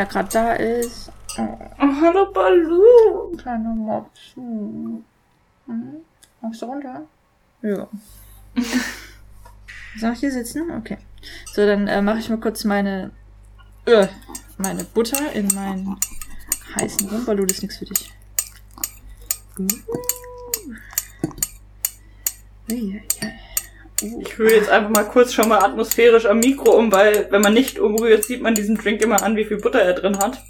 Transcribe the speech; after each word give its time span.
Wer 0.00 0.06
gerade 0.06 0.28
da 0.32 0.52
ist. 0.54 1.12
Oh, 1.36 1.58
Oh, 1.78 2.00
hallo 2.00 2.32
Balu. 2.32 3.36
kleiner 3.36 3.74
Mops. 3.74 4.32
Hm. 4.34 5.04
Magst 6.40 6.62
du 6.62 6.66
runter? 6.66 7.02
Ja. 7.60 7.86
Soll 9.98 10.12
ich 10.14 10.20
hier 10.20 10.32
sitzen? 10.32 10.70
Okay. 10.70 10.96
So, 11.52 11.66
dann 11.66 11.86
äh, 11.86 12.00
mache 12.00 12.18
ich 12.20 12.30
mal 12.30 12.40
kurz 12.40 12.64
meine, 12.64 13.10
äh, 13.84 14.06
meine 14.56 14.84
Butter 14.84 15.32
in 15.34 15.48
meinen 15.48 15.94
heißen 16.76 17.10
Rum. 17.10 17.26
Balu, 17.26 17.44
das 17.44 17.58
ist 17.58 17.62
nichts 17.64 17.76
für 17.76 17.84
dich. 17.84 18.10
Uh. 19.58 19.66
Uiuiui. 22.70 23.02
Uh. 23.22 23.29
Ich 24.02 24.38
rühre 24.38 24.54
jetzt 24.54 24.70
einfach 24.70 24.90
mal 24.90 25.04
kurz 25.04 25.34
schon 25.34 25.48
mal 25.48 25.58
atmosphärisch 25.62 26.26
am 26.26 26.38
Mikro 26.38 26.70
um, 26.70 26.90
weil 26.90 27.26
wenn 27.30 27.42
man 27.42 27.52
nicht 27.52 27.78
umrührt, 27.78 28.24
sieht 28.24 28.42
man 28.42 28.54
diesen 28.54 28.76
Drink 28.76 29.02
immer 29.02 29.22
an, 29.22 29.36
wie 29.36 29.44
viel 29.44 29.58
Butter 29.58 29.82
er 29.82 29.92
drin 29.92 30.18
hat. 30.18 30.42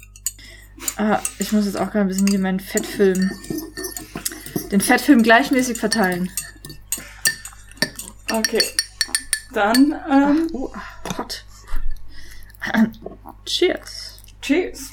Ah, 0.97 1.19
ich 1.37 1.51
muss 1.51 1.65
jetzt 1.65 1.75
auch 1.77 1.91
gerade 1.91 2.01
ein 2.01 2.07
bisschen 2.07 2.27
hier 2.27 2.39
meinen 2.39 2.59
Fettfilm. 2.59 3.29
Den 4.71 4.81
Fettfilm 4.81 5.21
gleichmäßig 5.21 5.77
verteilen. 5.77 6.31
Okay. 8.31 8.63
Dann, 9.53 9.95
ähm, 10.09 10.47
Oh, 10.53 10.71
hot. 11.17 11.43
Cheers. 13.45 14.21
cheers. 14.41 14.91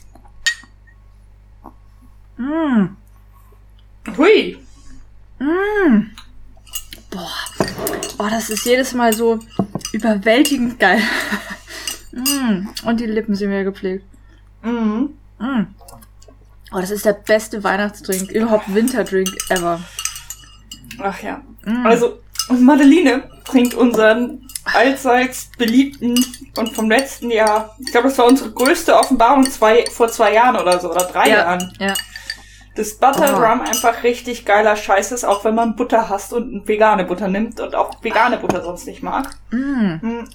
Mm. 2.37 2.97
Hui. 4.17 4.59
Mm. 5.39 6.11
Boah. 7.11 7.58
Oh, 8.19 8.27
das 8.29 8.51
ist 8.51 8.65
jedes 8.65 8.95
Mal 8.95 9.13
so 9.13 9.39
überwältigend 9.93 10.79
geil. 10.81 11.01
mm. 12.13 12.69
Und 12.85 13.01
die 13.01 13.07
Lippen 13.07 13.35
sind 13.35 13.51
mir 13.51 13.65
gepflegt. 13.65 14.05
Mhm. 14.63 15.15
Mm. 15.39 15.67
Oh, 16.73 16.81
das 16.81 16.91
ist 16.91 17.05
der 17.05 17.15
beste 17.15 17.63
Weihnachtsdrink, 17.63 18.31
überhaupt 18.31 18.75
Winterdrink 18.75 19.29
ever. 19.49 19.81
Ach 20.99 21.23
ja. 21.23 21.41
Mm. 21.65 21.87
Also, 21.87 22.19
und 22.49 22.63
Madeline 22.63 23.25
trinkt 23.45 23.75
unseren 23.75 24.49
allseits 24.65 25.51
beliebten 25.57 26.15
und 26.57 26.75
vom 26.75 26.91
letzten 26.91 27.31
Jahr, 27.31 27.77
ich 27.79 27.91
glaube, 27.91 28.09
das 28.09 28.19
war 28.19 28.27
unsere 28.27 28.51
größte 28.51 28.97
Offenbarung 28.97 29.49
zwei, 29.51 29.85
vor 29.87 30.09
zwei 30.09 30.35
Jahren 30.35 30.57
oder 30.57 30.79
so, 30.79 30.91
oder 30.91 31.05
drei 31.05 31.29
ja, 31.29 31.39
Jahren. 31.39 31.73
ja. 31.79 31.95
Das 32.79 32.95
Butter 32.95 33.37
Oh. 33.37 33.41
Rum 33.45 33.61
einfach 33.63 34.05
richtig 34.05 34.45
geiler 34.45 34.77
Scheiß 34.77 35.11
ist, 35.11 35.25
auch 35.25 35.45
wenn 35.45 35.57
man 35.57 35.75
Butter 35.75 36.09
hasst 36.09 36.33
und 36.33 36.69
vegane 36.69 37.05
Butter 37.05 37.27
nimmt 37.27 37.59
und 37.59 37.75
auch 37.75 38.05
vegane 38.05 38.37
Butter 38.39 38.63
sonst 38.63 38.87
nicht 38.87 39.03
mag. 39.03 39.37
Mm. 39.51 39.95
Hm. 40.01 40.29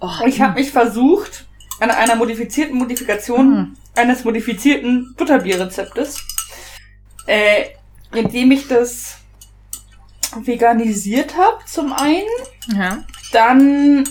Oh, 0.00 0.10
ich 0.24 0.40
habe 0.40 0.54
mich 0.54 0.70
versucht, 0.70 1.46
an 1.80 1.90
einer 1.90 2.14
modifizierten 2.14 2.78
Modifikation 2.78 3.50
Mhm. 3.50 3.76
eines 3.96 4.22
modifizierten 4.22 5.14
Butterbierrezeptes, 5.16 6.22
äh, 7.26 7.64
indem 8.14 8.52
ich 8.52 8.68
das 8.68 9.16
veganisiert 10.36 11.36
habe 11.36 11.58
zum 11.66 11.92
einen. 11.92 12.28
Ja. 12.68 13.02
Dann 13.32 14.08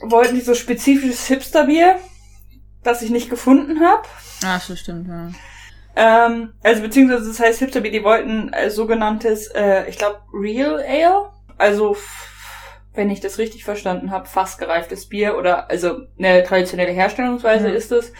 wollten 0.00 0.36
die 0.36 0.40
so 0.40 0.54
spezifisches 0.54 1.26
Hipsterbier, 1.26 1.98
das 2.82 3.02
ich 3.02 3.10
nicht 3.10 3.28
gefunden 3.28 3.80
habe. 3.80 4.08
Ah, 4.42 4.58
das 4.66 4.80
stimmt, 4.80 5.08
ja. 5.08 5.28
Ähm, 5.94 6.54
also 6.62 6.82
beziehungsweise 6.82 7.28
das 7.28 7.40
heißt 7.40 7.58
Hipsterbier, 7.58 7.92
die 7.92 8.04
wollten 8.04 8.52
äh, 8.52 8.70
sogenanntes, 8.70 9.48
äh, 9.48 9.88
ich 9.88 9.98
glaube, 9.98 10.20
Real 10.32 10.82
Ale. 10.82 11.30
Also, 11.58 11.96
wenn 12.94 13.10
ich 13.10 13.20
das 13.20 13.38
richtig 13.38 13.64
verstanden 13.64 14.10
habe, 14.10 14.26
fast 14.26 14.58
gereiftes 14.58 15.08
Bier 15.08 15.36
oder 15.36 15.70
also 15.70 16.00
eine 16.18 16.42
traditionelle 16.44 16.92
Herstellungsweise 16.92 17.68
Ja. 17.68 17.74
ist 17.74 17.92
es. 17.92 18.12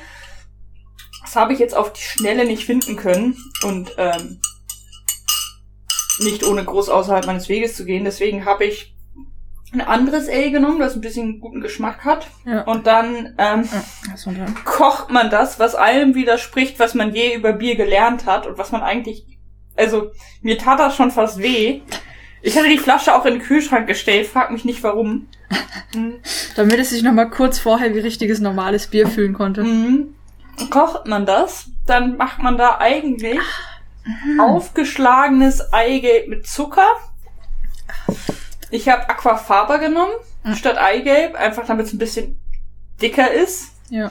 Das 1.22 1.37
habe 1.37 1.53
ich 1.53 1.59
jetzt 1.59 1.77
auf 1.77 1.93
die 1.93 2.03
Schnelle 2.03 2.44
nicht 2.44 2.66
finden 2.66 2.97
können 2.97 3.37
und 3.65 3.94
ähm, 3.97 4.41
nicht 6.21 6.44
ohne 6.44 6.65
groß 6.65 6.88
außerhalb 6.91 7.27
meines 7.27 7.49
Weges 7.49 7.77
zu 7.77 7.84
gehen. 7.84 8.05
Deswegen 8.05 8.44
habe 8.44 8.65
ich 8.65 8.92
ein 9.72 9.81
anderes 9.81 10.28
Ale 10.28 10.50
genommen, 10.50 10.78
das 10.78 10.94
ein 10.94 11.00
bisschen 11.00 11.41
guten 11.41 11.60
Geschmack 11.60 12.05
hat. 12.05 12.27
Ja. 12.44 12.62
Und 12.62 12.87
dann 12.87 13.34
ähm, 13.38 13.69
Ah, 13.72 14.15
runter. 14.27 14.47
kocht 14.65 15.10
man 15.10 15.31
das, 15.31 15.59
was 15.59 15.75
allem 15.75 16.15
widerspricht, 16.15 16.78
was 16.78 16.94
man 16.94 17.15
je 17.15 17.34
über 17.34 17.53
Bier 17.55 17.77
gelernt 17.77 18.27
hat 18.27 18.47
und 18.47 18.59
was 18.59 18.71
man 18.72 18.82
eigentlich, 18.82 19.25
also 19.77 20.11
mir 20.43 20.59
tat 20.59 20.78
das 20.78 20.94
schon 20.94 21.11
fast 21.11 21.38
weh. 21.38 21.81
Ich 22.43 22.56
hatte 22.59 22.69
die 22.69 22.78
Flasche 22.78 23.15
auch 23.15 23.25
in 23.25 23.34
den 23.34 23.43
Kühlschrank 23.43 23.87
gestellt, 23.87 24.27
frag 24.27 24.50
mich 24.50 24.65
nicht 24.65 24.82
warum. 24.82 25.28
Mhm. 25.94 26.16
Damit 26.56 26.78
es 26.78 26.91
sich 26.91 27.03
nochmal 27.03 27.31
kurz 27.31 27.59
vorher 27.59 27.94
wie 27.94 28.00
richtiges 28.00 28.41
normales 28.41 28.88
Bier 28.88 29.06
fühlen 29.09 29.32
konnte. 29.32 29.62
Mhm. 29.65 30.15
Kocht 30.69 31.06
man 31.06 31.25
das, 31.25 31.71
dann 31.87 32.16
macht 32.19 32.41
man 32.43 32.59
da 32.59 32.78
eigentlich 32.78 33.38
aufgeschlagenes 34.38 35.72
Eigelb 35.72 36.28
mit 36.28 36.47
Zucker. 36.47 36.87
Ich 38.72 38.88
habe 38.88 39.09
Aquafaba 39.09 39.77
genommen, 39.77 40.12
Mhm. 40.44 40.56
statt 40.56 40.77
Eigelb, 40.78 41.37
einfach 41.37 41.65
damit 41.66 41.87
es 41.87 41.93
ein 41.93 41.99
bisschen 41.99 42.41
dicker 43.00 43.31
ist. 43.31 43.69
Ja. 43.91 44.10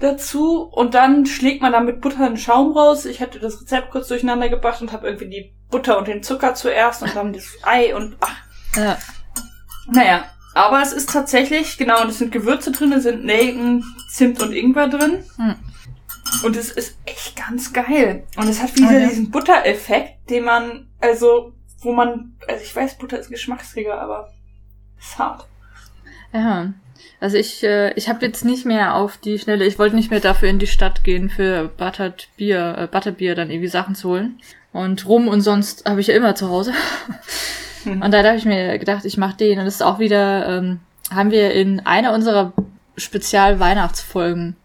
dazu 0.00 0.62
und 0.62 0.94
dann 0.94 1.26
schlägt 1.26 1.60
man 1.60 1.72
da 1.72 1.80
mit 1.80 2.00
Butter 2.00 2.24
einen 2.24 2.36
Schaum 2.38 2.70
raus. 2.72 3.04
Ich 3.04 3.20
hatte 3.20 3.40
das 3.40 3.60
Rezept 3.60 3.90
kurz 3.90 4.06
durcheinander 4.08 4.48
gebracht 4.48 4.80
und 4.80 4.92
habe 4.92 5.08
irgendwie 5.08 5.28
die 5.28 5.52
Butter 5.70 5.98
und 5.98 6.06
den 6.06 6.22
Zucker 6.22 6.54
zuerst 6.54 7.02
und 7.02 7.16
dann 7.16 7.32
das 7.32 7.56
Ei 7.62 7.94
und 7.96 8.16
ach, 8.20 8.36
Ja. 8.76 8.96
naja. 9.90 10.24
Aber 10.54 10.80
es 10.82 10.92
ist 10.92 11.10
tatsächlich, 11.10 11.76
genau, 11.78 12.00
und 12.02 12.10
es 12.10 12.18
sind 12.18 12.30
Gewürze 12.32 12.70
drin, 12.70 12.92
es 12.92 13.02
sind 13.02 13.24
Nelken, 13.24 13.84
Zimt 14.08 14.40
und 14.40 14.52
Ingwer 14.52 14.86
drin. 14.88 15.24
Hm. 15.36 15.56
Und 16.44 16.56
es 16.56 16.70
ist 16.70 16.96
echt 17.04 17.34
ganz 17.36 17.72
geil. 17.72 18.24
Und 18.36 18.48
es 18.48 18.62
hat 18.62 18.76
wieder 18.76 18.88
Oh 18.88 18.92
ja. 18.92 19.08
diesen 19.08 19.30
Buttereffekt, 19.32 20.30
den 20.30 20.44
man, 20.44 20.88
also, 21.00 21.54
wo 21.80 21.92
man, 21.92 22.36
also 22.46 22.62
ich 22.62 22.74
weiß, 22.74 22.98
Butter 22.98 23.18
ist 23.18 23.30
Geschmacksträger, 23.30 24.00
aber 24.00 24.32
ist 24.98 25.18
hart. 25.18 25.46
Ja. 26.32 26.72
Also 27.20 27.36
ich, 27.36 27.62
äh, 27.64 27.92
ich 27.94 28.08
habe 28.08 28.24
jetzt 28.24 28.44
nicht 28.44 28.64
mehr 28.64 28.94
auf 28.94 29.16
die 29.16 29.38
Schnelle, 29.38 29.64
ich 29.64 29.78
wollte 29.78 29.96
nicht 29.96 30.10
mehr 30.10 30.20
dafür 30.20 30.48
in 30.48 30.58
die 30.58 30.66
Stadt 30.66 31.04
gehen, 31.04 31.30
für 31.30 31.68
Buttered 31.68 32.28
Bier, 32.36 32.76
äh, 32.78 32.86
Butterbier 32.86 33.34
dann 33.34 33.50
irgendwie 33.50 33.68
Sachen 33.68 33.94
zu 33.94 34.08
holen. 34.10 34.40
Und 34.72 35.06
rum 35.06 35.28
und 35.28 35.40
sonst 35.40 35.88
habe 35.88 36.00
ich 36.00 36.08
ja 36.08 36.14
immer 36.14 36.34
zu 36.34 36.48
Hause. 36.48 36.72
Mhm. 37.84 38.02
Und 38.02 38.12
da 38.12 38.22
habe 38.24 38.36
ich 38.36 38.44
mir 38.44 38.78
gedacht, 38.78 39.04
ich 39.04 39.16
mache 39.16 39.36
den. 39.36 39.58
Und 39.58 39.64
das 39.64 39.76
ist 39.76 39.82
auch 39.82 39.98
wieder, 39.98 40.58
ähm, 40.58 40.80
haben 41.10 41.30
wir 41.30 41.52
in 41.52 41.80
einer 41.86 42.12
unserer 42.12 42.52
Spezial-Weihnachtsfolgen, 42.96 44.56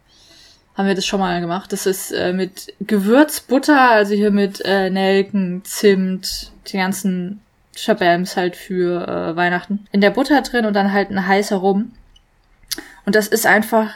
haben 0.76 0.88
wir 0.88 0.96
das 0.96 1.06
schon 1.06 1.20
mal 1.20 1.40
gemacht. 1.40 1.72
Das 1.72 1.86
ist 1.86 2.12
äh, 2.12 2.34
mit 2.34 2.74
Gewürzbutter, 2.82 3.92
also 3.92 4.14
hier 4.14 4.32
mit 4.32 4.62
äh, 4.66 4.90
Nelken, 4.90 5.64
Zimt, 5.64 6.52
die 6.68 6.78
ganzen 6.78 7.42
Schabams 7.76 8.36
halt 8.36 8.56
für 8.56 9.08
äh, 9.08 9.36
Weihnachten. 9.36 9.88
In 9.92 10.02
der 10.02 10.10
Butter 10.10 10.42
drin 10.42 10.66
und 10.66 10.74
dann 10.74 10.92
halt 10.92 11.10
ein 11.10 11.28
heißer 11.28 11.58
Rum. 11.58 11.92
Und 13.06 13.16
das 13.16 13.28
ist 13.28 13.46
einfach, 13.46 13.92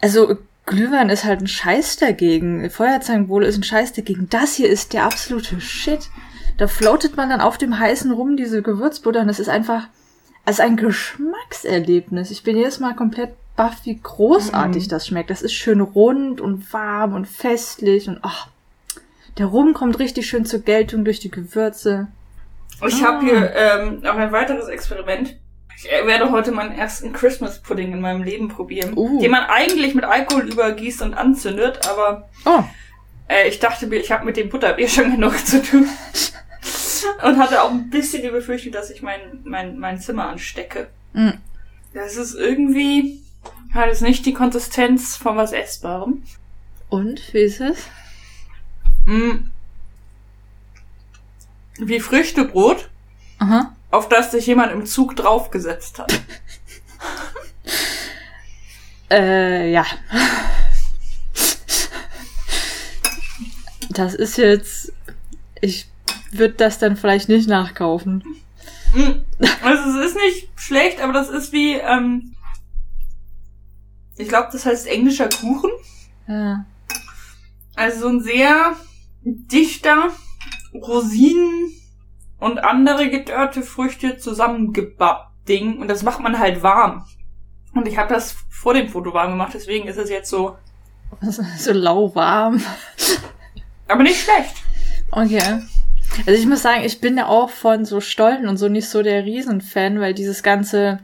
also 0.00 0.36
Glühwein 0.66 1.10
ist 1.10 1.24
halt 1.24 1.40
ein 1.40 1.48
Scheiß 1.48 1.96
dagegen. 1.96 2.68
Feuerzangenbowle 2.70 3.46
ist 3.46 3.56
ein 3.56 3.62
Scheiß 3.62 3.92
dagegen. 3.92 4.28
Das 4.28 4.54
hier 4.54 4.68
ist 4.68 4.92
der 4.92 5.04
absolute 5.04 5.60
Shit. 5.60 6.08
Da 6.56 6.66
floatet 6.66 7.16
man 7.16 7.30
dann 7.30 7.40
auf 7.40 7.56
dem 7.56 7.78
heißen 7.78 8.10
Rum 8.10 8.36
diese 8.36 8.62
Gewürzbutter 8.62 9.20
und 9.20 9.28
das 9.28 9.38
ist 9.38 9.48
einfach, 9.48 9.88
also 10.44 10.62
ein 10.62 10.76
Geschmackserlebnis. 10.76 12.30
Ich 12.30 12.42
bin 12.42 12.56
jedes 12.56 12.80
Mal 12.80 12.94
komplett 12.94 13.30
baff, 13.58 13.80
wie 13.84 13.98
großartig 14.02 14.84
Mhm. 14.84 14.88
das 14.88 15.06
schmeckt. 15.06 15.28
Das 15.30 15.42
ist 15.42 15.52
schön 15.52 15.80
rund 15.82 16.40
und 16.40 16.72
warm 16.72 17.12
und 17.12 17.26
festlich 17.26 18.08
und 18.08 18.18
ach, 18.22 18.48
der 19.36 19.46
Rum 19.46 19.74
kommt 19.74 19.98
richtig 19.98 20.26
schön 20.28 20.46
zur 20.46 20.60
Geltung 20.60 21.04
durch 21.04 21.20
die 21.20 21.30
Gewürze. 21.30 22.08
Ich 22.86 23.02
Ah. 23.02 23.06
habe 23.08 23.26
hier 23.26 23.52
ähm, 23.54 24.00
noch 24.00 24.16
ein 24.16 24.32
weiteres 24.32 24.68
Experiment. 24.68 25.36
Ich 25.76 25.84
werde 25.84 26.30
heute 26.32 26.50
meinen 26.52 26.72
ersten 26.72 27.12
Christmas 27.12 27.60
Pudding 27.60 27.92
in 27.92 28.00
meinem 28.00 28.22
Leben 28.22 28.48
probieren, 28.48 28.94
Uh. 28.96 29.20
den 29.20 29.30
man 29.30 29.44
eigentlich 29.44 29.94
mit 29.94 30.04
Alkohol 30.04 30.48
übergießt 30.50 31.02
und 31.02 31.14
anzündet, 31.14 31.86
aber 31.88 32.28
Oh, 32.44 32.64
äh, 33.28 33.46
ich 33.48 33.58
dachte 33.60 33.86
mir, 33.86 33.96
ich 33.96 34.10
habe 34.10 34.24
mit 34.24 34.36
dem 34.36 34.48
Butterbier 34.48 34.88
schon 34.88 35.10
genug 35.16 35.36
zu 35.46 35.62
tun. 35.62 35.86
und 37.24 37.38
hatte 37.38 37.62
auch 37.62 37.70
ein 37.70 37.90
bisschen 37.90 38.22
die 38.22 38.28
Befürchtung, 38.30 38.72
dass 38.72 38.90
ich 38.90 39.02
mein, 39.02 39.20
mein, 39.44 39.78
mein 39.78 40.00
Zimmer 40.00 40.28
anstecke. 40.28 40.88
mm. 41.12 41.30
Das 41.94 42.16
ist 42.16 42.34
irgendwie, 42.34 43.22
hat 43.72 43.88
es 43.90 44.00
nicht 44.00 44.24
die 44.26 44.32
Konsistenz 44.34 45.16
von 45.16 45.36
was 45.36 45.52
Essbarem. 45.52 46.22
und 46.88 47.20
wie 47.34 47.42
ist 47.42 47.60
es? 47.60 47.78
Mm. 49.04 49.50
Wie 51.78 52.00
Früchtebrot, 52.00 52.88
Aha. 53.38 53.74
auf 53.90 54.08
das 54.08 54.32
sich 54.32 54.46
jemand 54.46 54.72
im 54.72 54.84
Zug 54.86 55.16
draufgesetzt 55.16 55.98
hat. 55.98 56.12
Äh, 59.10 59.72
ja. 59.72 59.86
Das 63.90 64.14
ist 64.14 64.36
jetzt. 64.36 64.92
Ich 65.62 65.86
würde 66.30 66.54
das 66.54 66.78
dann 66.78 66.96
vielleicht 66.98 67.30
nicht 67.30 67.48
nachkaufen. 67.48 68.22
Mm. 68.92 69.12
Also 69.62 69.98
es 69.98 70.10
ist 70.10 70.16
nicht 70.16 70.48
schlecht, 70.56 71.00
aber 71.00 71.14
das 71.14 71.30
ist 71.30 71.52
wie, 71.52 71.72
ähm, 71.74 72.34
ich 74.18 74.28
glaube, 74.28 74.48
das 74.52 74.66
heißt 74.66 74.86
englischer 74.86 75.28
Kuchen. 75.28 75.70
Ja. 76.26 76.64
Also 77.76 78.00
so 78.00 78.08
ein 78.08 78.20
sehr 78.20 78.76
dichter 79.22 80.10
Rosinen 80.74 81.72
und 82.38 82.58
andere 82.58 83.10
gedörrte 83.10 83.62
Früchte 83.62 84.18
zusammengebappt 84.18 85.28
Ding. 85.48 85.78
Und 85.78 85.88
das 85.88 86.02
macht 86.02 86.20
man 86.20 86.38
halt 86.38 86.62
warm. 86.62 87.06
Und 87.74 87.88
ich 87.88 87.98
habe 87.98 88.12
das 88.12 88.36
vor 88.50 88.74
dem 88.74 88.88
Foto 88.88 89.12
warm 89.12 89.30
gemacht, 89.30 89.52
deswegen 89.54 89.88
ist 89.88 89.98
es 89.98 90.10
jetzt 90.10 90.30
so. 90.30 90.56
So 91.58 91.72
lauwarm. 91.72 92.62
Aber 93.88 94.02
nicht 94.02 94.20
schlecht. 94.20 94.54
Okay. 95.10 95.62
Also 96.26 96.32
ich 96.32 96.46
muss 96.46 96.62
sagen, 96.62 96.84
ich 96.84 97.00
bin 97.00 97.16
ja 97.16 97.26
auch 97.26 97.50
von 97.50 97.84
so 97.84 98.00
Stollen 98.00 98.46
und 98.46 98.58
so 98.58 98.68
nicht 98.68 98.88
so 98.88 99.02
der 99.02 99.24
Riesenfan, 99.24 100.00
weil 100.00 100.12
dieses 100.12 100.42
ganze, 100.42 101.00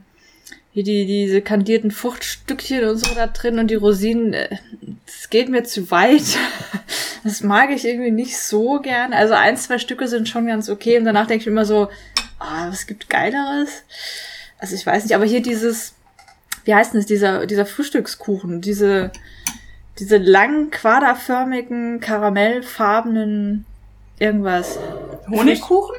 wie 0.75 0.83
die, 0.83 1.05
diese 1.05 1.41
kandierten 1.41 1.89
Fruchtstückchen 1.89 2.83
und 2.83 2.97
so 2.97 3.15
da 3.15 3.27
drin 3.27 3.59
und 3.59 3.71
die 3.71 3.75
Rosinen, 3.75 4.33
äh, 4.33 4.57
das 5.05 5.29
geht 5.29 5.49
mir 5.49 5.63
zu 5.63 5.89
weit. 5.89 6.21
Das 7.23 7.41
mag 7.41 7.71
ich 7.71 7.85
irgendwie 7.85 8.11
nicht 8.11 8.37
so 8.37 8.79
gern. 8.81 9.11
Also 9.11 9.33
ein, 9.33 9.57
zwei 9.57 9.79
Stücke 9.79 10.07
sind 10.07 10.29
schon 10.29 10.45
ganz 10.45 10.69
okay 10.69 10.99
und 10.99 11.05
danach 11.05 11.25
denke 11.25 11.41
ich 11.41 11.47
immer 11.47 11.65
so, 11.65 11.89
ah, 12.37 12.69
was 12.69 12.85
gibt 12.85 13.09
Geileres? 13.09 13.81
Also 14.59 14.75
ich 14.75 14.85
weiß 14.85 15.05
nicht, 15.05 15.15
aber 15.15 15.25
hier 15.25 15.41
dieses, 15.41 15.95
wie 16.65 16.75
heißt 16.75 16.93
denn 16.93 16.99
das, 16.99 17.07
dieser, 17.07 17.47
dieser 17.47 17.65
Frühstückskuchen, 17.65 18.61
diese, 18.61 19.11
diese 19.97 20.17
langen, 20.17 20.69
quaderförmigen, 20.69 21.99
karamellfarbenen 21.99 23.65
irgendwas. 24.19 24.77
Honigkuchen? 25.27 25.95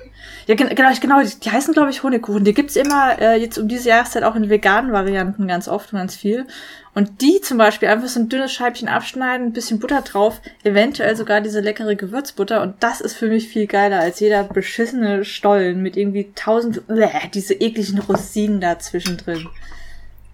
Ja, 0.46 0.54
genau, 0.54 0.70
genau, 1.00 1.22
die, 1.22 1.40
die 1.40 1.50
heißen, 1.50 1.74
glaube 1.74 1.90
ich, 1.90 2.02
Honigkuchen. 2.02 2.44
Die 2.44 2.54
gibt's 2.54 2.76
immer 2.76 3.20
äh, 3.20 3.40
jetzt 3.40 3.58
um 3.58 3.66
diese 3.66 3.88
Jahreszeit 3.88 4.22
auch 4.22 4.36
in 4.36 4.48
veganen 4.48 4.92
Varianten 4.92 5.48
ganz 5.48 5.66
oft 5.66 5.92
und 5.92 5.98
ganz 5.98 6.14
viel. 6.14 6.46
Und 6.94 7.20
die 7.20 7.40
zum 7.40 7.58
Beispiel 7.58 7.88
einfach 7.88 8.08
so 8.08 8.20
ein 8.20 8.28
dünnes 8.28 8.52
Scheibchen 8.52 8.88
abschneiden, 8.88 9.48
ein 9.48 9.52
bisschen 9.52 9.80
Butter 9.80 10.02
drauf, 10.02 10.40
eventuell 10.62 11.16
sogar 11.16 11.40
diese 11.40 11.60
leckere 11.60 11.96
Gewürzbutter. 11.96 12.62
Und 12.62 12.76
das 12.80 13.00
ist 13.00 13.14
für 13.16 13.28
mich 13.28 13.48
viel 13.48 13.66
geiler 13.66 14.00
als 14.00 14.20
jeder 14.20 14.44
beschissene 14.44 15.24
Stollen 15.24 15.82
mit 15.82 15.96
irgendwie 15.96 16.32
tausend, 16.34 16.86
bleh, 16.86 17.08
diese 17.34 17.54
ekligen 17.54 17.98
Rosinen 17.98 18.60
da 18.60 18.78
zwischendrin. 18.78 19.48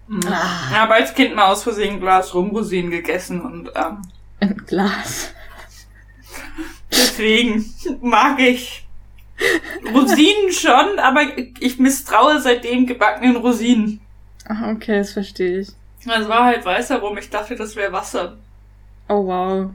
Mhm. 0.07 0.21
Ah. 0.27 0.67
Ich 0.69 0.77
habe 0.77 0.93
als 0.93 1.13
Kind 1.13 1.35
mal 1.35 1.51
aus 1.51 1.63
Versehen 1.63 1.95
ein 1.95 1.99
Glas 1.99 2.33
Rumrosinen 2.33 2.91
gegessen 2.91 3.41
und 3.41 3.71
ähm, 3.75 4.01
ein 4.39 4.57
Glas. 4.65 5.33
Deswegen 6.91 7.73
mag 8.01 8.39
ich 8.39 8.85
Rosinen 9.93 10.51
schon, 10.51 10.99
aber 10.99 11.21
ich 11.59 11.79
misstraue 11.79 12.39
seitdem 12.39 12.85
gebackenen 12.85 13.35
Rosinen. 13.35 13.99
Ach, 14.47 14.67
okay, 14.67 14.99
das 14.99 15.13
verstehe 15.13 15.59
ich. 15.59 15.69
Es 16.05 16.27
war 16.27 16.45
halt 16.45 16.65
weißer 16.65 16.99
rum. 16.99 17.17
Ich 17.17 17.29
dachte, 17.29 17.55
das 17.55 17.75
wäre 17.75 17.91
Wasser. 17.93 18.37
Oh 19.07 19.25
wow. 19.25 19.71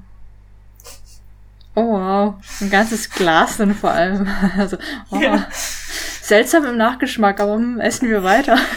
Oh 1.74 1.92
wow. 1.92 2.34
Ein 2.60 2.70
ganzes 2.70 3.08
Glas 3.10 3.56
dann 3.56 3.74
vor 3.74 3.90
allem. 3.90 4.28
Also, 4.58 4.76
oh. 5.10 5.16
ja. 5.18 5.46
Seltsam 5.50 6.66
im 6.66 6.76
Nachgeschmack, 6.76 7.40
aber 7.40 7.54
hm, 7.54 7.80
essen 7.80 8.08
wir 8.08 8.22
weiter. 8.22 8.58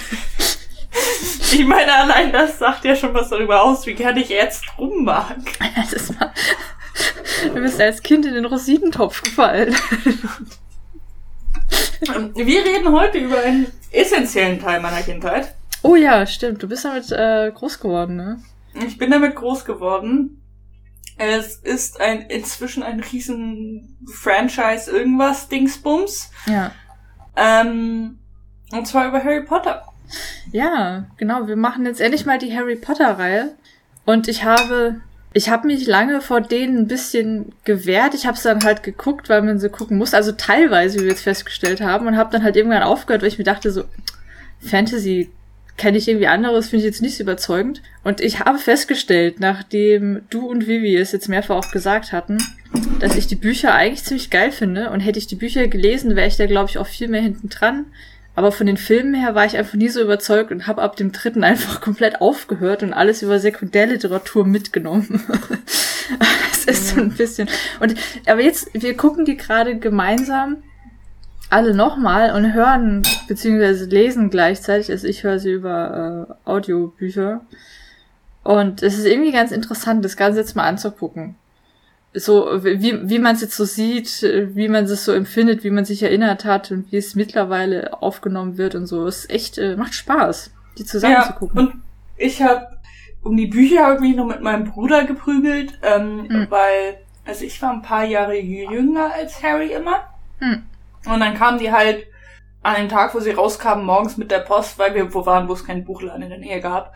Ich 1.53 1.65
meine, 1.65 1.93
allein 1.93 2.31
das 2.31 2.59
sagt 2.59 2.85
ja 2.85 2.95
schon 2.95 3.13
was 3.13 3.29
darüber 3.29 3.61
aus, 3.61 3.85
wie 3.85 3.93
gerne 3.93 4.21
ich 4.21 4.29
jetzt 4.29 4.63
rum 4.77 5.03
mag. 5.03 5.35
Das 5.91 6.17
war, 6.17 6.33
du 7.43 7.61
bist 7.61 7.79
als 7.79 8.01
Kind 8.01 8.25
in 8.25 8.35
den 8.35 8.45
Rosinentopf 8.45 9.21
gefallen. 9.21 9.75
Wir 12.35 12.65
reden 12.65 12.91
heute 12.91 13.19
über 13.19 13.39
einen 13.39 13.67
essentiellen 13.91 14.59
Teil 14.59 14.79
meiner 14.79 15.01
Kindheit. 15.01 15.53
Oh 15.83 15.95
ja, 15.95 16.25
stimmt. 16.25 16.61
Du 16.61 16.67
bist 16.67 16.85
damit 16.85 17.11
äh, 17.11 17.51
groß 17.53 17.79
geworden, 17.79 18.15
ne? 18.15 18.41
Ich 18.73 18.97
bin 18.97 19.11
damit 19.11 19.35
groß 19.35 19.65
geworden. 19.65 20.41
Es 21.17 21.55
ist 21.55 21.99
ein 21.99 22.21
inzwischen 22.21 22.83
ein 22.83 22.99
riesen 22.99 23.97
Franchise 24.11 24.89
irgendwas 24.89 25.49
Dingsbums. 25.49 26.31
Ja. 26.45 26.71
Ähm, 27.35 28.19
und 28.71 28.87
zwar 28.87 29.07
über 29.07 29.23
Harry 29.23 29.43
Potter. 29.43 29.83
Ja, 30.51 31.05
genau. 31.17 31.47
Wir 31.47 31.55
machen 31.55 31.85
jetzt 31.85 32.01
endlich 32.01 32.25
mal 32.25 32.39
die 32.39 32.55
Harry 32.55 32.75
Potter 32.75 33.17
Reihe. 33.19 33.55
Und 34.05 34.27
ich 34.27 34.43
habe 34.43 35.01
ich 35.33 35.49
habe 35.49 35.67
mich 35.67 35.87
lange 35.87 36.19
vor 36.19 36.41
denen 36.41 36.79
ein 36.79 36.87
bisschen 36.87 37.53
gewehrt. 37.63 38.13
Ich 38.13 38.25
habe 38.25 38.35
es 38.35 38.43
dann 38.43 38.63
halt 38.63 38.83
geguckt, 38.83 39.29
weil 39.29 39.41
man 39.41 39.59
sie 39.59 39.69
gucken 39.69 39.97
muss. 39.97 40.13
Also 40.13 40.33
teilweise, 40.33 40.99
wie 40.99 41.03
wir 41.03 41.11
jetzt 41.11 41.23
festgestellt 41.23 41.79
haben. 41.79 42.07
Und 42.07 42.17
habe 42.17 42.31
dann 42.31 42.43
halt 42.43 42.57
irgendwann 42.57 42.83
aufgehört, 42.83 43.21
weil 43.21 43.29
ich 43.29 43.37
mir 43.37 43.45
dachte, 43.45 43.71
so 43.71 43.85
Fantasy 44.59 45.29
kenne 45.77 45.97
ich 45.97 46.07
irgendwie 46.07 46.27
anderes, 46.27 46.69
finde 46.69 46.85
ich 46.85 46.91
jetzt 46.91 47.01
nicht 47.01 47.15
so 47.15 47.23
überzeugend. 47.23 47.81
Und 48.03 48.19
ich 48.19 48.41
habe 48.41 48.59
festgestellt, 48.59 49.39
nachdem 49.39 50.21
du 50.29 50.47
und 50.47 50.67
Vivi 50.67 50.95
es 50.97 51.13
jetzt 51.13 51.29
mehrfach 51.29 51.55
auch 51.55 51.71
gesagt 51.71 52.11
hatten, 52.11 52.37
dass 52.99 53.15
ich 53.15 53.25
die 53.25 53.35
Bücher 53.35 53.73
eigentlich 53.73 54.03
ziemlich 54.03 54.29
geil 54.29 54.51
finde. 54.51 54.89
Und 54.89 54.99
hätte 54.99 55.17
ich 55.17 55.27
die 55.27 55.35
Bücher 55.35 55.67
gelesen, 55.67 56.17
wäre 56.17 56.27
ich 56.27 56.35
da, 56.35 56.45
glaube 56.45 56.69
ich, 56.69 56.77
auch 56.77 56.87
viel 56.87 57.07
mehr 57.07 57.21
hinten 57.21 57.47
dran. 57.47 57.85
Aber 58.33 58.51
von 58.51 58.65
den 58.65 58.77
Filmen 58.77 59.13
her 59.13 59.35
war 59.35 59.45
ich 59.45 59.57
einfach 59.57 59.73
nie 59.73 59.89
so 59.89 60.01
überzeugt 60.01 60.51
und 60.51 60.65
habe 60.65 60.81
ab 60.81 60.95
dem 60.95 61.11
dritten 61.11 61.43
einfach 61.43 61.81
komplett 61.81 62.21
aufgehört 62.21 62.81
und 62.81 62.93
alles 62.93 63.21
über 63.21 63.39
Sekundärliteratur 63.39 64.45
mitgenommen. 64.45 65.23
Es 66.53 66.65
ist 66.65 66.89
so 66.89 67.01
ein 67.01 67.11
bisschen. 67.11 67.49
Und 67.79 67.95
aber 68.27 68.41
jetzt, 68.41 68.69
wir 68.73 68.95
gucken 68.95 69.25
die 69.25 69.37
gerade 69.37 69.79
gemeinsam 69.79 70.61
alle 71.49 71.73
nochmal 71.73 72.35
und 72.35 72.53
hören 72.53 73.01
beziehungsweise 73.27 73.85
lesen 73.85 74.29
gleichzeitig. 74.29 74.91
Also 74.91 75.07
ich 75.07 75.23
höre 75.23 75.39
sie 75.39 75.53
über 75.53 76.27
äh, 76.45 76.49
Audiobücher. 76.49 77.41
Und 78.43 78.83
es 78.83 78.97
ist 78.97 79.05
irgendwie 79.05 79.31
ganz 79.31 79.51
interessant, 79.51 80.03
das 80.05 80.17
Ganze 80.17 80.39
jetzt 80.39 80.55
mal 80.55 80.67
anzugucken 80.67 81.35
so, 82.13 82.63
wie, 82.63 83.09
wie 83.09 83.19
man 83.19 83.35
es 83.35 83.41
jetzt 83.41 83.55
so 83.55 83.65
sieht, 83.65 84.21
wie 84.21 84.67
man 84.67 84.85
es 84.85 85.05
so 85.05 85.13
empfindet, 85.13 85.63
wie 85.63 85.71
man 85.71 85.85
sich 85.85 86.03
erinnert 86.03 86.43
hat 86.43 86.71
und 86.71 86.91
wie 86.91 86.97
es 86.97 87.15
mittlerweile 87.15 88.01
aufgenommen 88.01 88.57
wird 88.57 88.75
und 88.75 88.85
so. 88.87 89.07
Es 89.07 89.19
ist 89.19 89.31
echt, 89.31 89.57
äh, 89.57 89.75
macht 89.77 89.93
Spaß, 89.93 90.51
die 90.77 90.85
zusammen 90.85 91.13
ja, 91.13 91.23
zu 91.23 91.33
gucken. 91.33 91.57
Und 91.57 91.73
ich 92.17 92.41
habe 92.41 92.67
um 93.23 93.37
die 93.37 93.47
Bücher 93.47 93.85
hab 93.85 93.95
ich 93.95 94.01
mich 94.01 94.15
noch 94.15 94.25
mit 94.25 94.41
meinem 94.41 94.65
Bruder 94.65 95.05
geprügelt, 95.05 95.77
ähm, 95.83 96.27
hm. 96.27 96.47
weil, 96.49 96.97
also 97.25 97.45
ich 97.45 97.61
war 97.61 97.71
ein 97.71 97.81
paar 97.81 98.03
Jahre 98.03 98.37
jünger 98.37 99.13
als 99.13 99.41
Harry 99.43 99.73
immer. 99.73 100.03
Hm. 100.39 100.63
Und 101.05 101.19
dann 101.19 101.35
kamen 101.35 101.59
die 101.59 101.71
halt 101.71 102.07
an 102.63 102.75
dem 102.75 102.89
Tag, 102.89 103.15
wo 103.15 103.19
sie 103.19 103.31
rauskamen, 103.31 103.85
morgens 103.85 104.17
mit 104.17 104.31
der 104.31 104.39
Post, 104.39 104.77
weil 104.77 104.93
wir 104.93 105.13
wo 105.13 105.25
waren, 105.25 105.47
wo 105.47 105.53
es 105.53 105.65
keinen 105.65 105.85
Buchladen 105.85 106.23
in 106.23 106.29
der 106.29 106.39
Nähe 106.39 106.61
gab. 106.61 106.93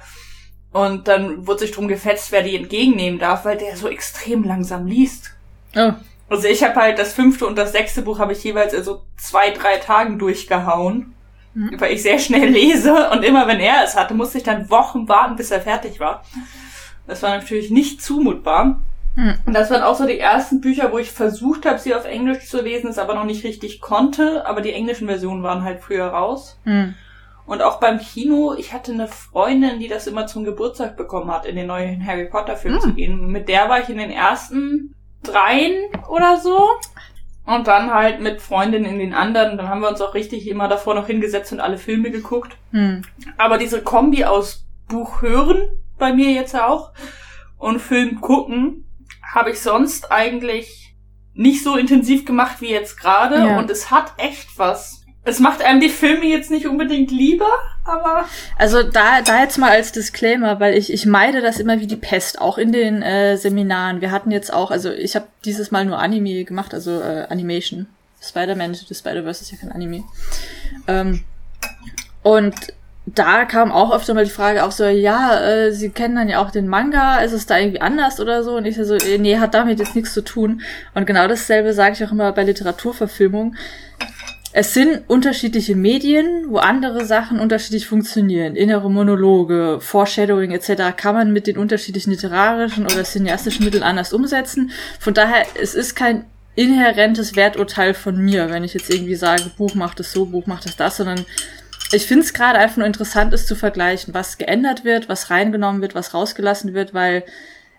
Und 0.75 1.07
dann 1.07 1.47
wurde 1.47 1.61
sich 1.61 1.71
drum 1.71 1.87
gefetzt, 1.87 2.33
wer 2.33 2.41
die 2.41 2.57
entgegennehmen 2.57 3.17
darf, 3.17 3.45
weil 3.45 3.55
der 3.55 3.77
so 3.77 3.87
extrem 3.87 4.43
langsam 4.43 4.85
liest. 4.85 5.31
Oh. 5.73 5.93
Also 6.27 6.49
ich 6.49 6.65
habe 6.65 6.75
halt 6.75 6.99
das 6.99 7.13
fünfte 7.13 7.47
und 7.47 7.57
das 7.57 7.71
sechste 7.71 8.01
Buch 8.01 8.19
habe 8.19 8.33
ich 8.33 8.43
jeweils 8.43 8.73
also 8.73 9.03
zwei, 9.15 9.51
drei 9.51 9.77
Tagen 9.77 10.19
durchgehauen. 10.19 11.13
Mhm. 11.53 11.79
Weil 11.79 11.93
ich 11.93 12.01
sehr 12.01 12.19
schnell 12.19 12.49
lese 12.49 13.09
und 13.11 13.23
immer 13.23 13.47
wenn 13.47 13.61
er 13.61 13.85
es 13.85 13.95
hatte, 13.95 14.15
musste 14.15 14.37
ich 14.37 14.43
dann 14.43 14.69
Wochen 14.69 15.07
warten, 15.07 15.37
bis 15.37 15.49
er 15.49 15.61
fertig 15.61 16.01
war. 16.01 16.25
Das 17.07 17.23
war 17.23 17.29
natürlich 17.29 17.71
nicht 17.71 18.01
zumutbar. 18.01 18.81
Mhm. 19.15 19.35
Und 19.45 19.53
das 19.53 19.71
waren 19.71 19.81
auch 19.81 19.95
so 19.95 20.05
die 20.05 20.19
ersten 20.19 20.59
Bücher, 20.59 20.91
wo 20.91 20.97
ich 20.97 21.09
versucht 21.09 21.65
habe, 21.65 21.79
sie 21.79 21.95
auf 21.95 22.03
Englisch 22.03 22.49
zu 22.49 22.61
lesen, 22.61 22.89
es 22.89 22.99
aber 22.99 23.15
noch 23.15 23.23
nicht 23.23 23.45
richtig 23.45 23.79
konnte. 23.79 24.45
Aber 24.45 24.59
die 24.59 24.73
englischen 24.73 25.07
Versionen 25.07 25.41
waren 25.41 25.63
halt 25.63 25.79
früher 25.79 26.07
raus. 26.07 26.59
Mhm. 26.65 26.95
Und 27.45 27.61
auch 27.61 27.79
beim 27.79 27.99
Kino, 27.99 28.55
ich 28.57 28.73
hatte 28.73 28.91
eine 28.91 29.07
Freundin, 29.07 29.79
die 29.79 29.87
das 29.87 30.07
immer 30.07 30.25
zum 30.25 30.43
Geburtstag 30.43 30.97
bekommen 30.97 31.29
hat, 31.31 31.45
in 31.45 31.55
den 31.55 31.67
neuen 31.67 32.05
Harry 32.05 32.25
Potter 32.25 32.57
Film 32.57 32.75
mm. 32.75 32.81
zu 32.81 32.93
gehen. 32.93 33.27
Mit 33.27 33.49
der 33.49 33.69
war 33.69 33.81
ich 33.81 33.89
in 33.89 33.97
den 33.97 34.09
ersten 34.09 34.95
dreien 35.21 35.75
oder 36.09 36.37
so. 36.37 36.67
Und 37.45 37.67
dann 37.67 37.93
halt 37.93 38.21
mit 38.21 38.41
Freundinnen 38.41 38.85
in 38.85 38.97
den 38.97 39.13
anderen. 39.13 39.57
Dann 39.57 39.69
haben 39.69 39.81
wir 39.81 39.89
uns 39.89 40.01
auch 40.01 40.15
richtig 40.15 40.47
immer 40.47 40.67
davor 40.67 40.95
noch 40.95 41.05
hingesetzt 41.05 41.53
und 41.53 41.59
alle 41.59 41.77
Filme 41.77 42.09
geguckt. 42.09 42.57
Mm. 42.71 43.01
Aber 43.37 43.59
diese 43.59 43.83
Kombi 43.83 44.25
aus 44.25 44.65
Buch 44.87 45.21
hören, 45.21 45.69
bei 45.99 46.13
mir 46.13 46.31
jetzt 46.31 46.55
auch, 46.55 46.93
und 47.57 47.79
Film 47.79 48.21
gucken, 48.21 48.85
habe 49.33 49.51
ich 49.51 49.61
sonst 49.61 50.11
eigentlich 50.11 50.95
nicht 51.33 51.63
so 51.63 51.75
intensiv 51.75 52.25
gemacht 52.25 52.61
wie 52.61 52.69
jetzt 52.69 52.99
gerade. 52.99 53.37
Ja. 53.37 53.59
Und 53.59 53.69
es 53.69 53.91
hat 53.91 54.13
echt 54.17 54.57
was 54.57 55.04
es 55.25 55.39
macht 55.39 55.63
einem 55.63 55.81
die 55.81 55.89
Filme 55.89 56.25
jetzt 56.25 56.51
nicht 56.51 56.67
unbedingt 56.67 57.11
lieber, 57.11 57.49
aber. 57.83 58.25
Also 58.57 58.83
da, 58.83 59.21
da 59.21 59.41
jetzt 59.41 59.57
mal 59.57 59.71
als 59.71 59.91
Disclaimer, 59.91 60.59
weil 60.59 60.77
ich, 60.77 60.93
ich 60.93 61.07
meide 61.07 61.41
das 61.41 61.59
immer 61.59 61.79
wie 61.79 61.87
die 61.87 61.95
Pest, 61.95 62.39
auch 62.39 62.59
in 62.59 62.71
den 62.71 63.01
äh, 63.01 63.35
Seminaren. 63.35 64.01
Wir 64.01 64.11
hatten 64.11 64.29
jetzt 64.29 64.53
auch, 64.53 64.69
also 64.69 64.91
ich 64.91 65.15
habe 65.15 65.25
dieses 65.43 65.71
Mal 65.71 65.85
nur 65.85 65.97
Anime 65.97 66.45
gemacht, 66.45 66.73
also 66.73 67.01
äh, 67.01 67.25
Animation. 67.29 67.87
Spider-Man 68.21 68.73
the 68.75 68.95
Spider-Verse 68.95 69.41
ist 69.41 69.51
ja 69.51 69.57
kein 69.57 69.71
Anime. 69.71 70.03
Ähm, 70.87 71.23
und 72.21 72.55
da 73.07 73.45
kam 73.45 73.71
auch 73.71 73.93
öfter 73.93 74.13
mal 74.13 74.25
die 74.25 74.31
Frage 74.31 74.63
auch 74.63 74.71
so, 74.71 74.85
ja, 74.85 75.39
äh, 75.39 75.71
sie 75.71 75.89
kennen 75.89 76.15
dann 76.15 76.29
ja 76.29 76.43
auch 76.43 76.49
den 76.49 76.67
Manga, 76.67 77.19
ist 77.19 77.33
es 77.33 77.45
da 77.45 77.57
irgendwie 77.57 77.81
anders 77.81 78.19
oder 78.19 78.43
so? 78.43 78.55
Und 78.57 78.65
ich 78.65 78.77
so, 78.77 78.95
äh, 78.95 79.17
nee, 79.17 79.37
hat 79.37 79.53
damit 79.53 79.79
jetzt 79.79 79.95
nichts 79.95 80.13
zu 80.13 80.23
tun. 80.23 80.61
Und 80.93 81.05
genau 81.05 81.27
dasselbe 81.27 81.73
sage 81.73 81.93
ich 81.93 82.03
auch 82.03 82.11
immer 82.11 82.31
bei 82.31 82.43
Literaturverfilmung 82.43 83.55
es 84.57 84.73
sind 84.73 85.01
unterschiedliche 85.09 85.75
Medien, 85.75 86.45
wo 86.47 86.59
andere 86.59 87.03
Sachen 87.03 87.41
unterschiedlich 87.41 87.87
funktionieren. 87.87 88.55
Innere 88.55 88.89
Monologe, 88.89 89.79
Foreshadowing 89.81 90.51
etc. 90.51 90.95
kann 90.95 91.13
man 91.13 91.33
mit 91.33 91.45
den 91.45 91.57
unterschiedlichen 91.57 92.11
literarischen 92.11 92.85
oder 92.85 93.03
cineastischen 93.03 93.65
Mitteln 93.65 93.83
anders 93.83 94.13
umsetzen. 94.13 94.71
Von 94.97 95.13
daher, 95.13 95.45
es 95.61 95.75
ist 95.75 95.95
kein 95.95 96.23
inhärentes 96.55 97.35
Werturteil 97.35 97.93
von 97.93 98.15
mir, 98.15 98.49
wenn 98.49 98.63
ich 98.63 98.73
jetzt 98.73 98.89
irgendwie 98.89 99.15
sage, 99.15 99.51
Buch 99.57 99.75
macht 99.75 99.99
es 99.99 100.13
so, 100.13 100.25
Buch 100.25 100.45
macht 100.45 100.65
es 100.67 100.77
das, 100.77 100.95
sondern 100.95 101.25
ich 101.91 102.05
finde 102.05 102.23
es 102.23 102.33
gerade 102.33 102.57
einfach 102.57 102.77
nur 102.77 102.87
interessant, 102.87 103.33
es 103.33 103.45
zu 103.45 103.57
vergleichen, 103.57 104.13
was 104.13 104.37
geändert 104.37 104.85
wird, 104.85 105.09
was 105.09 105.31
reingenommen 105.31 105.81
wird, 105.81 105.95
was 105.95 106.13
rausgelassen 106.13 106.73
wird, 106.73 106.93
weil 106.93 107.25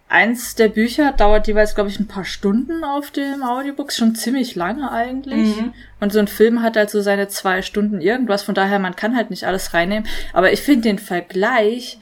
eins 0.08 0.54
der 0.54 0.68
Bücher 0.68 1.12
dauert 1.12 1.48
jeweils, 1.48 1.74
glaube 1.74 1.90
ich, 1.90 1.98
ein 1.98 2.06
paar 2.06 2.24
Stunden 2.24 2.84
auf 2.84 3.10
dem 3.10 3.42
Audiobook, 3.42 3.92
schon 3.92 4.14
ziemlich 4.14 4.54
lange 4.54 4.90
eigentlich. 4.90 5.56
Mhm. 5.56 5.72
Und 6.00 6.12
so 6.12 6.18
ein 6.18 6.28
Film 6.28 6.62
hat 6.62 6.76
halt 6.76 6.90
so 6.90 7.00
seine 7.00 7.28
zwei 7.28 7.62
Stunden 7.62 8.00
irgendwas, 8.00 8.42
von 8.42 8.54
daher, 8.54 8.78
man 8.78 8.96
kann 8.96 9.16
halt 9.16 9.30
nicht 9.30 9.44
alles 9.44 9.74
reinnehmen. 9.74 10.08
Aber 10.32 10.52
ich 10.52 10.62
finde 10.62 10.82
den 10.82 10.98
Vergleich 10.98 11.98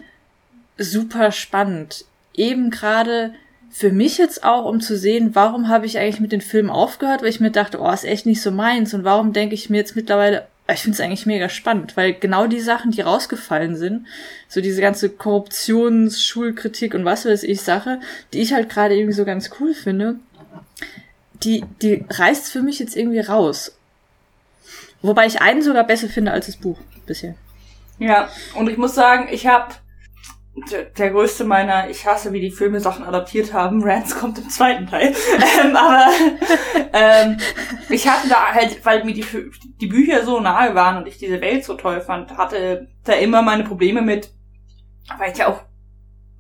super 0.77 1.33
spannend. 1.33 2.05
Eben 2.35 2.71
gerade 2.71 3.33
für 3.71 3.91
mich 3.91 4.19
jetzt 4.19 4.45
auch, 4.45 4.67
um 4.67 4.81
zu 4.81 4.97
sehen, 4.97 5.35
warum 5.35 5.69
habe 5.69 5.87
ich 5.87 5.99
eigentlich 5.99 6.21
mit 6.21 6.33
den 6.33 6.41
Filmen 6.41 6.71
aufgehört, 6.71 7.23
weil 7.23 7.29
ich 7.29 7.41
mir 7.41 7.51
dachte, 7.51 7.81
oh, 7.81 7.91
ist 7.91 8.05
echt 8.05 8.27
nicht 8.27 8.43
so 8.43 8.51
meins. 8.51 8.93
Und 8.95 9.05
warum 9.05 9.33
denke 9.33 9.55
ich 9.55 9.71
mir 9.71 9.79
jetzt 9.79 9.97
mittlerweile, 9.97 10.47
ich 10.73 10.81
finde 10.81 10.95
es 10.95 11.01
eigentlich 11.01 11.27
mega 11.27 11.49
spannend, 11.49 11.97
weil 11.97 12.15
genau 12.15 12.47
die 12.47 12.61
Sachen, 12.61 12.91
die 12.91 13.03
rausgefallen 13.03 13.77
sind, 13.77 14.07
so 14.49 14.63
diese 14.63 14.81
ganze 14.81 15.11
Korruptions-, 15.11 16.25
Schulkritik 16.25 16.95
und 16.95 17.05
was 17.05 17.27
weiß 17.27 17.43
ich 17.43 17.61
Sache, 17.61 18.01
die 18.33 18.41
ich 18.41 18.55
halt 18.55 18.71
gerade 18.71 18.95
irgendwie 18.95 19.13
so 19.13 19.27
ganz 19.27 19.51
cool 19.61 19.75
finde, 19.75 20.17
die, 21.43 21.65
die 21.83 22.05
reißt 22.09 22.51
für 22.51 22.63
mich 22.63 22.79
jetzt 22.79 22.97
irgendwie 22.97 23.21
raus. 23.21 23.77
Wobei 25.03 25.27
ich 25.27 25.43
einen 25.43 25.63
sogar 25.63 25.85
besser 25.85 26.09
finde 26.09 26.33
als 26.33 26.47
das 26.47 26.57
Buch 26.57 26.79
bisher. 27.05 27.35
Ja, 27.99 28.31
und 28.55 28.71
ich 28.71 28.79
muss 28.79 28.95
sagen, 28.95 29.29
ich 29.31 29.47
habe 29.47 29.75
der, 30.71 30.85
der 30.85 31.11
größte 31.11 31.45
meiner, 31.45 31.91
ich 31.91 32.07
hasse, 32.07 32.33
wie 32.33 32.41
die 32.41 32.51
Filme 32.51 32.81
Sachen 32.81 33.05
adaptiert 33.05 33.53
haben. 33.53 33.83
Rants 33.83 34.17
kommt 34.17 34.39
im 34.39 34.49
zweiten 34.49 34.87
Teil. 34.87 35.15
ähm, 35.65 35.77
aber 35.77 36.07
ähm, 36.93 37.39
ich 37.89 38.09
hatte 38.09 38.29
da 38.29 38.53
halt, 38.53 38.85
weil 38.85 39.05
mir 39.05 39.15
die, 39.15 39.27
die 39.81 39.87
Bücher 39.87 40.25
so 40.25 40.41
nahe 40.41 40.75
waren 40.75 40.99
und 40.99 41.09
ich 41.09 41.19
diese 41.19 41.41
Welt 41.41 41.65
so 41.65 41.75
toll 41.75 42.01
fand, 42.01 42.37
hatte 42.37 42.89
da 43.05 43.15
immer 43.15 43.43
meine 43.43 43.65
Probleme 43.65 44.01
mit, 44.01 44.31
weil 45.19 45.33
ich 45.33 45.39
ja 45.39 45.49
auch 45.49 45.61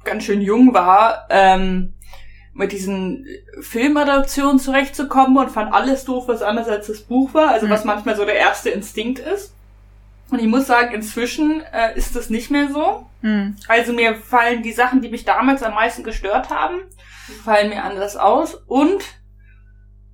ganz 0.04 0.24
schön 0.24 0.40
jung 0.40 0.74
war, 0.74 1.26
ähm, 1.30 1.94
mit 2.52 2.70
diesen 2.70 3.26
Filmadaptionen 3.62 4.60
zurechtzukommen 4.60 5.36
und 5.36 5.50
fand 5.50 5.72
alles 5.72 6.04
doof, 6.04 6.28
was 6.28 6.40
anders 6.40 6.68
als 6.68 6.86
das 6.86 7.00
Buch 7.00 7.34
war. 7.34 7.48
Also 7.48 7.66
mhm. 7.66 7.70
was 7.70 7.84
manchmal 7.84 8.14
so 8.14 8.24
der 8.24 8.36
erste 8.36 8.70
Instinkt 8.70 9.18
ist. 9.18 9.54
Und 10.30 10.38
ich 10.38 10.46
muss 10.46 10.66
sagen, 10.66 10.94
inzwischen 10.94 11.62
äh, 11.72 11.96
ist 11.96 12.16
das 12.16 12.30
nicht 12.30 12.50
mehr 12.50 12.68
so. 12.70 13.06
Mhm. 13.22 13.56
Also 13.68 13.92
mir 13.92 14.16
fallen 14.16 14.62
die 14.62 14.72
Sachen, 14.72 15.00
die 15.00 15.08
mich 15.08 15.24
damals 15.24 15.62
am 15.62 15.74
meisten 15.74 16.02
gestört 16.02 16.50
haben, 16.50 16.80
fallen 17.44 17.70
mir 17.70 17.84
anders 17.84 18.16
aus. 18.16 18.54
Und 18.66 19.04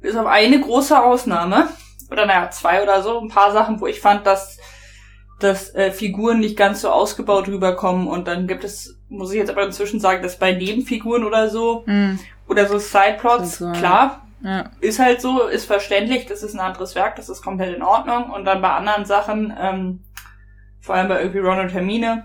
bis 0.01 0.17
auf 0.17 0.27
eine 0.27 0.61
große 0.61 1.01
Ausnahme, 1.01 1.69
oder 2.11 2.27
naja, 2.27 2.51
zwei 2.51 2.83
oder 2.83 3.03
so, 3.03 3.21
ein 3.21 3.29
paar 3.29 3.53
Sachen, 3.53 3.81
wo 3.81 3.87
ich 3.87 4.01
fand, 4.01 4.27
dass 4.27 4.59
dass 5.43 5.75
äh, 5.75 5.91
Figuren 5.91 6.39
nicht 6.39 6.57
ganz 6.57 6.83
so 6.83 6.91
ausgebaut 6.91 7.49
rüberkommen 7.49 8.07
und 8.07 8.29
dann 8.29 8.47
gibt 8.47 8.63
es, 8.63 8.99
muss 9.09 9.33
ich 9.33 9.39
jetzt 9.39 9.51
aber 9.51 9.65
inzwischen 9.65 9.99
sagen, 9.99 10.23
dass 10.23 10.39
bei 10.39 10.53
Nebenfiguren 10.53 11.25
oder 11.25 11.49
so 11.49 11.83
mhm. 11.87 12.19
oder 12.47 12.69
so 12.69 12.79
Sideplots, 12.79 13.65
klar, 13.75 14.27
ja. 14.43 14.71
ist 14.81 14.99
halt 14.99 15.21
so, 15.21 15.47
ist 15.47 15.67
verständlich, 15.67 16.27
das 16.27 16.43
ist 16.43 16.55
ein 16.55 16.61
anderes 16.61 16.95
Werk, 16.95 17.17
das 17.17 17.29
ist 17.29 17.43
komplett 17.43 17.75
in 17.75 17.83
Ordnung 17.83 18.31
und 18.31 18.45
dann 18.45 18.63
bei 18.63 18.71
anderen 18.71 19.05
Sachen 19.05 19.55
ähm, 19.59 20.01
vor 20.81 20.95
allem 20.95 21.09
bei 21.09 21.21
irgendwie 21.21 21.41
Ron 21.41 21.61
und 21.61 21.73
Hermine. 21.73 22.25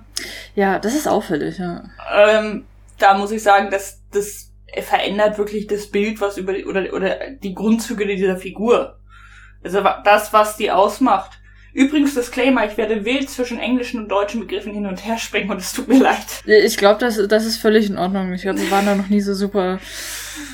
Ja, 0.56 0.80
das 0.80 0.96
ist 0.96 1.08
auffällig, 1.08 1.58
ja. 1.58 1.84
Ähm, 2.16 2.66
da 2.98 3.18
muss 3.18 3.32
ich 3.32 3.44
sagen, 3.44 3.70
dass 3.70 4.02
das 4.12 4.52
verändert 4.82 5.38
wirklich 5.38 5.68
das 5.68 5.88
Bild, 5.88 6.22
was 6.22 6.38
über 6.38 6.54
die, 6.54 6.66
oder, 6.66 6.94
oder 6.94 7.32
die 7.32 7.54
Grundzüge 7.54 8.08
dieser 8.08 8.38
Figur. 8.38 9.00
Also 9.64 9.84
das, 10.04 10.32
was 10.32 10.58
die 10.58 10.72
ausmacht. 10.72 11.40
Übrigens, 11.74 12.14
Disclaimer, 12.14 12.66
ich 12.66 12.78
werde 12.78 13.04
wild 13.04 13.30
zwischen 13.30 13.60
englischen 13.60 14.00
und 14.00 14.10
deutschen 14.10 14.40
Begriffen 14.40 14.74
hin 14.74 14.86
und 14.86 15.06
her 15.06 15.18
springen 15.18 15.50
und 15.50 15.58
es 15.58 15.74
tut 15.74 15.90
mir 15.90 16.00
leid. 16.00 16.44
Ich 16.46 16.78
glaube, 16.78 17.00
das, 17.02 17.20
das 17.28 17.46
ist 17.46 17.58
völlig 17.58 17.90
in 17.90 17.98
Ordnung. 17.98 18.32
Ich 18.32 18.44
glaube, 18.44 18.62
wir 18.62 18.72
waren 18.72 18.86
da 18.86 18.96
noch 18.96 19.10
nie 19.10 19.20
so 19.20 19.34
super. 19.34 19.80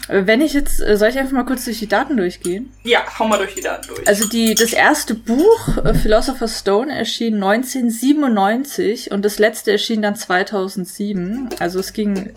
Wenn 0.07 0.41
ich 0.41 0.53
jetzt, 0.53 0.77
soll 0.77 1.09
ich 1.09 1.17
einfach 1.17 1.31
mal 1.33 1.45
kurz 1.45 1.65
durch 1.65 1.79
die 1.79 1.87
Daten 1.87 2.17
durchgehen? 2.17 2.73
Ja, 2.83 3.01
hau 3.17 3.27
mal 3.27 3.37
durch 3.37 3.55
die 3.55 3.61
Daten 3.61 3.87
durch. 3.87 4.07
Also 4.07 4.27
die, 4.27 4.55
das 4.55 4.73
erste 4.73 5.15
Buch, 5.15 5.77
äh, 5.83 5.93
Philosopher's 5.93 6.59
Stone, 6.59 6.93
erschien 6.93 7.35
1997 7.35 9.11
und 9.11 9.23
das 9.23 9.39
letzte 9.39 9.71
erschien 9.71 10.01
dann 10.01 10.15
2007. 10.15 11.49
Also 11.59 11.79
es 11.79 11.93
ging 11.93 12.33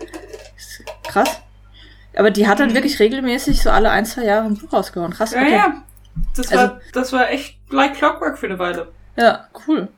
krass. 1.07 1.41
Aber 2.15 2.31
die 2.31 2.47
hat 2.47 2.59
dann 2.59 2.69
mhm. 2.69 2.75
wirklich 2.75 2.99
regelmäßig 2.99 3.61
so 3.61 3.69
alle 3.69 3.89
ein, 3.89 4.05
zwei 4.05 4.23
Jahre 4.23 4.45
ein 4.45 4.55
Buch 4.57 4.71
rausgehauen. 4.71 5.13
Krass. 5.13 5.33
Okay. 5.33 5.51
Ja, 5.51 5.57
ja. 5.57 5.83
Das, 6.35 6.51
also, 6.51 6.63
war, 6.63 6.81
das 6.93 7.13
war 7.13 7.29
echt 7.29 7.57
like 7.69 7.95
Clockwork 7.95 8.37
für 8.37 8.45
eine 8.45 8.57
Weile. 8.57 8.91
Ja, 9.17 9.47
cool. 9.67 9.89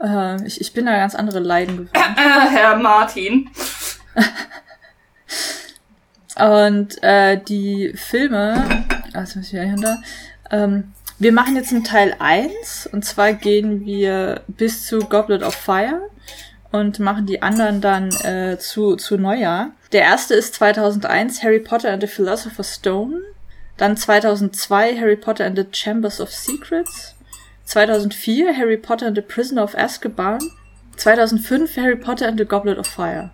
Äh, 0.00 0.46
ich, 0.46 0.60
ich 0.60 0.72
bin 0.72 0.86
da 0.86 0.96
ganz 0.96 1.14
andere 1.14 1.40
Leiden 1.40 1.76
gewöhnt. 1.76 1.90
Herr 2.16 2.76
Martin. 2.76 3.50
Und 6.40 7.02
äh, 7.02 7.38
die 7.38 7.92
Filme, 7.94 8.84
was 9.12 9.36
muss 9.36 9.52
ich 9.52 9.58
hinter? 9.58 9.98
Ähm, 10.50 10.92
wir 11.18 11.32
machen 11.32 11.54
jetzt 11.56 11.72
einen 11.72 11.84
Teil 11.84 12.16
1 12.18 12.88
und 12.92 13.04
zwar 13.04 13.34
gehen 13.34 13.84
wir 13.84 14.40
bis 14.48 14.86
zu 14.86 15.00
Goblet 15.00 15.42
of 15.42 15.54
Fire 15.54 16.00
und 16.72 16.98
machen 16.98 17.26
die 17.26 17.42
anderen 17.42 17.80
dann 17.80 18.08
äh, 18.24 18.56
zu, 18.58 18.96
zu 18.96 19.18
Neujahr. 19.18 19.72
Der 19.92 20.02
erste 20.02 20.34
ist 20.34 20.54
2001 20.54 21.42
Harry 21.42 21.60
Potter 21.60 21.92
and 21.92 22.02
the 22.02 22.06
Philosopher's 22.06 22.74
Stone. 22.74 23.20
Dann 23.76 23.96
2002 23.96 24.96
Harry 24.96 25.16
Potter 25.16 25.44
and 25.44 25.58
the 25.58 25.66
Chambers 25.70 26.20
of 26.20 26.30
Secrets. 26.30 27.14
2004 27.66 28.54
Harry 28.54 28.76
Potter 28.76 29.06
and 29.06 29.16
the 29.16 29.22
Prisoner 29.22 29.62
of 29.62 29.74
Azkaban. 29.74 30.40
2005 30.96 31.76
Harry 31.76 31.96
Potter 31.96 32.28
and 32.28 32.38
the 32.38 32.44
Goblet 32.44 32.78
of 32.78 32.86
Fire. 32.86 33.30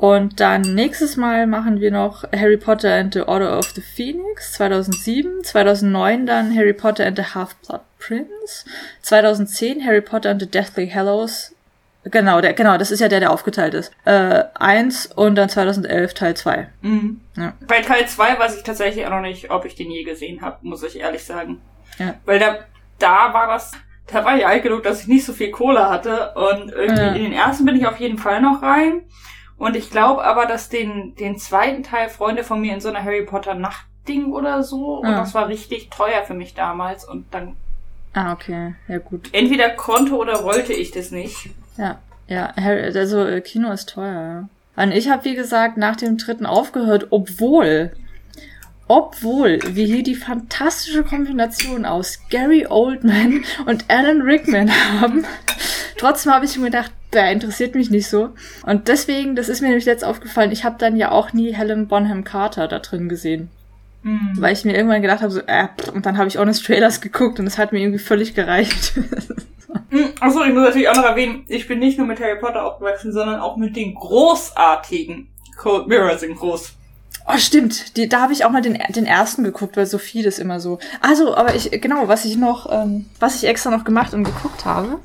Und 0.00 0.40
dann 0.40 0.62
nächstes 0.62 1.18
Mal 1.18 1.46
machen 1.46 1.78
wir 1.78 1.90
noch 1.90 2.24
Harry 2.34 2.56
Potter 2.56 2.94
and 2.94 3.12
the 3.12 3.20
Order 3.20 3.58
of 3.58 3.66
the 3.74 3.82
Phoenix 3.82 4.54
2007, 4.54 5.44
2009 5.44 6.24
dann 6.24 6.56
Harry 6.56 6.72
Potter 6.72 7.04
and 7.04 7.18
the 7.18 7.34
Half-Blood 7.34 7.82
Prince, 7.98 8.64
2010 9.02 9.84
Harry 9.84 10.00
Potter 10.00 10.30
and 10.30 10.40
the 10.40 10.50
Deathly 10.50 10.88
Hallows 10.88 11.54
Genau, 12.04 12.40
der, 12.40 12.54
genau, 12.54 12.78
das 12.78 12.90
ist 12.90 13.00
ja 13.00 13.08
der, 13.08 13.20
der 13.20 13.30
aufgeteilt 13.30 13.74
ist. 13.74 13.92
Äh, 14.06 14.44
eins 14.54 15.04
und 15.04 15.34
dann 15.34 15.50
2011 15.50 16.14
Teil 16.14 16.34
2. 16.34 16.68
Mhm. 16.80 17.20
Ja. 17.36 17.52
Bei 17.68 17.82
Teil 17.82 18.08
2 18.08 18.38
weiß 18.38 18.56
ich 18.56 18.62
tatsächlich 18.62 19.04
auch 19.04 19.10
noch 19.10 19.20
nicht, 19.20 19.50
ob 19.50 19.66
ich 19.66 19.74
den 19.74 19.90
je 19.90 20.04
gesehen 20.04 20.40
habe, 20.40 20.56
muss 20.62 20.82
ich 20.82 20.98
ehrlich 20.98 21.24
sagen. 21.24 21.60
Ja. 21.98 22.14
Weil 22.24 22.38
da, 22.38 22.60
da 22.98 23.34
war 23.34 23.48
das, 23.48 23.72
da 24.06 24.24
war 24.24 24.34
ich 24.34 24.46
alt 24.46 24.62
genug, 24.62 24.82
dass 24.82 25.02
ich 25.02 25.08
nicht 25.08 25.26
so 25.26 25.34
viel 25.34 25.50
Kohle 25.50 25.90
hatte 25.90 26.32
und 26.36 26.72
irgendwie 26.72 27.02
ja. 27.02 27.12
in 27.12 27.22
den 27.22 27.32
ersten 27.34 27.66
bin 27.66 27.76
ich 27.76 27.86
auf 27.86 28.00
jeden 28.00 28.16
Fall 28.16 28.40
noch 28.40 28.62
rein. 28.62 29.02
Und 29.60 29.76
ich 29.76 29.90
glaube 29.90 30.24
aber, 30.24 30.46
dass 30.46 30.70
den, 30.70 31.14
den 31.16 31.38
zweiten 31.38 31.82
Teil 31.82 32.08
Freunde 32.08 32.44
von 32.44 32.62
mir 32.62 32.72
in 32.72 32.80
so 32.80 32.88
einer 32.88 33.04
Harry 33.04 33.26
Potter 33.26 33.54
Nachtding 33.54 34.32
oder 34.32 34.62
so, 34.62 34.96
und 35.00 35.12
das 35.12 35.34
war 35.34 35.48
richtig 35.48 35.90
teuer 35.90 36.22
für 36.26 36.32
mich 36.32 36.54
damals 36.54 37.06
und 37.06 37.26
dann 37.32 37.56
Ah, 38.12 38.32
okay. 38.32 38.74
Ja, 38.88 38.98
gut. 38.98 39.28
Entweder 39.32 39.70
konnte 39.70 40.16
oder 40.16 40.42
wollte 40.42 40.72
ich 40.72 40.90
das 40.90 41.10
nicht. 41.10 41.50
Ja, 41.76 41.98
ja, 42.26 42.52
also 42.56 43.24
äh, 43.24 43.40
Kino 43.40 43.70
ist 43.70 43.90
teuer. 43.90 44.48
Ja. 44.76 44.82
Und 44.82 44.92
ich 44.92 45.10
habe, 45.10 45.24
wie 45.24 45.34
gesagt, 45.34 45.76
nach 45.76 45.94
dem 45.94 46.16
dritten 46.16 46.46
aufgehört, 46.46 47.08
obwohl, 47.10 47.92
obwohl 48.90 49.60
wir 49.64 49.86
hier 49.86 50.02
die 50.02 50.16
fantastische 50.16 51.04
Kombination 51.04 51.84
aus 51.84 52.18
Gary 52.28 52.66
Oldman 52.68 53.44
und 53.66 53.84
Alan 53.86 54.20
Rickman 54.20 54.68
haben. 55.00 55.24
Trotzdem 55.96 56.32
habe 56.32 56.44
ich 56.44 56.58
mir 56.58 56.64
gedacht, 56.64 56.90
der 57.12 57.30
interessiert 57.30 57.76
mich 57.76 57.88
nicht 57.88 58.08
so. 58.08 58.30
Und 58.66 58.88
deswegen, 58.88 59.36
das 59.36 59.48
ist 59.48 59.60
mir 59.60 59.68
nämlich 59.68 59.84
jetzt 59.84 60.04
aufgefallen, 60.04 60.50
ich 60.50 60.64
habe 60.64 60.74
dann 60.76 60.96
ja 60.96 61.12
auch 61.12 61.32
nie 61.32 61.54
Helen 61.54 61.86
Bonham 61.86 62.24
Carter 62.24 62.66
da 62.66 62.80
drin 62.80 63.08
gesehen. 63.08 63.48
Mhm. 64.02 64.32
Weil 64.34 64.54
ich 64.54 64.64
mir 64.64 64.74
irgendwann 64.74 65.02
gedacht 65.02 65.20
habe, 65.22 65.30
so, 65.30 65.40
äh, 65.46 65.68
und 65.94 66.04
dann 66.04 66.18
habe 66.18 66.26
ich 66.26 66.38
Honest 66.38 66.66
Trailers 66.66 67.00
geguckt 67.00 67.38
und 67.38 67.46
es 67.46 67.58
hat 67.58 67.70
mir 67.70 67.78
irgendwie 67.78 68.00
völlig 68.00 68.34
gereicht. 68.34 68.94
Hm, 69.90 70.08
Achso, 70.18 70.42
ich 70.42 70.52
muss 70.52 70.64
natürlich 70.64 70.88
auch 70.88 70.96
noch 70.96 71.04
erwähnen, 71.04 71.44
ich 71.46 71.68
bin 71.68 71.78
nicht 71.78 71.96
nur 71.96 72.06
mit 72.06 72.20
Harry 72.20 72.40
Potter 72.40 72.64
aufgewachsen, 72.64 73.12
sondern 73.12 73.38
auch 73.38 73.56
mit 73.56 73.76
den 73.76 73.94
großartigen 73.94 75.28
Cold 75.56 75.86
Mirror 75.86 76.18
sind 76.18 76.36
groß. 76.36 76.74
Oh, 77.26 77.38
stimmt. 77.38 77.96
Die, 77.96 78.08
da 78.08 78.22
habe 78.22 78.32
ich 78.32 78.44
auch 78.44 78.50
mal 78.50 78.62
den, 78.62 78.78
den 78.88 79.06
ersten 79.06 79.44
geguckt, 79.44 79.76
weil 79.76 79.86
Sophie 79.86 80.22
das 80.22 80.38
immer 80.38 80.60
so. 80.60 80.78
Also, 81.00 81.36
aber 81.36 81.54
ich, 81.54 81.70
genau, 81.70 82.08
was 82.08 82.24
ich 82.24 82.36
noch, 82.36 82.70
ähm, 82.72 83.06
was 83.18 83.36
ich 83.36 83.48
extra 83.48 83.70
noch 83.70 83.84
gemacht 83.84 84.14
und 84.14 84.24
geguckt 84.24 84.64
habe. 84.64 85.00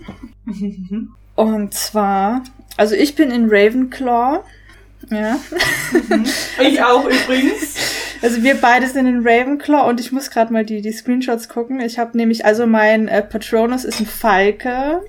und 1.36 1.74
zwar, 1.74 2.44
also 2.78 2.96
ich 2.96 3.16
bin 3.16 3.32
in 3.32 3.48
Ravenclaw. 3.50 4.42
Ja. 5.12 5.38
ich 6.62 6.82
auch 6.84 7.06
übrigens. 7.06 7.76
Also 8.22 8.42
wir 8.42 8.56
beide 8.56 8.88
sind 8.88 9.06
in 9.06 9.28
Ravenclaw 9.28 9.88
und 9.88 10.00
ich 10.00 10.12
muss 10.12 10.32
gerade 10.32 10.52
mal 10.52 10.66
die, 10.66 10.82
die 10.82 10.94
Screenshots 10.94 11.48
gucken. 11.48 11.80
Ich 11.80 12.00
habe 12.00 12.18
nämlich, 12.18 12.44
also 12.44 12.66
mein 12.66 13.08
äh, 13.08 13.22
Patronus 13.22 13.84
ist 13.84 14.00
ein 14.00 14.08
Falke 14.08 15.02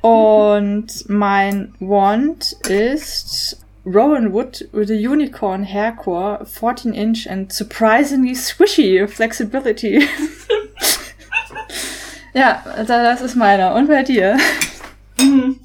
und 0.00 0.86
mein 1.08 1.74
Wand 1.80 2.52
ist 2.68 3.58
Rowan 3.86 4.32
Wood 4.32 4.68
with 4.72 4.90
a 4.90 4.96
unicorn 4.96 5.64
haircore, 5.64 6.44
14 6.44 6.92
inch 6.92 7.24
and 7.28 7.52
surprisingly 7.52 8.34
swishy 8.34 9.08
flexibility. 9.08 10.00
ja, 12.34 12.62
das 12.84 13.20
ist 13.20 13.36
meiner. 13.36 13.76
Und 13.76 13.86
bei 13.86 14.02
dir? 14.02 14.36
Mhm. 15.20 15.60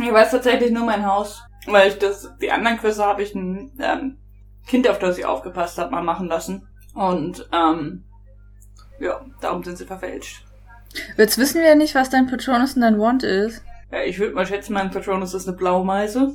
Ich 0.00 0.10
weiß 0.10 0.30
tatsächlich 0.30 0.70
nur 0.70 0.86
mein 0.86 1.04
Haus, 1.04 1.42
weil 1.66 1.88
ich 1.88 1.98
das, 1.98 2.30
die 2.40 2.50
anderen 2.50 2.78
Quizze 2.78 3.04
habe 3.04 3.22
ich 3.22 3.34
ein 3.34 3.70
ähm, 3.78 4.16
Kind, 4.66 4.88
auf 4.88 4.98
das 4.98 5.18
ich 5.18 5.26
aufgepasst 5.26 5.76
habe, 5.76 5.90
mal 5.90 6.02
machen 6.02 6.28
lassen. 6.28 6.66
Und 6.94 7.46
ähm, 7.52 8.04
ja, 8.98 9.20
darum 9.42 9.62
sind 9.62 9.76
sie 9.76 9.84
verfälscht. 9.84 10.42
Jetzt 11.18 11.36
wissen 11.36 11.60
wir 11.60 11.74
nicht, 11.74 11.94
was 11.94 12.08
dein 12.08 12.28
Patronus 12.28 12.76
und 12.76 12.80
dein 12.80 12.98
Wand 12.98 13.24
ist. 13.24 13.62
Ja, 13.90 14.02
ich 14.02 14.18
würde 14.18 14.34
mal 14.34 14.46
schätzen, 14.46 14.72
mein 14.72 14.90
Patronus 14.90 15.34
ist 15.34 15.46
eine 15.46 15.56
Blaumeise. 15.56 16.32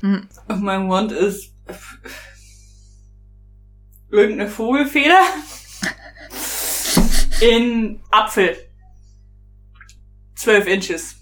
Hm. 0.00 0.28
Und 0.48 0.62
mein 0.62 0.88
Wand 0.88 1.12
ist 1.12 1.52
irgendeine 4.10 4.48
Vogelfeder 4.50 5.20
in 7.40 8.00
Apfel. 8.10 8.56
12 10.36 10.66
Inches. 10.66 11.16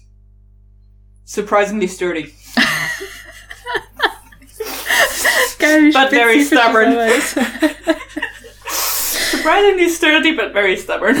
Surprisingly 1.25 1.87
sturdy. 1.87 2.33
Geil, 5.59 5.91
But 5.91 6.09
very 6.11 6.43
stubborn. 6.45 6.95
Surprisingly 8.69 9.89
sturdy, 9.89 10.33
but 10.33 10.53
very 10.53 10.77
stubborn. 10.77 11.17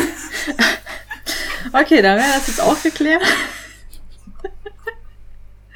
Okay, 1.73 2.01
dann 2.01 2.17
wäre 2.17 2.33
das 2.33 2.47
jetzt 2.47 2.61
auch 2.61 2.81
geklärt. 2.81 3.21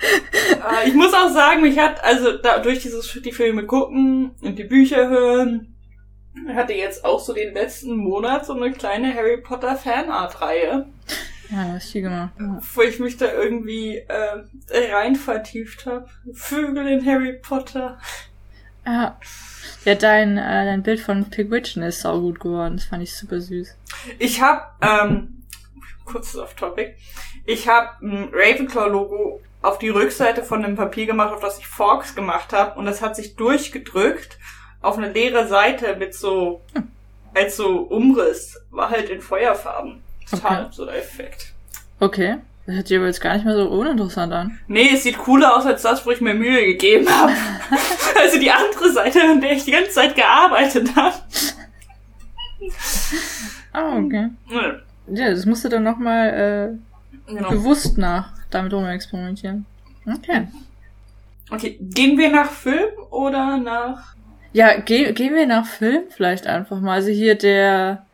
Äh, 0.02 0.88
ich 0.88 0.94
muss 0.94 1.14
auch 1.14 1.30
sagen, 1.30 1.62
mich 1.62 1.78
hat, 1.78 2.04
also 2.04 2.38
da, 2.38 2.60
durch 2.60 2.80
dieses 2.80 3.20
die 3.24 3.32
Filme 3.32 3.66
gucken 3.66 4.32
und 4.42 4.58
die 4.58 4.64
Bücher 4.64 5.08
hören, 5.10 5.76
hatte 6.56 6.74
jetzt 6.74 7.04
auch 7.06 7.20
so 7.20 7.34
den 7.34 7.54
letzten 7.54 7.96
Monat 7.96 8.46
so 8.46 8.54
eine 8.54 8.72
kleine 8.72 9.14
Harry 9.14 9.38
Potter 9.38 9.76
Fanart-Reihe, 9.76 10.88
Ja, 11.52 11.66
du 11.66 11.74
hast 11.74 11.92
viel 11.92 12.02
gemacht. 12.04 12.32
wo 12.76 12.82
ich 12.82 13.00
mich 13.00 13.18
da 13.18 13.32
irgendwie 13.32 13.98
äh, 13.98 14.44
rein 14.94 15.16
vertieft 15.16 15.86
habe. 15.86 16.08
Vögel 16.34 16.88
in 16.88 17.06
Harry 17.06 17.34
Potter. 17.34 18.00
Ja. 18.86 19.18
Ja, 19.86 19.96
dein, 19.96 20.38
äh, 20.38 20.66
dein 20.66 20.82
Bild 20.84 21.00
von 21.02 21.30
Pigwitchen 21.30 21.84
ist 21.84 22.02
sau 22.02 22.20
gut 22.22 22.40
geworden. 22.40 22.78
Das 22.78 22.86
fand 22.86 23.04
ich 23.04 23.16
super 23.16 23.40
süß. 23.42 23.76
Ich 24.20 24.42
habe, 24.42 24.62
ähm, 24.82 25.44
kurzes 26.06 26.38
off-topic, 26.38 26.96
ich 27.46 27.68
habe 27.68 27.90
ein 28.02 28.30
Ravenclaw-Logo 28.34 29.42
auf 29.62 29.78
die 29.80 29.90
Rückseite 29.90 30.44
von 30.44 30.64
einem 30.64 30.76
Papier 30.76 31.06
gemacht, 31.06 31.34
auf 31.34 31.42
das 31.42 31.60
ich 31.60 31.68
Forks 31.68 32.16
gemacht 32.16 32.54
habe 32.54 32.80
und 32.80 32.86
das 32.86 33.02
hat 33.02 33.16
sich 33.16 33.36
durchgedrückt 33.36 34.38
auf 34.82 34.98
eine 34.98 35.12
leere 35.12 35.48
Seite 35.48 35.96
mit 35.98 36.14
so, 36.16 36.62
als 37.36 37.56
so 37.58 37.82
Umriss, 37.82 38.60
war 38.72 38.90
halt 38.90 39.10
in 39.10 39.22
Feuerfarben. 39.22 40.02
Total 40.30 40.52
Okay. 40.52 40.66
absurder 40.66 40.96
Effekt. 40.98 41.54
Okay. 42.00 42.38
Das 42.66 42.76
hört 42.76 42.88
sich 42.88 42.98
aber 42.98 43.08
jetzt 43.08 43.22
gar 43.22 43.34
nicht 43.34 43.46
mehr 43.46 43.56
so 43.56 43.68
uninteressant 43.70 44.32
an. 44.34 44.60
Nee, 44.68 44.90
es 44.94 45.04
sieht 45.04 45.18
cooler 45.18 45.56
aus 45.58 45.66
als 45.66 45.82
das, 45.82 46.06
wo 46.06 46.12
ich 46.12 46.22
mir 46.22 46.34
Mühe 46.36 46.64
gegeben 46.66 47.08
habe. 47.10 47.34
also 48.22 48.40
die 48.40 48.52
andere 48.52 48.92
Seite, 48.92 49.20
an 49.22 49.42
der 49.42 49.52
ich 49.54 49.66
die 49.66 49.72
ganze 49.72 49.90
Zeit 49.92 50.16
gearbeitet 50.16 50.96
habe. 50.96 51.16
Ah, 53.74 53.98
okay. 53.98 54.30
Ja, 55.08 55.30
das 55.32 55.46
musst 55.46 55.64
du 55.66 55.70
dann 55.70 55.84
nochmal 55.84 56.78
äh, 57.28 57.32
Genau. 57.34 57.50
bewusst 57.50 57.98
nach 57.98 58.34
damit 58.52 58.74
rum 58.74 58.86
experimentieren. 58.86 59.66
Okay. 60.06 60.48
Okay, 61.50 61.78
gehen 61.82 62.18
wir 62.18 62.32
nach 62.32 62.50
Film 62.50 62.90
oder 63.10 63.58
nach 63.58 64.16
Ja, 64.54 64.80
ge 64.80 65.12
gehen 65.12 65.36
wir 65.36 65.46
nach 65.46 65.66
Film 65.66 66.04
vielleicht 66.10 66.48
einfach 66.48 66.80
mal. 66.80 66.94
Also 66.94 67.10
hier 67.10 67.36
der, 67.36 68.06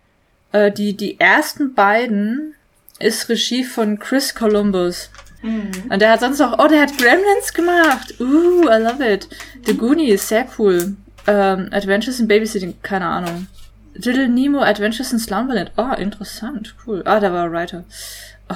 äh, 0.52 0.72
die, 0.72 0.98
die 0.98 1.20
ersten 1.20 1.74
beiden 1.74 2.56
ist 3.00 3.30
Regie 3.30 3.64
von 3.64 4.00
Chris 4.00 4.34
Columbus. 4.34 5.12
Mhm. 5.42 5.72
Und 5.90 6.02
der 6.02 6.12
hat 6.12 6.22
sonst 6.22 6.42
auch, 6.42 6.58
oh, 6.58 6.68
der 6.68 6.82
hat 6.82 6.98
Gremlins 6.98 7.54
gemacht. 7.54 8.20
Uh, 8.20 8.64
I 8.64 8.82
love 8.82 9.08
it. 9.08 9.28
The 9.66 9.78
Goonies, 9.78 10.28
sehr 10.28 10.48
cool. 10.58 10.96
Ähm, 11.28 11.70
Adventures 11.72 12.20
in 12.20 12.28
Babysitting, 12.28 12.76
keine 12.82 13.06
Ahnung. 13.06 13.48
Little 13.94 14.28
Nemo, 14.28 14.62
Adventures 14.62 15.12
in 15.12 15.20
Slumberland. 15.20 15.72
Oh, 15.78 15.94
interessant, 15.94 16.76
cool. 16.86 17.02
Ah, 17.06 17.20
da 17.20 17.32
war 17.32 17.46
er 17.46 17.52
Writer. 17.52 17.84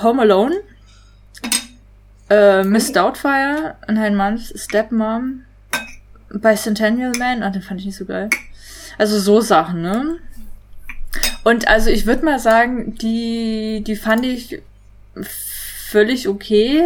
Home 0.02 0.22
Alone. 0.22 0.56
Äh, 2.32 2.64
Miss 2.64 2.92
Doubtfire, 2.94 3.76
Nine 3.90 4.16
Months, 4.16 4.54
Stepmom. 4.56 5.44
Bei 6.34 6.56
Centennial 6.56 7.12
Man, 7.20 7.44
ah, 7.44 7.50
den 7.50 7.62
fand 7.62 7.82
ich 7.82 7.88
nicht 7.88 7.98
so 7.98 8.06
geil. 8.06 8.30
Also 8.98 9.20
so 9.20 9.42
Sachen, 9.42 9.82
ne? 9.82 10.18
Und 11.44 11.68
also 11.68 11.90
ich 11.90 12.06
würde 12.06 12.24
mal 12.24 12.40
sagen, 12.40 12.96
die, 12.96 13.84
die 13.86 13.98
fand 13.98 14.26
ich 14.26 14.62
völlig 15.90 16.30
okay. 16.30 16.84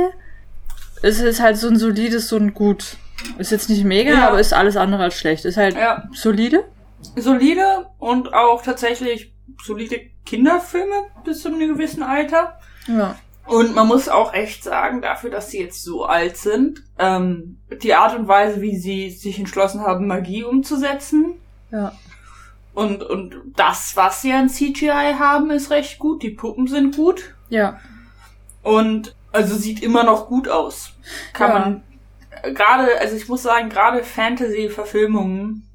Es 1.04 1.20
ist 1.20 1.40
halt 1.42 1.58
so 1.58 1.68
ein 1.68 1.78
solides, 1.78 2.28
so 2.28 2.38
ein 2.38 2.56
gut. 2.56 2.98
Ist 3.38 3.52
jetzt 3.52 3.70
nicht 3.70 3.84
mega, 3.84 4.14
Ja. 4.14 4.28
aber 4.30 4.40
ist 4.40 4.54
alles 4.54 4.78
andere 4.78 5.04
als 5.04 5.14
schlecht. 5.16 5.46
Ist 5.46 5.58
halt 5.58 5.76
Ja. 5.76 6.10
solide. 6.14 6.64
solide 7.16 7.86
und 8.00 8.34
auch 8.34 8.64
tatsächlich 8.64 9.32
solide 9.64 10.00
Kinderfilme 10.26 10.96
bis 11.24 11.42
zu 11.44 11.50
einem 11.50 11.60
gewissen 11.60 12.02
Alter. 12.02 12.58
Ja. 12.88 13.16
Und 13.48 13.76
man 13.76 13.88
muss 13.88 14.10
auch 14.10 14.34
echt 14.34 14.64
sagen, 14.64 15.02
dafür, 15.02 15.30
dass 15.30 15.52
sie 15.52 15.60
jetzt 15.62 15.84
so 15.84 16.06
alt 16.06 16.36
sind, 16.38 16.84
ähm, 16.98 17.60
die 17.84 17.94
Art 17.94 18.18
und 18.18 18.28
Weise, 18.28 18.62
wie 18.62 18.76
sie 18.78 19.10
sich 19.12 19.38
entschlossen 19.38 19.82
haben, 19.82 20.08
Magie 20.08 20.44
umzusetzen 20.44 21.36
Ja. 21.72 21.94
und, 22.74 23.04
und 23.04 23.36
das, 23.56 23.96
was 23.96 24.22
sie 24.24 24.34
an 24.34 24.50
CGI 24.50 25.16
haben, 25.20 25.52
ist 25.52 25.70
recht 25.70 26.00
gut. 26.00 26.24
Die 26.24 26.32
Puppen 26.32 26.68
sind 26.68 26.96
gut 26.96 27.36
Ja. 27.50 27.80
und 28.64 29.16
also 29.32 29.56
sieht 29.56 29.84
immer 29.84 30.04
noch 30.04 30.28
gut 30.28 30.48
aus. 30.50 30.94
Kann 31.34 31.52
Ja. 31.52 31.60
man 31.60 31.84
gerade, 32.56 33.00
also 33.00 33.16
ich 33.16 33.28
muss 33.28 33.44
sagen, 33.44 33.70
gerade 33.70 34.04
Fantasy-Verfilmungen, 34.04 35.70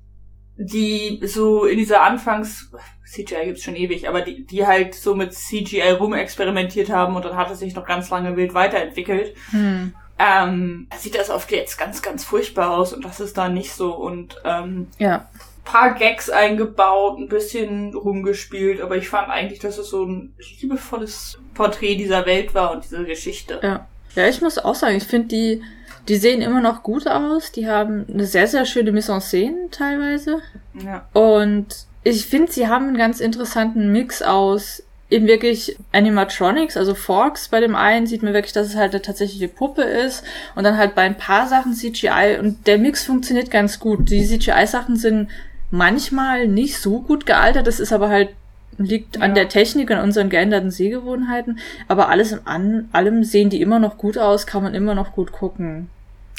die 0.56 1.20
so 1.26 1.64
in 1.64 1.78
dieser 1.78 2.02
Anfangs 2.02 2.70
CGI 3.11 3.44
gibt's 3.46 3.62
schon 3.64 3.77
ewig, 3.77 4.09
aber 4.09 4.20
die, 4.23 4.44
die 4.46 4.66
halt 4.66 4.94
so 4.94 5.14
mit 5.14 5.35
CGI 5.35 5.90
rumexperimentiert 5.99 6.90
haben 6.90 7.16
und 7.16 7.25
dann 7.25 7.37
hat 7.37 7.51
es 7.51 7.59
sich 7.59 7.75
noch 7.75 7.85
ganz 7.87 8.09
lange 8.11 8.37
wild 8.37 8.55
weiterentwickelt. 8.55 9.35
Hm. 9.51 9.94
Ähm, 10.18 10.87
sieht 10.99 11.14
das 11.18 11.31
oft 11.31 11.51
jetzt 11.51 11.79
ganz, 11.79 12.03
ganz 12.03 12.25
furchtbar 12.25 12.70
aus 12.77 12.92
und 12.92 13.05
das 13.05 13.20
ist 13.20 13.37
da 13.38 13.49
nicht 13.49 13.73
so 13.73 13.94
und 13.94 14.37
ähm, 14.44 14.88
Ja. 14.99 15.29
paar 15.64 15.94
Gags 15.94 16.29
eingebaut, 16.29 17.18
ein 17.18 17.29
bisschen 17.29 17.94
rumgespielt, 17.94 18.81
aber 18.83 18.96
ich 18.96 19.09
fand 19.09 19.31
eigentlich, 19.31 19.61
dass 19.61 19.79
es 19.79 19.88
so 19.88 20.05
ein 20.05 20.35
liebevolles 20.61 21.38
Porträt 21.55 21.96
dieser 21.96 22.27
Welt 22.27 22.55
war 22.55 22.73
und 22.73 22.85
dieser 22.85 23.05
Geschichte. 23.05 23.61
Ja. 23.62 23.87
Ja, 24.14 24.29
ich 24.29 24.42
muss 24.42 24.59
auch 24.59 24.75
sagen, 24.75 24.96
ich 24.96 25.05
finde 25.05 25.29
die, 25.29 25.62
die 26.09 26.16
sehen 26.16 26.42
immer 26.42 26.61
noch 26.61 26.83
gut 26.83 27.07
aus. 27.07 27.53
Die 27.53 27.68
haben 27.68 28.07
eine 28.12 28.27
sehr, 28.27 28.49
sehr 28.49 28.66
schöne 28.66 28.90
Mise 28.90 29.12
en 29.12 29.20
scène 29.20 29.70
teilweise. 29.70 30.40
Ja. 30.85 31.07
Und 31.12 31.87
ich 32.02 32.26
finde, 32.26 32.50
sie 32.52 32.68
haben 32.68 32.88
einen 32.88 32.96
ganz 32.98 33.20
interessanten 33.20 33.92
Mix 33.92 34.22
aus 34.22 34.82
eben 35.10 35.26
wirklich 35.26 35.76
Animatronics, 35.92 36.76
also 36.76 36.94
Forks. 36.94 37.48
Bei 37.48 37.60
dem 37.60 37.74
einen 37.74 38.06
sieht 38.06 38.22
man 38.22 38.32
wirklich, 38.32 38.52
dass 38.52 38.68
es 38.68 38.76
halt 38.76 38.92
eine 38.92 39.02
tatsächliche 39.02 39.48
Puppe 39.48 39.82
ist. 39.82 40.22
Und 40.54 40.62
dann 40.64 40.76
halt 40.78 40.94
bei 40.94 41.02
ein 41.02 41.16
paar 41.18 41.48
Sachen 41.48 41.74
CGI. 41.74 42.38
Und 42.38 42.66
der 42.68 42.78
Mix 42.78 43.04
funktioniert 43.04 43.50
ganz 43.50 43.80
gut. 43.80 44.08
Die 44.08 44.24
CGI-Sachen 44.24 44.96
sind 44.96 45.28
manchmal 45.72 46.46
nicht 46.46 46.78
so 46.78 47.00
gut 47.00 47.26
gealtert. 47.26 47.66
Das 47.66 47.80
ist 47.80 47.92
aber 47.92 48.08
halt 48.08 48.30
liegt 48.78 49.20
an 49.20 49.30
Ja. 49.30 49.34
der 49.34 49.48
Technik 49.48 49.90
und 49.90 49.98
unseren 49.98 50.30
geänderten 50.30 50.70
Sehgewohnheiten. 50.70 51.58
Aber 51.88 52.08
alles 52.08 52.32
in 52.32 52.46
an, 52.46 52.88
allem 52.92 53.24
sehen 53.24 53.50
die 53.50 53.60
immer 53.60 53.78
noch 53.78 53.98
gut 53.98 54.16
aus, 54.16 54.46
kann 54.46 54.62
man 54.62 54.74
immer 54.74 54.94
noch 54.94 55.12
gut 55.12 55.32
gucken. 55.32 55.90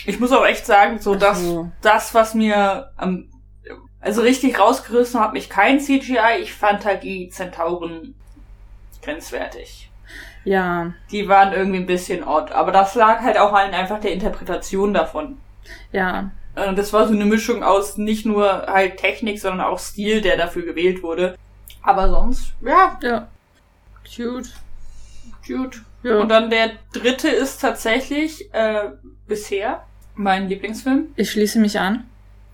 Ich 0.05 0.19
muss 0.19 0.31
auch 0.31 0.45
echt 0.45 0.65
sagen, 0.65 0.97
so 0.99 1.13
Also. 1.13 1.69
das, 1.81 2.13
was 2.15 2.33
mir 2.33 2.89
am 2.97 3.25
also 4.01 4.21
richtig 4.21 4.59
rausgerissen 4.59 5.19
hat 5.19 5.33
mich 5.33 5.49
kein 5.49 5.79
CGI. 5.79 6.41
Ich 6.41 6.53
fand 6.53 6.85
halt 6.85 7.03
die 7.03 7.29
Zentauren 7.29 8.15
grenzwertig. 9.01 9.89
Ja, 10.43 10.93
Die 11.11 11.27
waren 11.27 11.53
irgendwie 11.53 11.77
ein 11.79 11.85
bisschen 11.85 12.23
odd, 12.23 12.51
aber 12.51 12.71
das 12.71 12.95
lag 12.95 13.21
halt 13.21 13.37
auch 13.37 13.53
an 13.53 13.73
einfach 13.73 13.99
der 13.99 14.11
Interpretation 14.11 14.91
davon. 14.93 15.37
ja, 15.91 16.31
Und 16.55 16.77
das 16.79 16.91
war 16.93 17.07
so 17.07 17.13
eine 17.13 17.25
Mischung 17.25 17.63
aus 17.63 17.97
nicht 17.97 18.25
nur 18.25 18.65
halt 18.67 18.97
Technik, 18.97 19.39
sondern 19.39 19.67
auch 19.67 19.77
Stil, 19.77 20.21
der 20.21 20.37
dafür 20.37 20.63
gewählt 20.63 21.03
wurde. 21.03 21.37
Aber 21.83 22.09
sonst, 22.09 22.53
ja, 22.61 22.97
ja. 23.03 23.27
Cute. 24.03 24.49
gut. 25.47 25.83
Ja. 26.03 26.19
Und 26.19 26.29
dann 26.29 26.49
der 26.49 26.71
dritte 26.93 27.29
ist 27.29 27.61
tatsächlich 27.61 28.51
äh, 28.53 28.89
bisher 29.27 29.85
mein 30.15 30.49
Lieblingsfilm. 30.49 31.09
Ich 31.15 31.31
schließe 31.31 31.59
mich 31.59 31.79
an. 31.79 32.05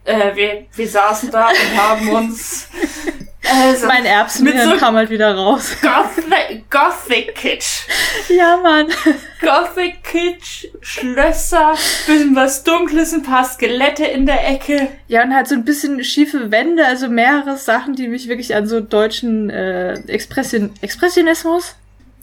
Äh, 0.07 0.35
wir, 0.35 0.65
wir 0.73 0.87
saßen 0.87 1.29
da 1.31 1.49
und 1.49 1.77
haben 1.77 2.09
uns 2.09 2.67
also, 3.49 3.87
mein 3.87 4.05
Erbsenhirn 4.05 4.71
so 4.71 4.77
kam 4.77 4.95
halt 4.95 5.09
wieder 5.09 5.35
raus. 5.35 5.75
Gothic, 5.81 6.69
Gothic 6.69 7.35
Kitsch. 7.35 7.87
Ja, 8.29 8.57
Mann. 8.57 8.87
Gothic 9.41 10.03
Kitsch, 10.03 10.67
Schlösser, 10.81 11.73
bisschen 12.05 12.35
was 12.35 12.63
Dunkles, 12.63 13.13
ein 13.13 13.23
paar 13.23 13.45
Skelette 13.45 14.05
in 14.05 14.25
der 14.25 14.47
Ecke. 14.47 14.89
Ja, 15.07 15.23
und 15.23 15.33
halt 15.35 15.47
so 15.47 15.55
ein 15.55 15.65
bisschen 15.65 16.03
schiefe 16.03 16.51
Wände, 16.51 16.85
also 16.85 17.09
mehrere 17.09 17.57
Sachen, 17.57 17.95
die 17.95 18.07
mich 18.07 18.27
wirklich 18.27 18.55
an 18.55 18.67
so 18.67 18.79
deutschen 18.79 19.49
äh, 19.49 19.93
Expression 20.07 20.71
Expressionismus 20.81 21.75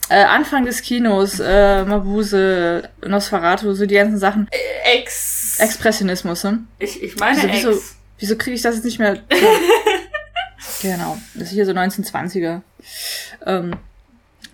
äh, 0.09 0.23
Anfang 0.25 0.65
des 0.65 0.83
Kinos, 0.83 1.41
äh, 1.41 1.85
Mabuse, 1.85 2.89
Nosferatu, 3.07 3.73
so 3.75 3.87
die 3.87 3.95
ganzen 3.95 4.19
Sachen. 4.19 4.49
Ex. 4.85 5.44
Expressionismus, 5.59 6.45
ne? 6.45 6.65
Ich, 6.79 7.03
ich 7.03 7.17
meine 7.17 7.41
also, 7.41 7.49
Ex. 7.49 7.65
Wieso, 7.65 7.81
wieso 8.19 8.37
kriege 8.37 8.57
ich 8.57 8.63
das 8.63 8.77
jetzt 8.77 8.85
nicht 8.85 8.99
mehr? 8.99 9.23
genau, 10.83 11.19
das 11.35 11.45
ist 11.45 11.51
hier 11.51 11.67
so 11.67 11.73
1920er. 11.73 12.63
Ähm, 13.47 13.77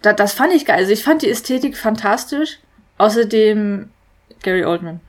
da, 0.03 0.13
das 0.13 0.33
fand 0.33 0.53
ich 0.53 0.65
geil. 0.65 0.79
Also 0.79 0.93
ich 0.93 1.05
fand 1.05 1.23
die 1.23 1.31
Ästhetik 1.31 1.77
fantastisch. 1.77 2.59
Außerdem 2.99 3.91
Gary 4.43 4.65
Oldman. 4.65 5.01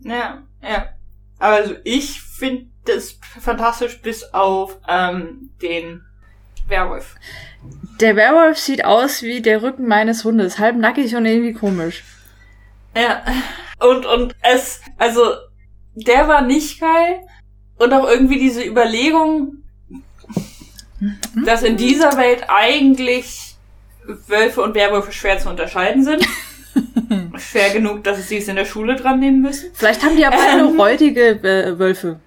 Ja, 0.00 0.42
ja. 0.62 0.88
Aber 1.38 1.56
also 1.56 1.74
ich 1.84 2.20
finde 2.20 2.66
das 2.84 3.18
fantastisch 3.40 4.00
bis 4.02 4.24
auf 4.34 4.78
ähm, 4.88 5.50
den 5.60 6.02
Werwolf. 6.68 7.14
Der 8.00 8.16
Werwolf 8.16 8.58
sieht 8.58 8.84
aus 8.84 9.22
wie 9.22 9.40
der 9.40 9.62
Rücken 9.62 9.86
meines 9.86 10.24
Hundes, 10.24 10.58
halb 10.58 10.76
nackig 10.76 11.14
und 11.14 11.26
irgendwie 11.26 11.52
komisch. 11.52 12.02
Ja. 12.94 13.22
Und, 13.78 14.06
und 14.06 14.34
es, 14.42 14.80
also, 14.98 15.32
der 15.94 16.28
war 16.28 16.42
nicht 16.42 16.80
geil. 16.80 17.20
Und 17.78 17.92
auch 17.92 18.08
irgendwie 18.08 18.38
diese 18.38 18.62
Überlegung, 18.64 19.62
dass 21.44 21.62
in 21.62 21.76
dieser 21.76 22.16
Welt 22.16 22.44
eigentlich 22.48 23.56
Wölfe 24.28 24.62
und 24.62 24.74
Werwölfe 24.74 25.12
schwer 25.12 25.38
zu 25.38 25.48
unterscheiden 25.48 26.04
sind. 26.04 26.26
schwer 27.38 27.70
genug, 27.70 28.04
dass 28.04 28.28
sie 28.28 28.38
es 28.38 28.48
in 28.48 28.56
der 28.56 28.64
Schule 28.64 28.96
dran 28.96 29.20
nehmen 29.20 29.42
müssen. 29.42 29.70
Vielleicht 29.74 30.02
haben 30.02 30.16
die 30.16 30.24
aber 30.24 30.36
ähm, 30.36 30.42
eine 30.42 30.76
räudige 30.76 31.30
äh, 31.42 31.78
Wölfe. 31.78 32.20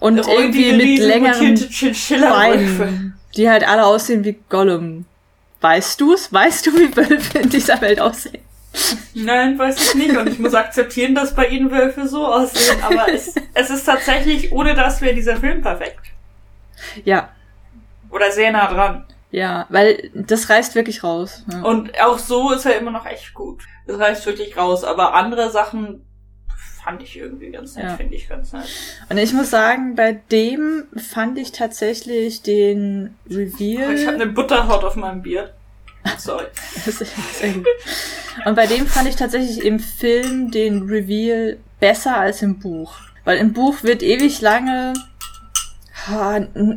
Und 0.00 0.18
irgendwie 0.26 0.72
mit 0.72 0.98
längeren 1.00 1.58
Beinen 2.20 3.14
die 3.36 3.48
halt 3.48 3.66
alle 3.66 3.84
aussehen 3.84 4.24
wie 4.24 4.38
Gollum. 4.48 5.04
Weißt 5.60 6.00
du's? 6.00 6.32
Weißt 6.32 6.66
du, 6.66 6.72
wie 6.74 6.96
Wölfe 6.96 7.38
in 7.38 7.50
dieser 7.50 7.80
Welt 7.80 8.00
aussehen? 8.00 8.42
Nein, 9.14 9.58
weiß 9.58 9.76
ich 9.76 9.94
nicht. 9.94 10.16
Und 10.16 10.28
ich 10.28 10.38
muss 10.38 10.54
akzeptieren, 10.54 11.14
dass 11.14 11.34
bei 11.34 11.46
ihnen 11.46 11.70
Wölfe 11.70 12.06
so 12.08 12.26
aussehen. 12.26 12.82
Aber 12.82 13.12
es, 13.12 13.34
es 13.54 13.70
ist 13.70 13.84
tatsächlich, 13.84 14.52
ohne 14.52 14.74
das 14.74 15.00
wäre 15.00 15.14
dieser 15.14 15.36
Film 15.36 15.62
perfekt. 15.62 16.00
Ja. 17.04 17.30
Oder 18.10 18.30
sehr 18.30 18.52
nah 18.52 18.72
dran. 18.72 19.04
Ja, 19.30 19.66
weil 19.68 20.10
das 20.14 20.48
reißt 20.48 20.74
wirklich 20.74 21.04
raus. 21.04 21.44
Ja. 21.50 21.62
Und 21.62 22.00
auch 22.00 22.18
so 22.18 22.52
ist 22.52 22.64
er 22.64 22.78
immer 22.78 22.90
noch 22.90 23.04
echt 23.04 23.34
gut. 23.34 23.62
Das 23.86 23.98
reißt 23.98 24.24
wirklich 24.26 24.56
raus. 24.56 24.84
Aber 24.84 25.14
andere 25.14 25.50
Sachen 25.50 26.06
fand 26.82 27.02
ich 27.02 27.18
irgendwie 27.18 27.50
ganz 27.50 27.76
nett, 27.76 27.84
ja. 27.84 27.96
finde 27.96 28.14
ich 28.14 28.28
ganz 28.28 28.52
nett. 28.52 28.64
Und 29.10 29.18
ich 29.18 29.34
muss 29.34 29.50
sagen, 29.50 29.94
bei 29.94 30.12
dem 30.12 30.84
fand 30.96 31.36
ich 31.38 31.52
tatsächlich 31.52 32.42
den 32.42 33.16
Reveal. 33.28 33.90
Oh, 33.90 33.92
ich 33.92 34.06
habe 34.06 34.14
eine 34.14 34.26
Butterhaut 34.26 34.84
auf 34.84 34.96
meinem 34.96 35.20
Bier. 35.20 35.52
Sorry. 36.18 36.44
Und 38.44 38.54
bei 38.54 38.66
dem 38.66 38.86
fand 38.86 39.08
ich 39.08 39.16
tatsächlich 39.16 39.64
im 39.64 39.78
Film 39.78 40.50
den 40.50 40.82
Reveal 40.82 41.58
besser 41.80 42.16
als 42.16 42.42
im 42.42 42.58
Buch. 42.58 42.94
Weil 43.24 43.38
im 43.38 43.52
Buch 43.52 43.82
wird 43.82 44.02
ewig 44.02 44.40
lange 44.40 44.94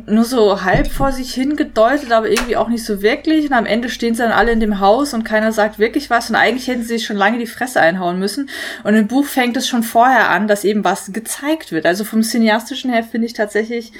nur 0.06 0.24
so 0.24 0.62
halb 0.62 0.88
vor 0.88 1.12
sich 1.12 1.32
hingedeutet, 1.32 2.12
aber 2.12 2.28
irgendwie 2.28 2.56
auch 2.56 2.68
nicht 2.68 2.84
so 2.84 3.02
wirklich. 3.02 3.46
Und 3.46 3.54
am 3.54 3.66
Ende 3.66 3.88
stehen 3.88 4.14
sie 4.14 4.22
dann 4.22 4.32
alle 4.32 4.52
in 4.52 4.60
dem 4.60 4.80
Haus 4.80 5.14
und 5.14 5.24
keiner 5.24 5.52
sagt 5.52 5.78
wirklich 5.78 6.10
was. 6.10 6.28
Und 6.28 6.36
eigentlich 6.36 6.68
hätten 6.68 6.82
sie 6.82 6.88
sich 6.88 7.06
schon 7.06 7.16
lange 7.16 7.38
die 7.38 7.46
Fresse 7.46 7.80
einhauen 7.80 8.18
müssen. 8.18 8.50
Und 8.84 8.94
im 8.94 9.06
Buch 9.06 9.24
fängt 9.24 9.56
es 9.56 9.68
schon 9.68 9.82
vorher 9.82 10.28
an, 10.28 10.48
dass 10.48 10.64
eben 10.64 10.84
was 10.84 11.12
gezeigt 11.12 11.72
wird. 11.72 11.86
Also 11.86 12.04
vom 12.04 12.22
cineastischen 12.22 12.92
her 12.92 13.04
finde 13.04 13.26
ich 13.26 13.32
tatsächlich, 13.32 13.92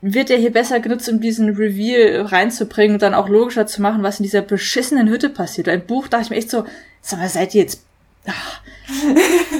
wird 0.00 0.30
er 0.30 0.38
hier 0.38 0.52
besser 0.52 0.80
genutzt, 0.80 1.08
um 1.08 1.20
diesen 1.20 1.56
Reveal 1.56 2.22
reinzubringen 2.26 2.94
und 2.94 3.02
dann 3.02 3.14
auch 3.14 3.28
logischer 3.28 3.66
zu 3.66 3.82
machen, 3.82 4.02
was 4.02 4.20
in 4.20 4.22
dieser 4.24 4.42
beschissenen 4.42 5.08
Hütte 5.08 5.28
passiert. 5.28 5.66
Im 5.68 5.86
Buch 5.86 6.08
dachte 6.08 6.24
ich 6.24 6.30
mir 6.30 6.36
echt 6.36 6.50
so, 6.50 6.64
sag 7.02 7.18
mal, 7.18 7.28
seid 7.28 7.54
ihr 7.54 7.62
jetzt... 7.62 7.82
Ach, 8.26 8.60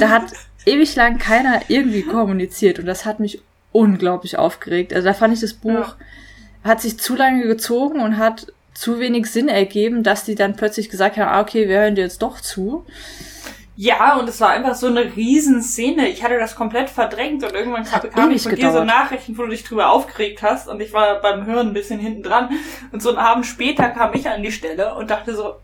da 0.01 0.11
hat 0.11 0.33
ewig 0.66 0.94
lang 0.94 1.18
keiner 1.18 1.62
irgendwie 1.68 2.03
kommuniziert 2.03 2.79
und 2.79 2.87
das 2.87 3.05
hat 3.05 3.20
mich 3.20 3.40
unglaublich 3.72 4.38
aufgeregt. 4.38 4.92
Also 4.92 5.07
da 5.07 5.14
fand 5.14 5.35
ich 5.35 5.40
das 5.40 5.55
Buch 5.55 5.70
ja. 5.70 5.96
hat 6.64 6.81
sich 6.81 6.98
zu 6.98 7.16
lange 7.16 7.46
gezogen 7.46 8.01
und 8.01 8.18
hat 8.18 8.53
zu 8.74 9.01
wenig 9.01 9.27
Sinn 9.27 9.48
ergeben, 9.48 10.03
dass 10.03 10.24
die 10.24 10.35
dann 10.35 10.55
plötzlich 10.55 10.88
gesagt 10.88 11.16
haben, 11.16 11.29
ah, 11.29 11.40
okay, 11.40 11.68
wir 11.68 11.81
hören 11.81 11.96
dir 11.96 12.03
jetzt 12.03 12.22
doch 12.22 12.40
zu. 12.40 12.85
Ja, 13.81 14.17
und 14.17 14.29
es 14.29 14.41
war 14.41 14.49
einfach 14.49 14.75
so 14.75 14.88
eine 14.88 15.14
Riesenszene. 15.14 16.09
Ich 16.09 16.25
hatte 16.25 16.37
das 16.37 16.57
komplett 16.57 16.91
verdrängt 16.91 17.45
und 17.45 17.53
irgendwann 17.53 17.85
kam, 17.85 18.11
kam 18.11 18.31
ich 18.33 18.43
von 18.43 18.57
dir 18.57 18.73
so 18.73 18.83
Nachrichten, 18.83 19.38
wo 19.38 19.43
du 19.43 19.51
dich 19.51 19.62
drüber 19.62 19.91
aufgeregt 19.91 20.43
hast 20.43 20.67
und 20.67 20.81
ich 20.81 20.93
war 20.93 21.21
beim 21.21 21.47
Hören 21.47 21.69
ein 21.69 21.75
bisschen 21.75 22.01
hinten 22.01 22.25
dran. 22.25 22.51
Und 22.91 23.01
so 23.01 23.11
einen 23.11 23.19
Abend 23.19 23.47
später 23.47 23.88
kam 23.91 24.14
ich 24.14 24.29
an 24.29 24.43
die 24.43 24.51
Stelle 24.51 24.97
und 24.97 25.11
dachte 25.11 25.37
so, 25.37 25.61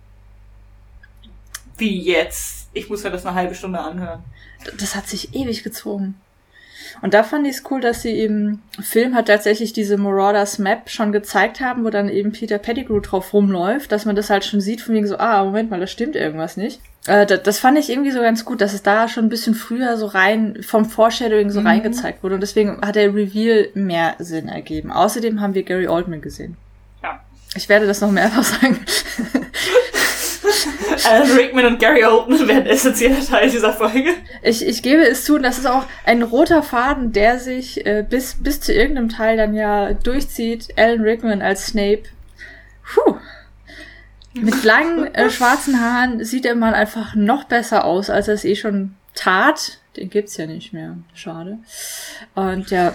wie 1.77 2.01
jetzt? 2.03 2.69
Ich 2.73 2.89
muss 2.89 3.03
mir 3.03 3.11
das 3.11 3.27
eine 3.27 3.35
halbe 3.35 3.57
Stunde 3.57 3.81
anhören. 3.81 4.23
Das 4.79 4.95
hat 4.95 5.09
sich 5.09 5.35
ewig 5.35 5.65
gezogen. 5.65 6.15
Und 7.03 7.15
da 7.15 7.23
fand 7.23 7.47
ich 7.47 7.57
es 7.57 7.63
cool, 7.71 7.81
dass 7.81 8.03
sie 8.03 8.23
im 8.23 8.61
Film 8.81 9.15
halt 9.15 9.27
tatsächlich 9.27 9.73
diese 9.73 9.97
Marauders 9.97 10.59
Map 10.59 10.89
schon 10.89 11.13
gezeigt 11.13 11.61
haben, 11.61 11.85
wo 11.85 11.91
dann 11.91 12.09
eben 12.09 12.33
Peter 12.33 12.59
Pettigrew 12.59 13.01
drauf 13.01 13.33
rumläuft, 13.33 13.93
dass 13.93 14.05
man 14.05 14.17
das 14.17 14.31
halt 14.31 14.45
schon 14.45 14.61
sieht, 14.61 14.81
von 14.81 14.95
wegen 14.95 15.07
so, 15.07 15.19
ah, 15.19 15.45
Moment 15.45 15.71
mal, 15.71 15.81
da 15.81 15.87
stimmt 15.87 16.17
irgendwas 16.17 16.57
nicht. 16.57 16.81
Äh, 17.07 17.27
das, 17.27 17.43
das, 17.43 17.59
fand 17.59 17.79
ich 17.79 17.91
irgendwie 17.91 18.11
so 18.11 18.21
ganz 18.21 18.45
gut, 18.45 18.61
dass 18.61 18.73
es 18.73 18.83
da 18.83 19.09
schon 19.09 19.27
ein 19.27 19.29
bisschen 19.29 19.55
früher 19.55 19.97
so 19.97 20.07
rein, 20.07 20.59
vom 20.63 20.85
Foreshadowing 20.85 21.51
so 21.51 21.61
mhm. 21.61 21.67
reingezeigt 21.67 22.23
wurde. 22.23 22.37
Und 22.37 22.41
deswegen 22.41 22.81
hat 22.81 22.97
der 22.97 23.15
Reveal 23.15 23.69
mehr 23.75 24.15
Sinn 24.19 24.49
ergeben. 24.49 24.91
Außerdem 24.91 25.41
haben 25.41 25.55
wir 25.55 25.65
Gary 25.65 25.89
Oldman 25.89 26.23
gesehen. 26.23 26.57
Ja. 27.03 27.21
Ich 27.55 27.69
werde 27.69 27.87
das 27.87 28.01
noch 28.01 28.11
mehrfach 28.11 28.45
sagen. 28.61 28.79
Alan 31.09 31.31
Rickman 31.37 31.67
und 31.67 31.79
Gary 31.79 32.05
Oldman 32.05 32.47
werden 32.49 32.67
essentieller 32.67 33.25
Teil 33.25 33.51
dieser 33.51 33.73
Folge. 33.73 34.11
Ich, 34.43 34.67
ich 34.67 34.83
gebe 34.83 35.03
es 35.03 35.25
zu, 35.25 35.37
und 35.37 35.43
das 35.43 35.59
ist 35.59 35.67
auch 35.67 35.85
ein 36.05 36.23
roter 36.23 36.63
Faden, 36.63 37.13
der 37.13 37.39
sich 37.39 37.85
äh, 37.87 38.05
bis, 38.09 38.37
bis 38.43 38.61
zu 38.61 38.73
irgendeinem 38.73 39.09
Teil 39.09 39.37
dann 39.37 39.55
ja 39.55 39.93
durchzieht. 39.93 40.69
Alan 40.77 41.03
Rickman 41.03 41.43
als 41.43 41.67
Snape. 41.67 42.05
Puh. 42.95 43.17
Mit 44.35 44.65
langen 44.65 45.15
äh, 45.15 45.31
schwarzen 45.31 45.81
Haaren 45.81 46.25
sieht 46.25 46.45
der 46.45 46.57
Mann 46.57 46.75
einfach 46.75 47.15
noch 47.15 47.45
besser 47.45 47.85
aus, 47.85 48.11
als 48.11 48.29
er 48.29 48.35
es 48.35 48.45
eh 48.45 48.57
schon 48.57 48.97
tat. 49.15 49.79
Den 49.97 50.11
gibt's 50.11 50.37
ja 50.37 50.47
nicht 50.47 50.73
mehr. 50.73 50.97
Schade. 51.15 51.59
Und 52.35 52.71
ja, 52.71 52.95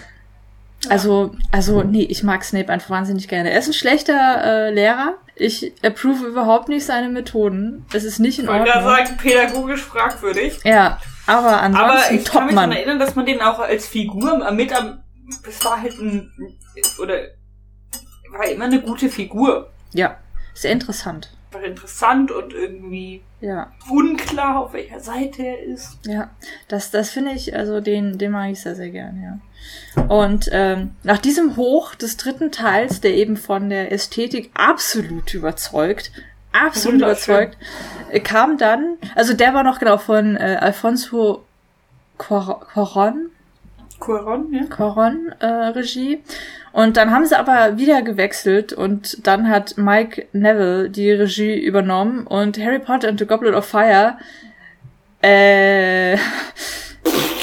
also, 0.87 1.35
also, 1.51 1.83
nee, 1.83 2.03
ich 2.03 2.23
mag 2.23 2.43
Snape 2.43 2.71
einfach 2.71 2.89
wahnsinnig 2.89 3.27
gerne. 3.27 3.51
Er 3.51 3.59
ist 3.59 3.67
ein 3.67 3.73
schlechter 3.73 4.43
äh, 4.43 4.73
Lehrer. 4.73 5.15
Ich 5.35 5.73
approve 5.83 6.25
überhaupt 6.25 6.69
nicht 6.69 6.85
seine 6.85 7.09
Methoden. 7.09 7.85
Es 7.93 8.05
ist 8.05 8.19
nicht 8.19 8.39
in 8.39 8.47
Ordnung. 8.47 8.67
Ich 8.67 8.73
wollte 8.73 9.05
sagen, 9.05 9.17
pädagogisch 9.17 9.81
fragwürdig. 9.81 10.59
Ja, 10.63 10.99
aber 11.25 11.61
ansonsten 11.61 11.89
Aber 11.89 12.11
ich 12.11 12.25
kann 12.25 12.45
mich 12.45 12.55
daran 12.55 12.71
erinnern, 12.71 12.99
dass 12.99 13.15
man 13.15 13.25
den 13.25 13.41
auch 13.41 13.59
als 13.59 13.87
Figur 13.87 14.51
mit 14.51 14.73
am, 14.73 15.03
das 15.45 15.63
war 15.65 15.81
halt 15.81 15.99
ein, 15.99 16.31
oder, 17.01 17.19
war 18.31 18.47
immer 18.47 18.65
eine 18.65 18.81
gute 18.81 19.09
Figur. 19.09 19.69
Ja, 19.93 20.17
sehr 20.53 20.71
interessant. 20.71 21.29
War 21.51 21.63
interessant 21.63 22.31
und 22.31 22.53
irgendwie 22.53 23.21
ja. 23.41 23.71
unklar, 23.89 24.59
auf 24.59 24.73
welcher 24.73 24.99
Seite 24.99 25.43
er 25.43 25.63
ist. 25.63 25.99
Ja, 26.05 26.29
das, 26.67 26.91
das 26.91 27.09
finde 27.09 27.31
ich, 27.31 27.55
also 27.55 27.81
den, 27.81 28.17
den 28.17 28.31
mag 28.31 28.51
ich 28.51 28.61
sehr, 28.61 28.75
sehr 28.75 28.89
gern, 28.89 29.21
ja. 29.21 29.39
Und 30.07 30.49
ähm, 30.51 30.91
nach 31.03 31.17
diesem 31.17 31.55
Hoch 31.55 31.95
des 31.95 32.17
dritten 32.17 32.51
Teils, 32.51 33.01
der 33.01 33.15
eben 33.15 33.37
von 33.37 33.69
der 33.69 33.91
Ästhetik 33.91 34.51
absolut 34.53 35.33
überzeugt, 35.33 36.11
absolut 36.51 37.01
überzeugt, 37.01 37.57
äh, 38.11 38.19
kam 38.19 38.57
dann, 38.57 38.97
also 39.15 39.33
der 39.33 39.53
war 39.53 39.63
noch 39.63 39.79
genau 39.79 39.97
von 39.97 40.35
äh, 40.35 40.57
Alfonso 40.59 41.43
Cuaron. 42.17 43.31
Cuaron, 43.99 44.53
ja. 44.53 44.63
Cuaron 44.65 45.33
äh, 45.39 45.45
Regie. 45.45 46.23
Und 46.71 46.97
dann 46.97 47.11
haben 47.11 47.25
sie 47.25 47.37
aber 47.37 47.77
wieder 47.77 48.01
gewechselt 48.01 48.73
und 48.73 49.25
dann 49.25 49.49
hat 49.49 49.77
Mike 49.77 50.27
Neville 50.33 50.89
die 50.89 51.11
Regie 51.11 51.59
übernommen 51.59 52.27
und 52.27 52.59
Harry 52.59 52.79
Potter 52.79 53.09
and 53.09 53.19
the 53.19 53.25
Goblet 53.25 53.55
of 53.55 53.65
Fire 53.65 54.17
äh, 55.21 56.15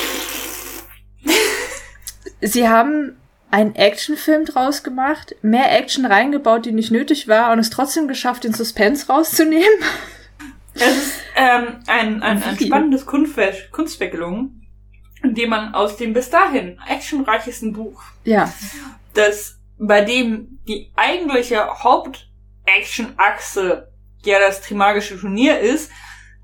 sie 2.46 2.68
haben 2.68 3.16
einen 3.50 3.74
Actionfilm 3.74 4.44
draus 4.44 4.82
gemacht, 4.82 5.34
mehr 5.42 5.72
Action 5.78 6.04
reingebaut, 6.04 6.66
die 6.66 6.72
nicht 6.72 6.90
nötig 6.90 7.28
war, 7.28 7.52
und 7.52 7.58
es 7.58 7.70
trotzdem 7.70 8.08
geschafft, 8.08 8.44
den 8.44 8.52
Suspense 8.54 9.06
rauszunehmen. 9.08 9.64
Es 10.78 10.94
ist 10.94 11.14
ähm, 11.36 11.78
ein, 11.86 12.22
ein, 12.22 12.42
ein 12.42 12.58
spannendes 12.58 13.06
Kunstwerk, 13.06 13.70
Kunstwerk 13.72 14.12
gelungen. 14.12 14.66
die 15.22 15.46
man 15.46 15.72
aus 15.74 15.96
dem 15.96 16.12
bis 16.12 16.28
dahin 16.28 16.78
actionreichesten 16.86 17.72
Buch, 17.72 18.02
Ja. 18.24 18.52
das 19.14 19.58
bei 19.78 20.02
dem 20.02 20.58
die 20.68 20.92
eigentliche 20.94 21.66
Haupt-Action-Achse 21.82 23.90
ja 24.24 24.38
das 24.38 24.60
Trimagische 24.60 25.18
Turnier 25.18 25.60
ist, 25.60 25.90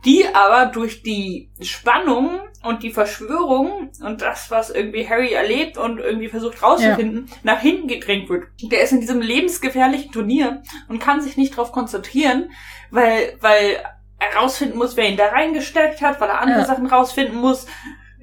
die 0.06 0.24
aber 0.32 0.72
durch 0.72 1.02
die 1.02 1.50
Spannung 1.60 2.40
und 2.62 2.82
die 2.82 2.90
Verschwörung 2.90 3.90
und 4.02 4.22
das, 4.22 4.50
was 4.50 4.70
irgendwie 4.70 5.08
Harry 5.08 5.32
erlebt 5.32 5.76
und 5.78 5.98
irgendwie 5.98 6.28
versucht 6.28 6.62
rauszufinden, 6.62 7.28
nach 7.42 7.60
hinten 7.60 7.88
gedrängt 7.88 8.28
wird. 8.28 8.44
Der 8.62 8.82
ist 8.82 8.92
in 8.92 9.00
diesem 9.00 9.20
lebensgefährlichen 9.20 10.12
Turnier 10.12 10.62
und 10.88 11.00
kann 11.00 11.20
sich 11.20 11.36
nicht 11.36 11.52
darauf 11.52 11.72
konzentrieren, 11.72 12.50
weil, 12.90 13.36
weil 13.40 13.82
er 14.18 14.40
rausfinden 14.40 14.78
muss, 14.78 14.96
wer 14.96 15.08
ihn 15.08 15.16
da 15.16 15.26
reingesteckt 15.26 16.00
hat, 16.00 16.20
weil 16.20 16.28
er 16.28 16.40
andere 16.40 16.60
Ja. 16.60 16.64
Sachen 16.64 16.86
rausfinden 16.86 17.36
muss. 17.36 17.66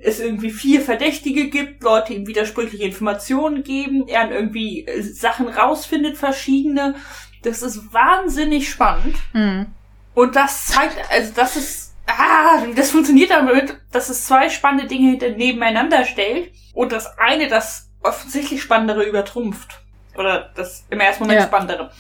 Es 0.01 0.21
irgendwie 0.21 0.51
vier 0.51 0.79
Verdächtige 0.79 1.49
gibt, 1.49 1.83
Leute 1.83 2.13
ihm 2.13 2.25
widersprüchliche 2.25 2.85
Informationen 2.85 3.63
geben, 3.63 4.07
er 4.07 4.31
irgendwie 4.31 4.85
äh, 4.85 5.01
Sachen 5.01 5.49
rausfindet, 5.49 6.15
verschiedene. 6.17 6.95
Das 7.43 7.61
ist 7.61 7.93
wahnsinnig 7.93 8.69
spannend. 8.69 9.17
Mhm. 9.33 9.67
Und 10.13 10.35
das 10.35 10.67
zeigt, 10.67 10.97
also 11.11 11.33
das 11.35 11.55
ist, 11.57 11.88
ah, 12.17 12.63
das 12.75 12.91
funktioniert 12.91 13.29
damit, 13.31 13.75
dass 13.91 14.09
es 14.09 14.25
zwei 14.25 14.49
spannende 14.49 14.87
Dinge 14.87 15.17
nebeneinander 15.35 16.05
stellt 16.05 16.51
und 16.73 16.91
das 16.91 17.17
eine 17.17 17.47
das 17.47 17.89
offensichtlich 18.01 18.61
Spannendere 18.61 19.03
übertrumpft. 19.03 19.79
Oder 20.15 20.51
das 20.55 20.85
im 20.89 20.99
ersten 20.99 21.23
Moment 21.23 21.39
Ja. 21.41 21.45
Spannendere. 21.47 21.91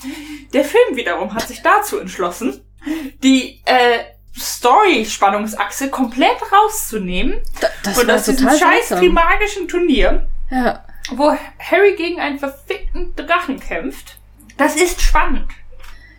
Der 0.53 0.63
Film 0.65 0.95
wiederum 0.95 1.33
hat 1.33 1.47
sich 1.47 1.61
dazu 1.61 1.99
entschlossen, 1.99 2.61
die 3.23 3.61
äh, 3.65 3.99
Story-Spannungsachse 4.37 5.89
komplett 5.89 6.37
rauszunehmen 6.51 7.39
Da, 7.61 7.67
das 7.83 7.97
und 7.97 8.09
aus 8.11 8.25
diesem 8.25 8.47
scheiß 8.49 8.59
seltsam. 8.59 8.99
Trimagischen 8.99 9.67
Turnier, 9.67 10.27
Ja. 10.49 10.83
wo 11.11 11.31
Harry 11.59 11.95
gegen 11.95 12.19
einen 12.19 12.39
verfickten 12.39 13.15
Drachen 13.15 13.59
kämpft. 13.59 14.17
Das 14.57 14.75
ist 14.75 15.01
spannend. 15.01 15.47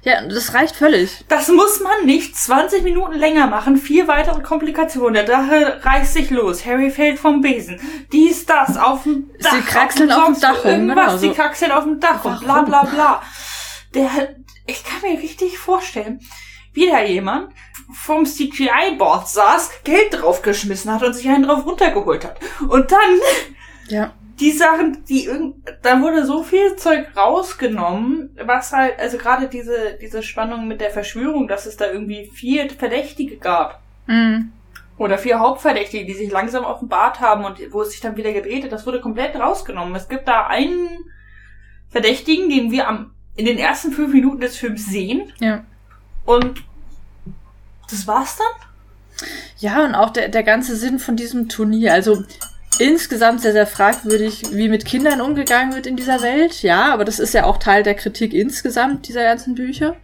Ja, 0.02 0.22
das 0.22 0.54
reicht 0.54 0.76
völlig. 0.76 1.24
Das 1.28 1.48
muss 1.48 1.80
man 1.80 2.06
nicht 2.06 2.36
20 2.36 2.82
Minuten 2.82 3.18
länger 3.18 3.46
machen. 3.46 3.76
Vier 3.76 4.08
weitere 4.08 4.40
Komplikationen. 4.42 5.14
Der 5.14 5.24
Drache 5.24 5.80
reißt 5.82 6.14
sich 6.14 6.30
los. 6.30 6.64
Harry 6.64 6.90
fällt 6.90 7.18
vom 7.18 7.40
Besen. 7.42 7.78
Dies, 8.12 8.46
das, 8.46 8.76
auf 8.76 9.02
dem 9.02 9.30
Dach. 9.40 9.52
Sie 9.52 9.60
kraxeln 9.60 10.10
auf 10.10 10.26
dem 10.26 10.40
Dach 10.40 10.64
rum, 10.64 10.88
genau 10.88 11.10
so. 11.10 11.18
sie 11.18 11.30
kraxeln 11.30 11.72
auf 11.72 11.84
dem 11.84 12.00
Dach 12.00 12.24
und 12.24 12.40
bla 12.40 12.62
bla 12.62 12.84
bla. 12.84 13.22
Der, 13.94 14.08
ich 14.66 14.84
kann 14.84 15.02
mir 15.02 15.18
richtig 15.20 15.58
vorstellen, 15.58 16.20
wie 16.72 16.88
da 16.88 17.02
jemand 17.02 17.52
vom 17.92 18.24
CGI-Board 18.24 19.28
saß, 19.28 19.70
Geld 19.84 20.12
draufgeschmissen 20.12 20.92
hat 20.92 21.02
und 21.02 21.12
sich 21.12 21.28
einen 21.28 21.42
drauf 21.42 21.66
runtergeholt 21.66 22.24
hat. 22.24 22.38
Und 22.68 22.92
dann 22.92 23.20
Ja. 23.88 24.12
Die 24.40 24.53
Sachen, 24.53 25.05
die 25.05 25.26
irgend, 25.26 25.57
da 25.83 26.00
wurde 26.00 26.24
so 26.24 26.42
viel 26.42 26.74
Zeug 26.76 27.07
rausgenommen, 27.16 28.37
was 28.44 28.72
halt, 28.72 28.98
also 28.98 29.18
gerade 29.18 29.48
diese, 29.48 29.98
diese 30.00 30.22
Spannung 30.22 30.66
mit 30.66 30.81
der 30.81 30.90
Verschwörung, 30.90 31.46
dass 31.46 31.66
es 31.66 31.76
da 31.76 31.90
irgendwie 31.90 32.31
vier 32.33 32.68
Verdächtige 32.70 33.37
gab. 33.37 33.83
Mhm. 34.07 34.53
Oder 34.96 35.18
vier 35.18 35.38
Hauptverdächtige, 35.38 36.05
die 36.05 36.14
sich 36.14 36.31
langsam 36.31 36.64
offenbart 36.64 37.20
haben 37.20 37.44
und 37.44 37.59
wo 37.72 37.83
es 37.83 37.90
sich 37.92 38.00
dann 38.00 38.16
wieder 38.16 38.33
gedreht 38.33 38.64
hat, 38.64 38.72
das 38.72 38.87
wurde 38.87 39.00
komplett 39.00 39.35
rausgenommen. 39.37 39.94
Es 39.94 40.09
gibt 40.09 40.26
da 40.29 40.46
einen 40.46 40.88
Verdächtigen, 41.88 42.48
den 42.48 42.70
wir 42.70 42.88
am, 42.88 43.12
in 43.37 43.46
den 43.46 43.59
ersten 43.59 43.92
fünf 43.92 44.12
Minuten 44.12 44.40
des 44.40 44.57
Films 44.57 44.87
sehen 44.87 45.33
Ja. 45.38 45.64
und 46.24 46.64
das 47.90 48.07
war's 48.07 48.37
dann? 48.37 49.26
Ja, 49.59 49.85
und 49.85 49.94
auch 49.94 50.11
der, 50.11 50.29
der 50.29 50.42
ganze 50.42 50.76
Sinn 50.76 50.98
von 50.98 51.16
diesem 51.16 51.48
Turnier. 51.48 51.92
Also 51.92 52.22
insgesamt 52.80 53.42
sehr, 53.42 53.52
sehr 53.52 53.66
fragwürdig, 53.66 54.42
wie 54.52 54.68
mit 54.68 54.84
Kindern 54.84 55.20
umgegangen 55.20 55.74
wird 55.74 55.86
in 55.86 55.96
dieser 55.96 56.22
Welt. 56.22 56.62
Ja, 56.62 56.92
aber 56.92 57.04
das 57.04 57.18
ist 57.18 57.34
ja 57.34 57.44
auch 57.44 57.58
Teil 57.58 57.82
der 57.82 57.94
Kritik 57.94 58.32
insgesamt 58.32 59.08
dieser 59.08 59.22
ganzen 59.22 59.54
Bücher. 59.54 59.96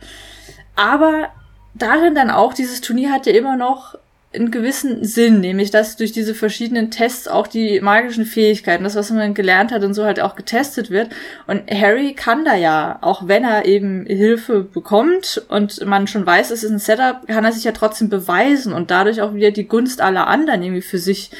Aber 0.75 1.29
darin 1.75 2.15
dann 2.15 2.31
auch, 2.31 2.55
dieses 2.55 2.81
Turnier 2.81 3.13
hat 3.13 3.27
ja 3.27 3.33
immer 3.33 3.57
noch 3.57 3.97
einen 4.35 4.51
gewissen 4.51 5.05
Sinn, 5.05 5.41
nämlich 5.41 5.71
dass 5.71 5.97
durch 5.97 6.13
diese 6.13 6.35
verschiedenen 6.35 6.91
Tests 6.91 7.27
auch 7.27 7.47
die 7.47 7.81
magischen 7.81 8.27
Fähigkeiten, 8.27 8.85
das, 8.85 8.95
was 8.95 9.11
man 9.11 9.35
gelernt 9.35 9.73
hat 9.73 9.83
und 9.83 9.95
so 9.95 10.05
halt 10.05 10.21
auch 10.21 10.37
getestet 10.37 10.91
wird. 10.91 11.09
Und 11.47 11.71
Harry 11.71 12.13
kann 12.13 12.45
da 12.45 12.55
ja, 12.55 12.99
auch 13.01 13.27
wenn 13.29 13.45
er 13.45 13.65
eben 13.65 14.05
Hilfe 14.05 14.61
bekommt 14.61 15.43
und 15.49 15.85
man 15.87 16.07
schon 16.07 16.27
weiß, 16.27 16.51
es 16.51 16.65
ist 16.65 16.71
ein 16.71 16.79
Setup, 16.79 17.27
kann 17.27 17.45
er 17.45 17.53
sich 17.53 17.65
ja 17.65 17.73
trotzdem 17.73 18.11
beweisen 18.11 18.73
und 18.73 18.91
dadurch 18.91 19.23
auch 19.23 19.35
wieder 19.35 19.51
die 19.51 19.69
Gunst 19.69 20.01
aller 20.01 20.27
anderen 20.27 20.63
irgendwie 20.63 20.83
für 20.83 20.99
sich 20.99 21.31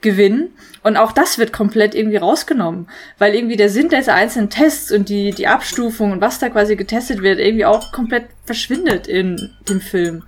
gewinnen. 0.00 0.54
Und 0.82 0.96
auch 0.96 1.12
das 1.12 1.38
wird 1.38 1.52
komplett 1.52 1.94
irgendwie 1.94 2.16
rausgenommen, 2.16 2.88
weil 3.18 3.34
irgendwie 3.34 3.56
der 3.56 3.68
Sinn 3.68 3.88
dieser 3.90 4.14
einzelnen 4.14 4.48
Tests 4.48 4.90
und 4.90 5.08
die, 5.08 5.32
die 5.32 5.46
Abstufung 5.46 6.12
und 6.12 6.20
was 6.20 6.38
da 6.38 6.48
quasi 6.48 6.76
getestet 6.76 7.20
wird, 7.22 7.38
irgendwie 7.38 7.66
auch 7.66 7.92
komplett 7.92 8.26
verschwindet 8.44 9.06
in 9.06 9.50
dem 9.68 9.80
Film. 9.80 10.24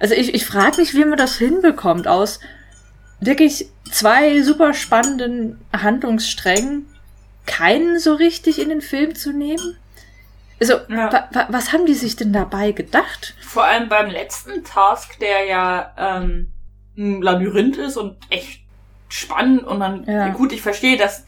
Also 0.00 0.14
ich, 0.14 0.34
ich 0.34 0.46
frage 0.46 0.76
mich, 0.76 0.94
wie 0.94 1.04
man 1.04 1.18
das 1.18 1.36
hinbekommt, 1.36 2.06
aus 2.06 2.38
wirklich 3.20 3.68
zwei 3.90 4.42
super 4.42 4.72
spannenden 4.72 5.60
Handlungssträngen 5.72 6.86
keinen 7.46 7.98
so 7.98 8.14
richtig 8.14 8.60
in 8.60 8.68
den 8.68 8.80
Film 8.82 9.14
zu 9.16 9.32
nehmen. 9.32 9.76
Also, 10.60 10.74
Ja. 10.88 11.12
wa, 11.12 11.28
wa, 11.32 11.46
was 11.50 11.72
haben 11.72 11.86
die 11.86 11.94
sich 11.94 12.14
denn 12.16 12.32
dabei 12.32 12.72
gedacht? 12.72 13.34
Vor 13.40 13.64
allem 13.64 13.88
beim 13.88 14.10
letzten 14.10 14.64
Task, 14.64 15.18
der 15.18 15.44
ja 15.46 15.94
ähm, 15.96 16.52
ein 16.96 17.22
Labyrinth 17.22 17.76
ist 17.78 17.96
und 17.96 18.16
echt 18.30 18.60
spannend 19.08 19.64
und 19.64 19.78
man, 19.78 20.04
Ja. 20.04 20.28
gut, 20.28 20.52
ich 20.52 20.62
verstehe, 20.62 20.96
dass, 20.96 21.24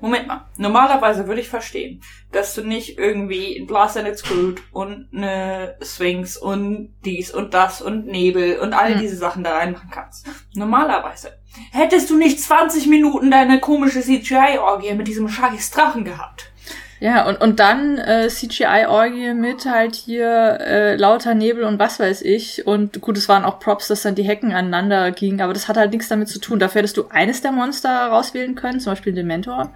Moment 0.00 0.26
mal, 0.26 0.44
normalerweise 0.58 1.26
würde 1.26 1.40
ich 1.40 1.48
verstehen, 1.48 2.02
dass 2.32 2.54
du 2.54 2.62
nicht 2.62 2.98
irgendwie 2.98 3.56
ein 3.58 3.66
Blast 3.66 3.96
and 3.96 4.06
It's 4.06 4.22
Good 4.22 4.60
und 4.72 5.08
eine 5.14 5.76
Sphinx 5.82 6.36
und 6.36 6.94
dies 7.04 7.30
und 7.30 7.54
das 7.54 7.80
und 7.80 8.06
Nebel 8.06 8.58
und 8.58 8.74
all 8.74 8.92
Hm. 8.94 9.00
diese 9.00 9.16
Sachen 9.16 9.42
da 9.42 9.56
reinmachen 9.56 9.88
kannst. 9.90 10.26
Normalerweise 10.54 11.38
hättest 11.72 12.10
du 12.10 12.16
nicht 12.18 12.40
20 12.40 12.86
Minuten 12.88 13.30
deine 13.30 13.58
komische 13.60 14.02
CGI-Orgie 14.02 14.92
mit 14.94 15.08
diesem 15.08 15.28
scheiß 15.28 15.70
Drachen 15.70 16.04
gehabt. 16.04 16.52
Ja, 16.98 17.26
und, 17.28 17.40
und 17.40 17.60
dann 17.60 17.98
äh, 17.98 18.28
CGI-Orgie 18.28 19.34
mit 19.34 19.66
halt 19.66 19.94
hier 19.94 20.58
äh, 20.60 20.96
lauter 20.96 21.34
Nebel 21.34 21.64
und 21.64 21.78
was 21.78 22.00
weiß 22.00 22.22
ich. 22.22 22.66
Und 22.66 23.02
gut, 23.02 23.18
es 23.18 23.28
waren 23.28 23.44
auch 23.44 23.60
Props, 23.60 23.88
dass 23.88 24.02
dann 24.02 24.14
die 24.14 24.22
Hecken 24.22 24.54
aneinander 24.54 25.10
gingen, 25.10 25.42
aber 25.42 25.52
das 25.52 25.68
hat 25.68 25.76
halt 25.76 25.90
nichts 25.92 26.08
damit 26.08 26.28
zu 26.28 26.38
tun. 26.38 26.58
Dafür 26.58 26.80
hättest 26.80 26.96
du 26.96 27.08
eines 27.08 27.42
der 27.42 27.52
Monster 27.52 28.06
rauswählen 28.06 28.54
können, 28.54 28.80
zum 28.80 28.92
Beispiel 28.92 29.12
den 29.12 29.26
Mentor. 29.26 29.70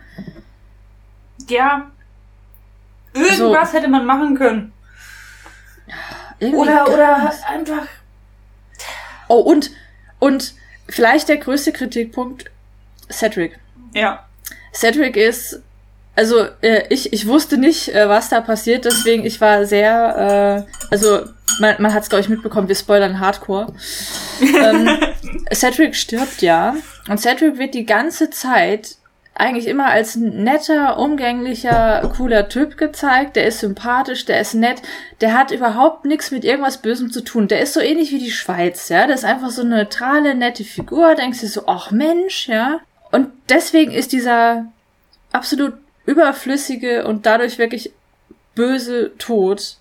Ja. 1.48 1.90
Irgendwas 3.12 3.72
hätte 3.74 3.88
man 3.88 4.06
machen 4.06 4.37
können. 4.37 4.72
Irgendwie 6.38 6.61
Oder, 6.61 6.88
oder 6.88 7.33
einfach. 7.48 7.87
Oh, 9.28 9.40
und, 9.40 9.70
und 10.18 10.54
vielleicht 10.88 11.28
der 11.28 11.37
größte 11.37 11.72
Kritikpunkt, 11.72 12.50
Cedric. 13.11 13.59
Ja. 13.92 14.26
Cedric 14.72 15.16
ist, 15.16 15.62
also 16.16 16.44
äh, 16.61 16.83
ich, 16.90 17.12
ich 17.12 17.27
wusste 17.27 17.57
nicht, 17.57 17.94
äh, 17.94 18.09
was 18.09 18.29
da 18.29 18.40
passiert, 18.40 18.85
deswegen 18.85 19.25
ich 19.25 19.40
war 19.40 19.64
sehr, 19.64 20.66
äh, 20.66 20.90
also 20.90 21.20
man, 21.61 21.77
man 21.79 21.94
hat 21.94 22.03
es, 22.03 22.09
glaube 22.09 22.23
ich, 22.23 22.29
mitbekommen, 22.29 22.68
wir 22.68 22.75
spoilern 22.75 23.20
Hardcore. 23.20 23.73
ähm, 24.40 24.88
Cedric 25.53 25.94
stirbt 25.96 26.42
ja 26.42 26.75
und 27.09 27.20
Cedric 27.20 27.59
wird 27.59 27.75
die 27.75 27.87
ganze 27.87 28.31
Zeit 28.31 28.96
eigentlich 29.35 29.66
immer 29.66 29.87
als 29.87 30.16
netter, 30.16 30.99
umgänglicher, 30.99 32.12
cooler 32.14 32.49
Typ 32.49 32.77
gezeigt. 32.77 33.37
Der 33.37 33.46
ist 33.46 33.61
sympathisch, 33.61 34.27
der 34.27 34.40
ist 34.40 34.55
nett, 34.55 34.83
der 35.20 35.33
hat 35.33 35.51
überhaupt 35.51 36.05
nichts 36.05 36.31
mit 36.31 36.44
irgendwas 36.44 36.79
Bösem 36.79 37.11
zu 37.11 37.23
tun. 37.23 37.49
Der 37.49 37.61
ist 37.61 37.73
so 37.73 37.81
ähnlich 37.81 38.12
wie 38.12 38.18
die 38.18 38.33
Schweiz, 38.33 38.88
ja. 38.90 39.07
Der 39.07 39.14
ist 39.14 39.25
einfach 39.25 39.51
so 39.51 39.62
eine 39.62 39.77
neutrale, 39.77 40.35
nette 40.35 40.64
Figur. 40.64 41.14
Denkst 41.14 41.40
du 41.40 41.46
so, 41.46 41.62
ach 41.66 41.90
Mensch, 41.90 42.49
ja. 42.49 42.81
Und 43.11 43.29
deswegen 43.49 43.92
ist 43.92 44.12
dieser 44.12 44.66
absolut 45.33 45.75
überflüssige 46.11 47.07
und 47.07 47.27
dadurch 47.27 47.59
wirklich 47.59 47.92
böse 48.55 49.12
Tod, 49.18 49.77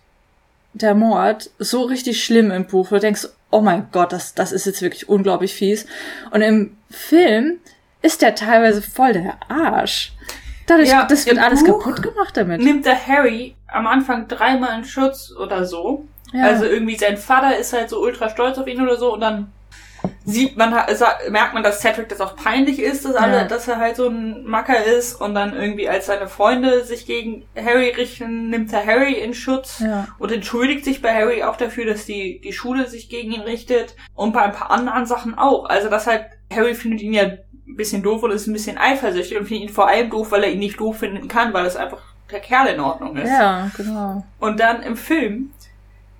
der 0.74 0.94
Mord, 0.94 1.50
so 1.58 1.84
richtig 1.84 2.24
schlimm 2.24 2.52
im 2.52 2.66
Buch. 2.66 2.92
wo 2.92 2.96
Du 2.96 3.02
denkst, 3.02 3.28
oh 3.50 3.62
mein 3.62 3.88
Gott, 3.92 4.14
das, 4.14 4.36
das 4.36 4.52
ist 4.52 4.66
jetzt 4.66 4.82
wirklich 4.82 5.10
unglaublich 5.10 5.54
fies. 5.56 5.88
Und 6.32 6.42
im 6.42 6.78
Film 6.90 7.60
ist 8.02 8.22
der 8.22 8.36
teilweise 8.36 8.82
voll 8.82 9.14
der 9.14 9.38
Arsch. 9.50 10.14
Dadurch, 10.68 10.90
Ja, 10.90 11.06
das 11.06 11.26
wird 11.26 11.40
alles 11.40 11.64
Buch 11.64 11.84
kaputt 11.84 12.04
gemacht 12.04 12.38
damit. 12.38 12.62
Nimmt 12.62 12.86
der 12.86 13.08
Harry 13.08 13.56
am 13.68 13.88
Anfang 13.88 14.28
dreimal 14.28 14.78
in 14.78 14.86
Schutz 14.86 15.32
oder 15.32 15.66
so. 15.66 16.06
Ja. 16.32 16.44
Also 16.44 16.66
irgendwie 16.66 16.96
sein 16.96 17.18
Vater 17.18 17.58
ist 17.58 17.74
halt 17.74 17.90
so 17.90 18.00
ultra 18.00 18.30
stolz 18.30 18.60
auf 18.60 18.68
ihn 18.68 18.80
oder 18.80 18.98
so 18.98 19.14
und 19.14 19.22
dann 19.22 19.52
sieht 20.26 20.58
man, 20.58 20.72
merkt 21.30 21.54
man, 21.54 21.64
dass 21.64 21.80
Cedric 21.82 22.10
das 22.10 22.22
auch 22.22 22.36
peinlich 22.36 22.80
ist, 22.80 23.06
dass, 23.06 23.16
alle, 23.16 23.38
Ja. 23.38 23.44
dass 23.46 23.68
er 23.68 23.78
halt 23.78 23.96
so 23.96 24.08
ein 24.08 24.44
Macker 24.46 24.84
ist 24.86 25.20
und 25.20 25.34
dann 25.34 25.56
irgendwie 25.56 25.90
als 25.90 26.06
seine 26.06 26.28
Freunde 26.28 26.84
sich 26.86 27.06
gegen 27.06 27.46
Harry 27.56 27.90
richten, 27.90 28.50
nimmt 28.50 28.72
er 28.72 28.86
Harry 28.86 29.14
in 29.14 29.34
Schutz 29.34 29.80
ja. 29.80 30.08
und 30.20 30.32
entschuldigt 30.32 30.86
sich 30.86 31.02
bei 31.02 31.14
Harry 31.14 31.44
auch 31.44 31.56
dafür, 31.56 31.86
dass 31.86 32.06
die, 32.06 32.40
die 32.42 32.54
Schule 32.54 32.88
sich 32.88 33.10
gegen 33.10 33.32
ihn 33.32 33.42
richtet 33.42 33.96
und 34.14 34.34
bei 34.34 34.42
ein 34.42 34.52
paar 34.52 34.72
anderen 34.72 35.06
Sachen 35.06 35.38
auch. 35.38 35.66
Also 35.66 35.90
das 35.90 36.06
halt, 36.08 36.26
Harry 36.54 36.76
findet 36.76 37.02
ihn 37.02 37.14
ja 37.14 37.24
ein 37.24 37.40
bisschen 37.76 38.04
doof 38.04 38.24
und 38.24 38.32
ist 38.32 38.48
ein 38.48 38.54
bisschen 38.54 38.78
eifersüchtig 38.78 39.38
und 39.38 39.46
findet 39.48 39.70
ihn 39.70 39.74
vor 39.74 39.88
allem 39.88 40.10
doof, 40.10 40.32
weil 40.32 40.44
er 40.44 40.52
ihn 40.52 40.60
nicht 40.60 40.80
doof 40.80 41.00
finden 41.00 41.28
kann, 41.28 41.54
weil 41.54 41.66
es 41.66 41.76
einfach 41.76 42.02
der 42.32 42.40
Kerl 42.40 42.68
in 42.68 42.80
Ordnung 42.80 43.18
ist. 43.18 43.30
Ja, 43.30 43.72
genau. 43.76 44.24
Und 44.40 44.60
dann 44.60 44.84
im 44.84 44.96
Film, 44.96 45.52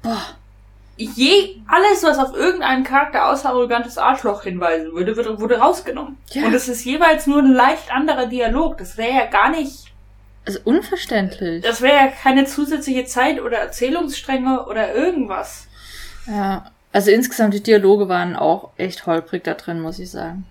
boah, 0.02 0.22
je, 1.04 1.56
alles, 1.68 2.04
was 2.04 2.18
auf 2.18 2.36
irgendeinen 2.36 2.84
Charakter 2.84 3.30
außer 3.30 3.50
arrogantes 3.50 3.98
Arschloch 3.98 4.44
hinweisen 4.44 4.92
würde, 4.92 5.16
wurde, 5.16 5.40
wurde 5.40 5.58
rausgenommen. 5.60 6.18
Ja. 6.32 6.46
Und 6.46 6.54
es 6.54 6.68
ist 6.68 6.84
jeweils 6.84 7.26
nur 7.26 7.40
ein 7.40 7.54
leicht 7.54 7.92
anderer 7.92 8.28
Dialog. 8.28 8.78
Das 8.78 8.98
wäre 8.98 9.14
ja 9.14 9.26
gar 9.26 9.50
nicht. 9.50 9.86
Also 10.46 10.60
unverständlich. 10.64 11.64
Das 11.64 11.82
wäre 11.82 11.96
ja 11.96 12.08
keine 12.08 12.46
zusätzliche 12.46 13.06
Zeit 13.06 13.42
oder 13.42 13.58
Erzählungsstränge 13.58 14.66
oder 14.66 14.94
irgendwas. 14.94 15.68
Ja, 16.26 16.72
also 16.92 17.12
insgesamt 17.12 17.54
die 17.54 17.64
Dialoge 17.64 18.10
waren 18.10 18.36
auch 18.36 18.72
echt 18.78 19.06
holprig 19.06 19.44
da 19.44 19.54
drin, 19.54 19.80
muss 19.80 20.00
ich 20.00 20.12
sagen. 20.12 20.46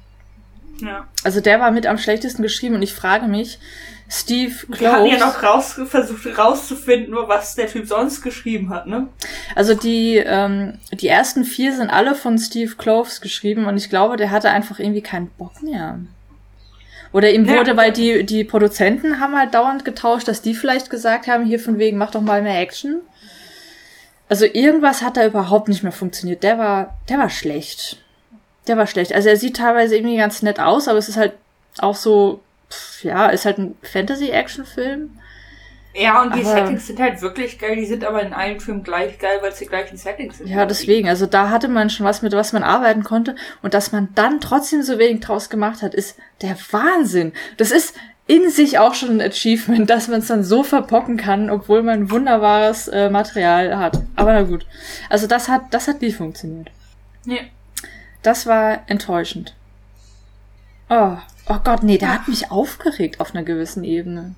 Ja. 0.81 1.09
Also 1.25 1.41
der 1.41 1.61
war 1.61 1.73
mit 1.73 1.87
am 1.87 1.99
schlechtesten 1.99 2.43
geschrieben 2.43 2.77
und 2.77 2.83
ich 2.83 2.95
frage 2.95 3.27
mich, 3.27 3.59
Steve 4.11 4.55
Kloves. 4.55 4.81
Wir 4.81 4.93
hatten 4.93 5.07
ja 5.07 5.19
noch 5.19 5.43
raus, 5.43 5.79
versucht 5.87 6.39
rauszufinden, 6.39 7.15
was 7.27 7.55
der 7.55 7.67
Typ 7.67 7.87
sonst 7.87 8.23
geschrieben 8.23 8.71
hat, 8.71 8.87
ne? 8.87 9.09
Also 9.55 9.75
die, 9.75 10.17
ähm, 10.17 10.79
die 10.93 11.09
ersten 11.09 11.45
vier 11.45 11.75
sind 11.75 11.91
alle 11.91 12.15
von 12.15 12.39
Steve 12.39 12.75
Kloves 12.77 13.21
geschrieben 13.21 13.67
und 13.67 13.77
ich 13.77 13.91
glaube, 13.91 14.17
der 14.17 14.31
hatte 14.31 14.51
einfach 14.51 14.79
irgendwie 14.79 15.03
keinen 15.03 15.29
Bock 15.29 15.63
mehr. 15.63 15.99
Oder 17.13 17.31
ihm 17.33 17.49
wurde, 17.49 17.71
ja, 17.71 17.77
weil 17.77 17.93
die, 17.93 18.25
die 18.25 18.45
Produzenten 18.45 19.21
haben 19.21 19.37
halt 19.37 19.55
dauernd 19.55 19.85
getauscht, 19.85 20.29
dass 20.29 20.43
die 20.43 20.55
vielleicht 20.55 20.91
gesagt 20.91 21.27
haben, 21.27 21.45
hier 21.45 21.61
von 21.61 21.79
wegen, 21.79 21.99
mach 21.99 22.11
doch 22.11 22.21
mal 22.21 22.43
mehr 22.43 22.61
Action. 22.61 23.01
Also 24.29 24.45
irgendwas 24.45 25.03
hat 25.03 25.17
da 25.17 25.25
überhaupt 25.27 25.69
nicht 25.69 25.83
mehr 25.83 25.93
funktioniert. 25.93 26.43
Der 26.43 26.59
war, 26.59 26.99
der 27.09 27.19
war 27.19 27.31
schlecht. 27.31 28.03
Der 28.67 28.77
war 28.77 28.87
schlecht. 28.87 29.15
Also 29.15 29.31
er 29.31 29.37
sieht 29.37 29.57
teilweise 29.57 29.97
irgendwie 29.97 30.19
ganz 30.19 30.43
nett 30.43 30.61
aus, 30.61 30.87
aber 30.87 30.99
es 30.99 31.09
ist 31.09 31.17
halt 31.17 31.33
auch 31.79 31.97
so, 31.97 32.41
pff, 32.71 33.05
ja, 33.05 33.27
ist 33.27 33.45
halt 33.45 33.59
ein 33.59 33.77
Fantasy-Action-Film. 33.83 35.19
Ja, 35.95 36.23
und 36.23 36.35
die 36.35 36.41
aber, 36.41 36.51
Settings 36.51 36.87
sind 36.87 37.01
halt 37.01 37.21
wirklich 37.23 37.59
geil. 37.59 37.75
Die 37.77 37.87
sind 37.87 38.05
aber 38.05 38.23
in 38.23 38.33
allen 38.33 38.61
Filmen 38.61 38.85
gleich 38.85 39.19
geil, 39.19 39.39
weil 39.41 39.51
es 39.51 39.59
die 39.59 39.67
gleichen 39.67 39.97
Settings 39.97 40.39
sind. 40.39 40.49
Ja, 40.49 40.65
deswegen. 40.65 41.09
Also 41.09 41.27
da 41.27 41.51
hatte 41.51 41.67
man 41.67 41.91
schon 41.91 42.07
was, 42.07 42.23
mit 42.23 42.33
was 42.33 42.53
man 42.53 42.63
arbeiten 42.63 43.03
konnte. 43.03 43.35
Und 43.63 43.75
dass 43.75 43.91
man 43.91 44.09
dann 44.15 44.41
trotzdem 44.41 44.83
so 44.83 44.99
wenig 44.99 45.21
draus 45.21 45.51
gemacht 45.51 45.83
hat, 45.83 45.95
ist 45.95 46.17
der 46.43 46.57
Wahnsinn. 46.71 47.33
Das 47.57 47.71
ist 47.71 47.97
in 48.29 48.51
sich 48.51 48.79
auch 48.79 48.95
schon 48.95 49.19
ein 49.19 49.21
Achievement, 49.23 49.89
dass 49.91 50.07
man 50.07 50.21
es 50.21 50.29
dann 50.29 50.45
so 50.45 50.63
verpocken 50.63 51.17
kann, 51.17 51.51
obwohl 51.51 51.83
man 51.83 52.11
wunderbares 52.11 52.87
äh, 52.89 53.09
Material 53.09 53.79
hat. 53.79 53.99
Aber 54.15 54.35
na 54.35 54.43
gut. 54.43 54.67
Also 55.09 55.27
das 55.27 55.49
hat, 55.49 55.63
das 55.71 55.89
hat 55.89 56.03
nie 56.03 56.13
funktioniert. 56.13 56.71
Ja. 57.25 57.39
Das 58.23 58.47
war 58.47 58.83
enttäuschend. 58.87 59.55
Oh, 60.91 61.17
oh 61.49 61.59
Gott, 61.65 61.83
nee, 61.83 61.99
der 61.99 62.13
hat 62.13 62.29
mich 62.29 62.51
aufgeregt 62.51 63.21
auf 63.21 63.35
einer 63.35 63.45
gewissen 63.45 63.85
Ebene. 63.85 64.35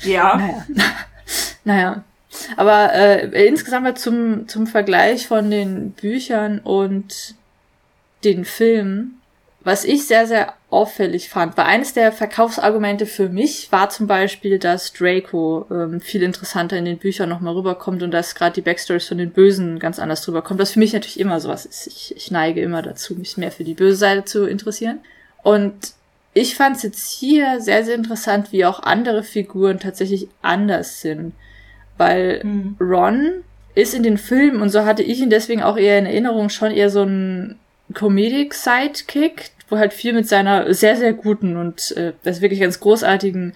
Ja. 0.00 0.36
Naja. 0.36 0.66
naja. 1.64 2.04
Aber 2.56 2.92
äh, 2.92 3.46
insgesamt 3.46 3.98
zum, 3.98 4.46
zum 4.48 4.66
Vergleich 4.66 5.26
von 5.26 5.50
den 5.50 5.92
Büchern 5.92 6.58
und 6.58 7.34
den 8.24 8.44
Filmen 8.44 9.16
was 9.66 9.84
ich 9.84 10.06
sehr, 10.06 10.28
sehr 10.28 10.54
auffällig 10.70 11.28
fand, 11.28 11.56
weil 11.56 11.64
eines 11.64 11.92
der 11.92 12.12
Verkaufsargumente 12.12 13.04
für 13.04 13.28
mich 13.28 13.72
war 13.72 13.90
zum 13.90 14.06
Beispiel, 14.06 14.60
dass 14.60 14.92
Draco 14.92 15.66
ähm, 15.72 16.00
viel 16.00 16.22
interessanter 16.22 16.76
in 16.76 16.84
den 16.84 16.98
Büchern 16.98 17.28
nochmal 17.28 17.54
rüberkommt 17.54 18.04
und 18.04 18.12
dass 18.12 18.36
gerade 18.36 18.54
die 18.54 18.60
Backstories 18.60 19.08
von 19.08 19.18
den 19.18 19.32
Bösen 19.32 19.80
ganz 19.80 19.98
anders 19.98 20.26
rüberkommt. 20.28 20.60
Was 20.60 20.70
für 20.70 20.78
mich 20.78 20.92
natürlich 20.92 21.18
immer 21.18 21.40
sowas 21.40 21.66
ist. 21.66 21.88
Ich, 21.88 22.14
ich 22.16 22.30
neige 22.30 22.60
immer 22.60 22.80
dazu, 22.80 23.16
mich 23.16 23.36
mehr 23.38 23.50
für 23.50 23.64
die 23.64 23.74
böse 23.74 23.96
Seite 23.96 24.24
zu 24.24 24.46
interessieren. 24.46 25.00
Und 25.42 25.94
ich 26.34 26.54
fand 26.54 26.76
es 26.76 26.82
jetzt 26.82 27.10
hier 27.12 27.60
sehr, 27.60 27.84
sehr 27.84 27.94
interessant, 27.94 28.52
wie 28.52 28.64
auch 28.64 28.82
andere 28.82 29.22
Figuren 29.22 29.78
tatsächlich 29.78 30.28
anders 30.42 31.00
sind. 31.00 31.32
Weil 31.96 32.40
mhm. 32.44 32.76
Ron 32.80 33.44
ist 33.74 33.94
in 33.94 34.02
den 34.02 34.18
Filmen, 34.18 34.60
und 34.60 34.70
so 34.70 34.84
hatte 34.84 35.02
ich 35.02 35.20
ihn 35.20 35.30
deswegen 35.30 35.62
auch 35.62 35.76
eher 35.76 35.98
in 35.98 36.06
Erinnerung, 36.06 36.48
schon 36.48 36.72
eher 36.72 36.90
so 36.90 37.02
ein 37.02 37.58
Comedic 37.94 38.54
Sidekick, 38.54 39.50
wo 39.68 39.78
halt 39.78 39.92
viel 39.92 40.12
mit 40.12 40.28
seiner 40.28 40.72
sehr, 40.74 40.96
sehr 40.96 41.12
guten 41.12 41.56
und 41.56 41.92
äh, 41.96 42.12
das 42.22 42.40
wirklich 42.40 42.60
ganz 42.60 42.80
großartigen 42.80 43.54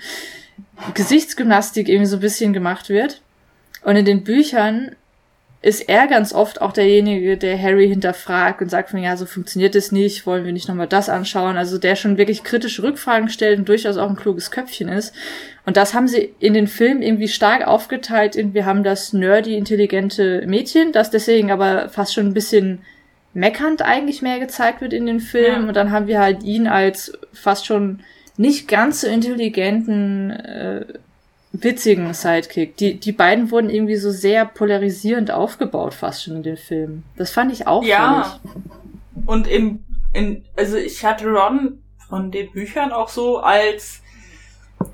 Gesichtsgymnastik 0.95 1.89
irgendwie 1.89 2.07
so 2.07 2.17
ein 2.17 2.21
bisschen 2.21 2.53
gemacht 2.53 2.89
wird. 2.89 3.23
Und 3.83 3.97
in 3.97 4.05
den 4.05 4.25
Büchern 4.25 4.97
ist 5.63 5.91
er 5.91 6.07
ganz 6.07 6.33
oft 6.33 6.63
auch 6.63 6.73
derjenige, 6.73 7.37
der 7.37 7.61
Harry 7.61 7.87
hinterfragt 7.87 8.63
und 8.63 8.71
sagt 8.71 8.91
von, 8.91 9.03
ja, 9.03 9.17
so 9.19 9.27
funktioniert 9.27 9.75
es 9.75 9.93
nicht, 9.93 10.25
wollen 10.25 10.47
wir 10.47 10.55
nicht 10.55 10.69
nochmal 10.69 10.87
das 10.87 11.11
anschauen. 11.11 11.59
Also 11.59 11.77
der 11.77 11.97
schon 11.97 12.17
wirklich 12.17 12.45
kritische 12.45 12.83
Rückfragen 12.83 13.29
stellt 13.29 13.59
und 13.59 13.69
durchaus 13.69 13.99
auch 13.99 14.09
ein 14.09 14.17
kluges 14.17 14.51
Köpfchen 14.51 14.89
ist. 14.89 15.15
Und 15.67 15.77
das 15.77 15.93
haben 15.93 16.09
sie 16.09 16.35
in 16.39 16.55
den 16.55 16.67
Filmen 16.67 17.03
irgendwie 17.03 17.29
stark 17.29 17.67
aufgeteilt. 17.67 18.39
Wir 18.55 18.65
haben 18.65 18.85
das 18.85 19.13
nerdy, 19.13 19.55
intelligente 19.55 20.43
Mädchen, 20.47 20.93
das 20.93 21.11
deswegen 21.11 21.51
aber 21.51 21.91
fast 21.91 22.15
schon 22.15 22.29
ein 22.29 22.35
bisschen 22.35 22.81
meckernd 23.35 23.83
eigentlich 23.83 24.23
mehr 24.23 24.39
gezeigt 24.39 24.81
wird 24.81 24.95
in 24.95 25.05
den 25.05 25.21
Filmen. 25.21 25.63
Ja. 25.63 25.69
Und 25.69 25.77
dann 25.77 25.91
haben 25.91 26.07
wir 26.07 26.21
halt 26.21 26.43
ihn 26.43 26.69
als 26.69 27.13
fast 27.35 27.67
schon 27.67 28.01
nicht 28.39 28.67
ganz 28.67 29.03
so 29.03 29.09
intelligenten, 29.09 30.31
äh, 30.31 30.85
witzigen 31.53 32.15
Sidekick. 32.15 32.77
Die, 32.77 32.99
die 32.99 33.13
beiden 33.13 33.51
wurden 33.51 33.71
irgendwie 33.71 33.97
so 33.97 34.11
sehr 34.11 34.45
polarisierend 34.45 35.31
aufgebaut, 35.31 35.95
fast 35.95 36.25
schon 36.25 36.37
in 36.37 36.43
den 36.43 36.57
Filmen. 36.57 37.05
Das 37.17 37.31
fand 37.31 37.53
ich 37.53 37.67
auch 37.67 37.83
Ja. 37.83 38.41
Und 39.27 39.49
im, 39.49 39.85
in, 40.13 40.45
also 40.57 40.77
ich 40.77 41.05
hatte 41.05 41.27
Ron 41.27 41.83
von 42.09 42.31
den 42.31 42.51
Büchern 42.53 42.93
auch 42.93 43.09
so 43.09 43.39
als, 43.39 44.01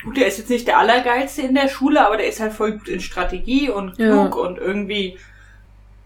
gut, 0.03 0.17
der 0.17 0.27
ist 0.27 0.39
jetzt 0.39 0.51
nicht 0.51 0.67
der 0.67 0.79
Allergeilste 0.79 1.43
in 1.43 1.55
der 1.55 1.69
Schule, 1.69 2.05
aber 2.05 2.17
der 2.17 2.29
ist 2.29 2.41
halt 2.41 2.53
voll 2.53 2.73
gut 2.73 2.89
in 2.89 3.01
Strategie 3.01 3.71
und 3.71 3.97
klug 3.97 4.37
ja. 4.37 4.43
und 4.43 4.59
irgendwie 4.59 5.19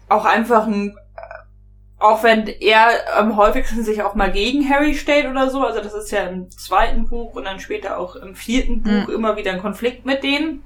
auch 0.09 0.25
einfach 0.25 0.67
ein 0.67 0.95
auch 2.01 2.23
wenn 2.23 2.47
er 2.47 3.17
am 3.17 3.37
häufigsten 3.37 3.83
sich 3.83 4.01
auch 4.01 4.15
mal 4.15 4.31
gegen 4.31 4.67
Harry 4.67 4.95
stellt 4.95 5.27
oder 5.27 5.49
so, 5.49 5.63
also 5.63 5.81
das 5.81 5.93
ist 5.93 6.11
ja 6.11 6.23
im 6.23 6.49
zweiten 6.49 7.07
Buch 7.07 7.35
und 7.35 7.45
dann 7.45 7.59
später 7.59 7.97
auch 7.97 8.15
im 8.15 8.35
vierten 8.35 8.81
Buch 8.81 9.07
mhm. 9.07 9.13
immer 9.13 9.37
wieder 9.37 9.51
ein 9.51 9.61
Konflikt 9.61 10.05
mit 10.05 10.23
denen. 10.23 10.63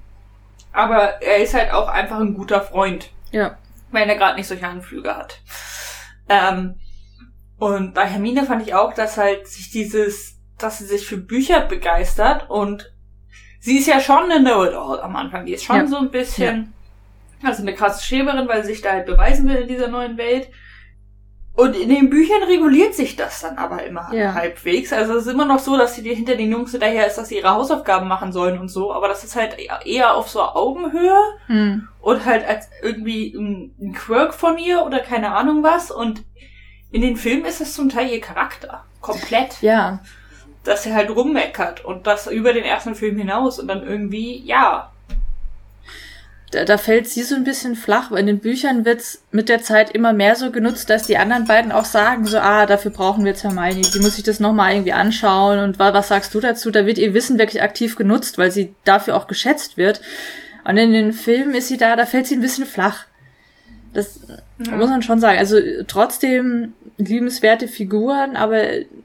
Aber 0.71 1.21
er 1.21 1.37
ist 1.37 1.53
halt 1.53 1.71
auch 1.71 1.87
einfach 1.87 2.19
ein 2.19 2.33
guter 2.33 2.61
Freund. 2.61 3.09
Ja. 3.31 3.57
Wenn 3.91 4.09
er 4.09 4.15
gerade 4.15 4.37
nicht 4.37 4.47
solche 4.47 4.67
Anflüge 4.67 5.15
hat. 5.15 5.41
Ähm, 6.29 6.75
und 7.57 7.93
bei 7.93 8.05
Hermine 8.05 8.43
fand 8.45 8.65
ich 8.65 8.73
auch, 8.73 8.93
dass 8.93 9.17
halt 9.17 9.47
sich 9.47 9.69
dieses, 9.69 10.37
dass 10.57 10.79
sie 10.79 10.85
sich 10.85 11.05
für 11.05 11.17
Bücher 11.17 11.61
begeistert 11.61 12.49
und 12.49 12.93
sie 13.59 13.77
ist 13.77 13.87
ja 13.87 13.99
schon 13.99 14.31
eine 14.31 14.39
Know-it-all 14.39 15.01
am 15.01 15.15
Anfang. 15.15 15.45
Die 15.45 15.53
ist 15.53 15.65
schon 15.65 15.75
ja. 15.75 15.87
so 15.87 15.97
ein 15.97 16.11
bisschen, 16.11 16.73
ja. 17.41 17.49
also 17.49 17.61
eine 17.61 17.73
krasse 17.73 18.03
Schäberin, 18.03 18.47
weil 18.47 18.63
sie 18.63 18.71
sich 18.71 18.81
da 18.81 18.91
halt 18.91 19.05
beweisen 19.05 19.47
will 19.47 19.57
in 19.57 19.67
dieser 19.67 19.87
neuen 19.89 20.17
Welt. 20.17 20.49
Und 21.55 21.73
in 21.77 21.87
den 21.87 22.09
Büchern 22.09 22.43
reguliert 22.43 22.95
sich 22.95 23.15
das 23.15 23.39
dann 23.39 23.57
aber 23.57 23.83
immer 23.83 24.13
ja. 24.13 24.33
halbwegs. 24.33 24.91
Also 24.91 25.13
es 25.13 25.25
ist 25.25 25.31
immer 25.33 25.45
noch 25.45 25.59
so, 25.59 25.77
dass 25.77 25.95
sie 25.95 26.01
hinter 26.13 26.35
den 26.35 26.51
Jungs 26.51 26.71
hinterher 26.71 27.07
ist, 27.07 27.17
dass 27.17 27.29
sie 27.29 27.37
ihre 27.37 27.51
Hausaufgaben 27.51 28.09
machen 28.09 28.33
sollen 28.33 28.59
und 28.59 28.67
so. 28.67 28.91
Aber 28.91 29.07
das 29.07 29.23
ist 29.23 29.37
halt 29.37 29.55
eher 29.85 30.15
auf 30.15 30.27
so 30.27 30.41
Augenhöhe 30.41 31.17
hm. 31.47 31.87
und 32.01 32.25
halt 32.25 32.45
als 32.45 32.69
irgendwie 32.81 33.33
ein, 33.33 33.93
Quirk 33.93 34.33
von 34.33 34.57
ihr 34.57 34.85
oder 34.85 34.99
keine 34.99 35.33
Ahnung 35.33 35.63
was. 35.63 35.91
Und 35.91 36.25
in 36.91 37.01
den 37.01 37.15
Filmen 37.15 37.45
ist 37.45 37.61
es 37.61 37.73
zum 37.73 37.87
Teil 37.87 38.09
ihr 38.09 38.19
Charakter. 38.21 38.83
Komplett. 38.99 39.61
Ja. 39.61 40.01
Dass 40.65 40.83
sie 40.83 40.93
halt 40.93 41.09
rummeckert 41.09 41.85
und 41.85 42.05
das 42.05 42.27
über 42.27 42.51
den 42.51 42.65
ersten 42.65 42.95
Film 42.95 43.17
hinaus 43.17 43.59
und 43.59 43.69
dann 43.69 43.87
irgendwie, 43.87 44.39
ja, 44.43 44.91
da, 46.55 46.65
da 46.65 46.77
fällt 46.77 47.07
sie 47.07 47.23
so 47.23 47.35
ein 47.35 47.43
bisschen 47.43 47.75
flach, 47.75 48.11
weil 48.11 48.21
in 48.21 48.27
den 48.27 48.39
Büchern 48.39 48.85
wird's 48.85 49.21
mit 49.31 49.49
der 49.49 49.61
Zeit 49.61 49.91
immer 49.91 50.13
mehr 50.13 50.35
so 50.35 50.51
genutzt, 50.51 50.89
dass 50.89 51.05
die 51.05 51.17
anderen 51.17 51.45
beiden 51.45 51.71
auch 51.71 51.85
sagen, 51.85 52.25
so, 52.25 52.39
ah, 52.39 52.65
dafür 52.65 52.91
brauchen 52.91 53.25
wir 53.25 53.31
jetzt 53.31 53.43
Hermione, 53.43 53.81
die 53.81 53.99
muss 53.99 54.15
sich 54.15 54.23
das 54.23 54.39
nochmal 54.39 54.73
irgendwie 54.73 54.93
anschauen 54.93 55.59
und 55.59 55.79
was 55.79 56.07
sagst 56.07 56.33
du 56.33 56.39
dazu? 56.39 56.71
Da 56.71 56.85
wird 56.85 56.97
ihr 56.97 57.13
Wissen 57.13 57.37
wirklich 57.37 57.61
aktiv 57.61 57.95
genutzt, 57.95 58.37
weil 58.37 58.51
sie 58.51 58.73
dafür 58.85 59.15
auch 59.15 59.27
geschätzt 59.27 59.77
wird. 59.77 60.01
Und 60.63 60.77
in 60.77 60.93
den 60.93 61.13
Filmen 61.13 61.53
ist 61.53 61.67
sie 61.67 61.77
da, 61.77 61.95
da 61.95 62.05
fällt 62.05 62.27
sie 62.27 62.35
ein 62.35 62.41
bisschen 62.41 62.65
flach. 62.65 63.05
Das 63.93 64.21
ja. 64.65 64.75
muss 64.75 64.89
man 64.89 65.01
schon 65.01 65.19
sagen. 65.19 65.37
Also 65.37 65.57
trotzdem 65.87 66.73
liebenswerte 66.97 67.67
Figuren, 67.67 68.35
aber 68.35 68.61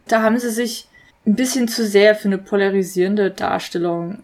da 0.08 0.22
haben 0.22 0.38
sie 0.38 0.50
sich 0.50 0.86
ein 1.26 1.34
bisschen 1.34 1.68
zu 1.68 1.86
sehr 1.86 2.14
für 2.14 2.28
eine 2.28 2.38
polarisierende 2.38 3.30
Darstellung 3.30 4.20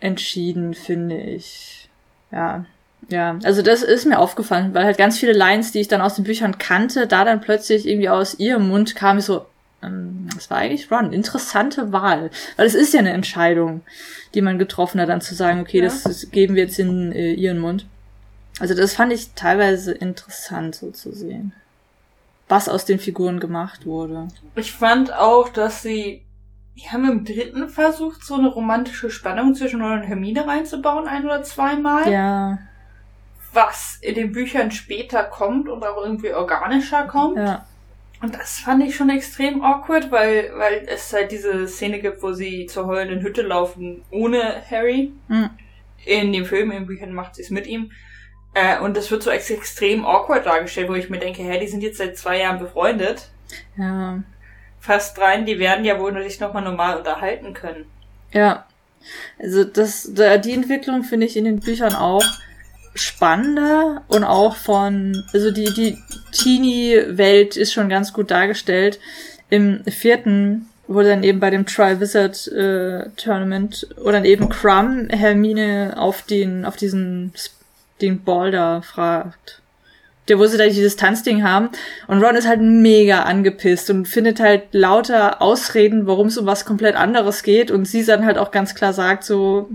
entschieden, 0.00 0.74
finde 0.74 1.16
ich. 1.16 1.75
Ja, 2.36 2.66
ja, 3.08 3.38
also 3.44 3.62
das 3.62 3.82
ist 3.82 4.04
mir 4.04 4.18
aufgefallen, 4.18 4.74
weil 4.74 4.84
halt 4.84 4.98
ganz 4.98 5.18
viele 5.18 5.32
Lines, 5.32 5.72
die 5.72 5.80
ich 5.80 5.88
dann 5.88 6.00
aus 6.00 6.16
den 6.16 6.24
Büchern 6.24 6.58
kannte, 6.58 7.06
da 7.06 7.24
dann 7.24 7.40
plötzlich 7.40 7.86
irgendwie 7.86 8.08
aus 8.08 8.38
ihrem 8.38 8.68
Mund 8.68 8.94
kam 8.94 9.18
ich 9.18 9.24
so, 9.24 9.46
ähm, 9.82 10.28
das 10.34 10.50
war 10.50 10.58
eigentlich 10.58 10.90
Ron, 10.90 11.12
interessante 11.12 11.92
Wahl. 11.92 12.30
Weil 12.56 12.66
es 12.66 12.74
ist 12.74 12.92
ja 12.92 13.00
eine 13.00 13.12
Entscheidung, 13.12 13.82
die 14.34 14.42
man 14.42 14.58
getroffen 14.58 15.00
hat, 15.00 15.08
dann 15.08 15.20
zu 15.20 15.34
sagen, 15.34 15.60
okay, 15.60 15.78
ja. 15.78 15.84
das, 15.84 16.02
das, 16.02 16.30
geben 16.30 16.56
wir 16.56 16.64
jetzt 16.64 16.78
in 16.78 17.12
äh, 17.12 17.32
ihren 17.32 17.58
Mund. 17.58 17.86
Also 18.58 18.74
das 18.74 18.94
fand 18.94 19.12
ich 19.12 19.30
teilweise 19.34 19.92
interessant 19.92 20.74
so 20.74 20.90
zu 20.90 21.12
sehen. 21.12 21.52
was 22.48 22.68
aus 22.68 22.84
den 22.84 22.98
Figuren 22.98 23.40
gemacht 23.40 23.86
wurde. 23.86 24.28
Ich 24.56 24.72
fand 24.72 25.12
auch, 25.12 25.48
dass 25.48 25.82
sie, 25.82 26.22
die 26.76 26.90
haben 26.90 27.10
im 27.10 27.24
dritten 27.24 27.68
versucht, 27.68 28.24
so 28.24 28.34
eine 28.34 28.48
romantische 28.48 29.10
Spannung 29.10 29.54
zwischen 29.54 29.80
Ron 29.80 30.00
und 30.00 30.02
Hermine 30.02 30.46
reinzubauen, 30.46 31.08
ein 31.08 31.24
oder 31.24 31.42
zweimal. 31.42 32.10
Ja. 32.10 32.58
Was 33.52 33.98
in 34.02 34.14
den 34.14 34.32
Büchern 34.32 34.70
später 34.70 35.24
kommt 35.24 35.68
und 35.68 35.82
auch 35.82 36.02
irgendwie 36.02 36.34
organischer 36.34 37.04
kommt. 37.04 37.38
Ja. 37.38 37.64
Und 38.20 38.34
das 38.34 38.58
fand 38.58 38.82
ich 38.82 38.94
schon 38.94 39.10
extrem 39.10 39.62
awkward, 39.62 40.10
weil, 40.10 40.52
weil 40.56 40.86
es 40.88 41.12
halt 41.12 41.32
diese 41.32 41.66
Szene 41.66 42.00
gibt, 42.00 42.22
wo 42.22 42.32
sie 42.32 42.66
zur 42.66 42.86
heulenden 42.86 43.20
Hütte 43.20 43.42
laufen 43.42 44.02
ohne 44.10 44.62
Harry. 44.70 45.12
Mhm. 45.28 45.50
In 46.04 46.32
dem 46.32 46.44
Film, 46.44 46.70
in 46.70 46.78
den 46.78 46.86
Büchern 46.86 47.12
macht 47.12 47.36
sie 47.36 47.42
es 47.42 47.50
mit 47.50 47.66
ihm. 47.66 47.90
Äh, 48.54 48.80
und 48.80 48.96
das 48.96 49.10
wird 49.10 49.22
so 49.22 49.30
ex 49.30 49.50
extrem 49.50 50.04
awkward 50.04 50.46
dargestellt, 50.46 50.88
wo 50.88 50.94
ich 50.94 51.10
mir 51.10 51.18
denke, 51.18 51.42
hä, 51.42 51.58
die 51.58 51.66
sind 51.66 51.82
jetzt 51.82 51.98
seit 51.98 52.16
zwei 52.16 52.40
Jahren 52.40 52.58
befreundet. 52.58 53.30
Ja. 53.76 54.22
Fast 54.86 55.18
rein, 55.18 55.46
die 55.46 55.58
werden 55.58 55.84
ja 55.84 55.98
wohl 55.98 56.22
sich 56.22 56.38
nochmal 56.38 56.62
normal 56.62 56.96
unterhalten 56.96 57.54
können. 57.54 57.86
Ja. 58.32 58.66
Also 59.38 59.64
das, 59.64 60.10
da, 60.14 60.36
die 60.36 60.52
Entwicklung 60.52 61.02
finde 61.02 61.26
ich 61.26 61.36
in 61.36 61.44
den 61.44 61.58
Büchern 61.58 61.94
auch 61.94 62.24
spannender 62.94 64.02
und 64.06 64.22
auch 64.22 64.54
von, 64.54 65.24
also 65.32 65.50
die, 65.50 65.72
die 65.74 65.98
Teenie-Welt 66.32 67.56
ist 67.56 67.72
schon 67.72 67.88
ganz 67.88 68.12
gut 68.12 68.30
dargestellt. 68.30 69.00
Im 69.50 69.82
vierten 69.84 70.68
wurde 70.86 71.08
dann 71.08 71.24
eben 71.24 71.40
bei 71.40 71.50
dem 71.50 71.66
Tri-Wizard 71.66 72.46
äh, 72.48 73.10
Tournament 73.16 73.88
oder 73.96 74.12
dann 74.12 74.24
eben 74.24 74.48
Crumb 74.48 75.12
Hermine 75.12 75.94
auf 75.96 76.22
den, 76.22 76.64
auf 76.64 76.76
diesen, 76.76 77.32
den 78.00 78.22
Ball 78.22 78.52
da 78.52 78.82
fragt. 78.82 79.62
Der, 80.28 80.38
wo 80.38 80.46
sie 80.46 80.58
da 80.58 80.66
dieses 80.66 80.96
Tanzding 80.96 81.44
haben. 81.44 81.70
Und 82.08 82.22
Ron 82.22 82.34
ist 82.34 82.48
halt 82.48 82.60
mega 82.60 83.22
angepisst 83.22 83.90
und 83.90 84.08
findet 84.08 84.40
halt 84.40 84.64
lauter 84.72 85.40
Ausreden, 85.40 86.06
warum 86.06 86.26
es 86.26 86.38
um 86.38 86.46
was 86.46 86.64
komplett 86.64 86.96
anderes 86.96 87.42
geht. 87.42 87.70
Und 87.70 87.86
sie 87.86 88.04
dann 88.04 88.24
halt 88.24 88.36
auch 88.36 88.50
ganz 88.50 88.74
klar 88.74 88.92
sagt 88.92 89.22
so, 89.22 89.68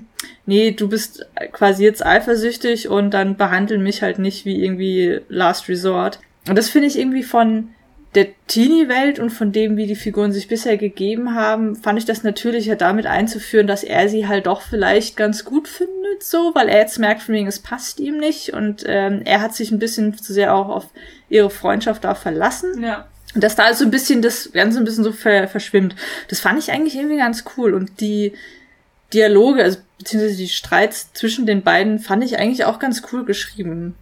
nee, 0.45 0.71
du 0.71 0.89
bist 0.89 1.25
quasi 1.53 1.83
jetzt 1.85 2.05
eifersüchtig 2.05 2.89
und 2.89 3.11
dann 3.11 3.37
behandel 3.37 3.77
mich 3.77 4.01
halt 4.01 4.19
nicht 4.19 4.43
wie 4.45 4.63
irgendwie 4.63 5.21
Last 5.29 5.69
Resort. 5.69 6.19
Und 6.47 6.57
das 6.57 6.69
finde 6.69 6.87
ich 6.87 6.99
irgendwie 6.99 7.23
von 7.23 7.69
der 8.15 8.27
Teenie-Welt 8.47 9.19
und 9.19 9.29
von 9.29 9.53
dem, 9.53 9.77
wie 9.77 9.87
die 9.87 9.95
Figuren 9.95 10.33
sich 10.33 10.49
bisher 10.49 10.75
gegeben 10.75 11.33
haben, 11.33 11.77
fand 11.77 11.97
ich 11.97 12.05
das 12.05 12.23
natürlicher 12.23 12.75
damit 12.75 13.05
einzuführen, 13.05 13.67
dass 13.67 13.83
er 13.83 14.09
sie 14.09 14.27
halt 14.27 14.47
doch 14.47 14.61
vielleicht 14.61 15.15
ganz 15.15 15.45
gut 15.45 15.69
findet, 15.69 16.21
so, 16.21 16.51
weil 16.53 16.67
er 16.67 16.79
jetzt 16.79 16.99
merkt, 16.99 17.21
von 17.21 17.35
wegen, 17.35 17.47
es 17.47 17.59
passt 17.59 18.01
ihm 18.01 18.17
nicht 18.17 18.51
und 18.51 18.83
ähm, 18.85 19.21
er 19.23 19.39
hat 19.39 19.55
sich 19.55 19.71
ein 19.71 19.79
bisschen 19.79 20.17
zu 20.17 20.33
sehr 20.33 20.53
auch 20.53 20.67
auf 20.67 20.87
ihre 21.29 21.49
Freundschaft 21.49 22.03
da 22.03 22.13
verlassen. 22.13 22.83
Ja. 22.83 23.07
Und 23.33 23.45
dass 23.45 23.55
da 23.55 23.73
so 23.73 23.85
ein 23.85 23.91
bisschen 23.91 24.21
das 24.21 24.51
Ganze 24.51 24.79
ein 24.79 24.83
bisschen 24.83 25.05
so 25.05 25.13
ver 25.13 25.47
verschwimmt. 25.47 25.95
Das 26.27 26.41
fand 26.41 26.59
ich 26.59 26.71
eigentlich 26.71 26.95
irgendwie 26.95 27.17
ganz 27.17 27.45
cool. 27.55 27.73
Und 27.73 28.01
die 28.01 28.33
Dialoge, 29.13 29.63
also 29.63 29.79
beziehungsweise 29.97 30.35
die 30.35 30.49
Streits 30.49 31.13
zwischen 31.13 31.45
den 31.45 31.61
beiden, 31.61 31.99
fand 31.99 32.25
ich 32.25 32.37
eigentlich 32.37 32.65
auch 32.65 32.77
ganz 32.77 33.03
cool 33.13 33.23
geschrieben. 33.23 33.95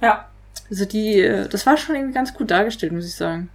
Ja. 0.00 0.31
Also 0.72 0.86
die, 0.86 1.20
äh, 1.20 1.46
das 1.50 1.66
war 1.66 1.76
schon 1.76 1.96
irgendwie 1.96 2.14
ganz 2.14 2.32
gut 2.32 2.50
dargestellt, 2.50 2.92
muss 2.92 3.06
ich 3.06 3.14
sagen. 3.14 3.50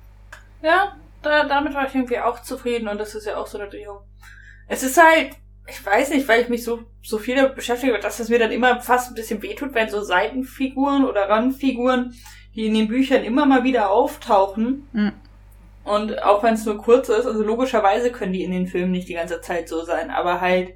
Ja, 0.62 0.96
da, 1.24 1.46
damit 1.46 1.74
war 1.74 1.88
ich 1.88 1.96
irgendwie 1.96 2.20
auch 2.20 2.44
zufrieden 2.44 2.88
und 2.88 3.00
das 3.00 3.16
ist 3.16 3.26
ja 3.26 3.38
auch 3.38 3.48
so 3.48 3.58
eine 3.58 3.68
Drehung. 3.68 4.02
Es 4.68 4.84
ist 4.84 5.02
halt, 5.04 5.32
ich 5.68 5.84
weiß 5.84 6.12
nicht, 6.12 6.28
weil 6.28 6.44
ich 6.44 6.50
mich 6.50 6.64
so, 6.64 6.84
so 7.02 7.18
viel 7.18 7.36
damit 7.36 7.56
beschäftige, 7.56 7.98
dass 7.98 8.20
es 8.20 8.30
mir 8.30 8.38
dann 8.38 8.52
immer 8.52 8.82
fast 8.82 9.10
ein 9.10 9.16
bisschen 9.16 9.42
wehtut, 9.42 9.74
wenn 9.74 9.90
so 9.90 10.04
Seitenfiguren 10.04 11.06
oder 11.06 11.28
Randfiguren, 11.28 12.14
die 12.54 12.68
in 12.68 12.76
den 12.76 12.88
Büchern 12.88 13.24
immer 13.24 13.48
mal 13.48 13.64
wieder 13.64 13.90
auftauchen. 13.90 14.88
Mhm. 14.94 15.14
Und 15.86 16.22
auch 16.22 16.44
wenn 16.44 16.54
es 16.54 16.66
nur 16.68 16.78
kurz 16.78 17.10
ist, 17.10 17.26
also 17.26 17.42
logischerweise 17.42 18.12
können 18.12 18.34
die 18.34 18.44
in 18.44 18.52
den 18.52 18.68
Filmen 18.68 18.92
nicht 18.92 19.10
die 19.10 19.16
ganze 19.16 19.42
Zeit 19.42 19.68
so 19.70 19.84
sein, 19.84 20.12
aber 20.12 20.40
halt, 20.40 20.76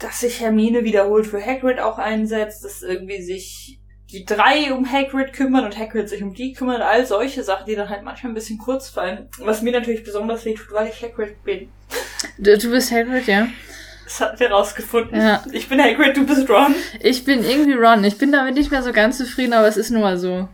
dass 0.00 0.18
sich 0.18 0.40
Hermine 0.40 0.82
wiederholt 0.82 1.28
für 1.28 1.40
Hagrid 1.40 1.78
auch 1.78 1.98
einsetzt, 1.98 2.64
dass 2.64 2.82
irgendwie 2.82 3.22
sich 3.22 3.79
die 4.12 4.24
drei 4.24 4.72
um 4.72 4.90
Hagrid 4.90 5.32
kümmern 5.32 5.64
und 5.64 5.78
Hagrid 5.78 6.08
sich 6.08 6.22
um 6.22 6.34
die 6.34 6.52
kümmern, 6.52 6.82
all 6.82 7.06
solche 7.06 7.42
Sachen, 7.42 7.66
die 7.66 7.74
dann 7.74 7.88
halt 7.88 8.02
manchmal 8.02 8.32
ein 8.32 8.34
bisschen 8.34 8.58
kurz 8.58 8.88
fallen. 8.88 9.28
Was 9.38 9.62
mir 9.62 9.72
natürlich 9.72 10.04
besonders 10.04 10.44
weh 10.44 10.54
tut, 10.54 10.72
weil 10.72 10.88
ich 10.88 11.02
Hagrid 11.02 11.42
bin. 11.44 11.70
Du, 12.38 12.56
du 12.56 12.70
bist 12.70 12.90
Hagrid, 12.90 13.26
ja? 13.26 13.46
Das 14.04 14.20
hatten 14.20 14.40
wir 14.40 14.50
rausgefunden. 14.50 15.20
Ja. 15.20 15.44
Ich 15.52 15.68
bin 15.68 15.80
Hagrid, 15.80 16.16
du 16.16 16.26
bist 16.26 16.50
Ron. 16.50 16.74
Ich 17.00 17.24
bin 17.24 17.44
irgendwie 17.44 17.74
Ron. 17.74 18.02
Ich 18.02 18.18
bin 18.18 18.32
damit 18.32 18.54
nicht 18.54 18.70
mehr 18.70 18.82
so 18.82 18.92
ganz 18.92 19.18
zufrieden, 19.18 19.52
aber 19.52 19.68
es 19.68 19.76
ist 19.76 19.90
nun 19.90 20.02
mal 20.02 20.18
so. 20.18 20.48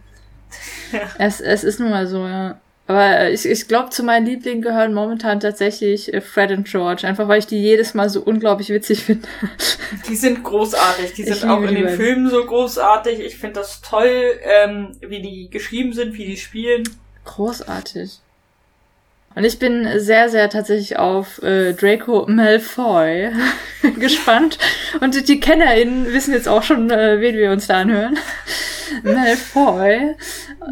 Ja. 0.93 1.01
Es, 1.19 1.41
es 1.41 1.65
ist 1.65 1.81
nun 1.81 1.91
mal 1.91 2.07
so, 2.07 2.27
ja. 2.27 2.61
Aber 2.89 3.31
ich, 3.31 3.45
ich 3.45 3.67
glaube, 3.67 3.91
zu 3.91 4.05
meinen 4.05 4.27
Lieblingen 4.27 4.63
gehören 4.63 4.95
momentan 4.95 5.41
tatsächlich 5.41 6.13
äh, 6.15 6.21
Fred 6.21 6.53
und 6.53 6.69
George. 6.69 7.07
Einfach 7.07 7.27
weil 7.27 7.41
ich 7.41 7.47
die 7.47 7.61
jedes 7.61 7.95
Mal 7.95 8.09
so 8.09 8.21
unglaublich 8.21 8.69
witzig 8.69 9.05
finde. 9.05 9.29
Die 10.09 10.17
sind 10.17 10.45
großartig. 10.45 11.13
Die 11.15 11.25
sind 11.25 11.45
auch 11.45 11.63
in 11.63 11.75
den 11.75 11.85
beiden. 11.85 11.97
Filmen 11.97 12.31
so 12.31 12.45
großartig. 12.45 13.21
Ich 13.21 13.39
finde 13.39 13.61
das 13.61 13.81
toll, 13.81 14.39
ähm, 14.43 14.97
wie 15.01 15.21
die 15.21 15.51
geschrieben 15.51 15.93
sind, 15.93 16.15
wie 16.15 16.27
die 16.27 16.37
spielen. 16.37 16.85
Großartig. 17.25 18.21
Und 19.37 19.45
ich 19.45 19.59
bin 19.59 19.87
sehr, 20.01 20.29
sehr 20.31 20.49
tatsächlich 20.51 20.99
auf 20.99 21.43
äh, 21.43 21.75
Draco 21.75 22.25
Malfoy 22.27 23.31
gespannt. 24.01 24.59
Und 25.01 25.29
die- 25.29 25.39
KennerInnen 25.41 26.13
wissen 26.13 26.33
jetzt 26.33 26.49
auch 26.49 26.63
schon, 26.65 26.91
äh, 26.91 27.21
wen 27.21 27.37
wir 27.37 27.53
uns 27.53 27.67
da 27.69 27.81
anhören. 27.83 28.19
Malfoy. 29.03 30.15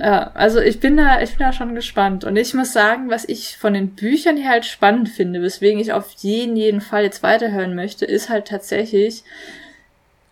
Ja, 0.00 0.30
also 0.34 0.60
ich 0.60 0.80
bin 0.80 0.96
da, 0.96 1.20
ich 1.20 1.30
bin 1.36 1.40
da 1.40 1.52
schon 1.52 1.74
gespannt. 1.74 2.24
Und 2.24 2.36
ich 2.36 2.54
muss 2.54 2.72
sagen, 2.72 3.10
was 3.10 3.28
ich 3.28 3.56
von 3.58 3.74
den 3.74 3.90
Büchern 3.90 4.36
her 4.36 4.50
halt 4.52 4.64
spannend 4.64 5.08
finde, 5.08 5.42
weswegen 5.42 5.78
ich 5.78 5.92
auf 5.92 6.10
jeden, 6.18 6.56
jeden 6.56 6.80
Fall 6.80 7.02
jetzt 7.04 7.22
weiterhören 7.22 7.74
möchte, 7.74 8.04
ist 8.06 8.28
halt 8.30 8.46
tatsächlich, 8.48 9.24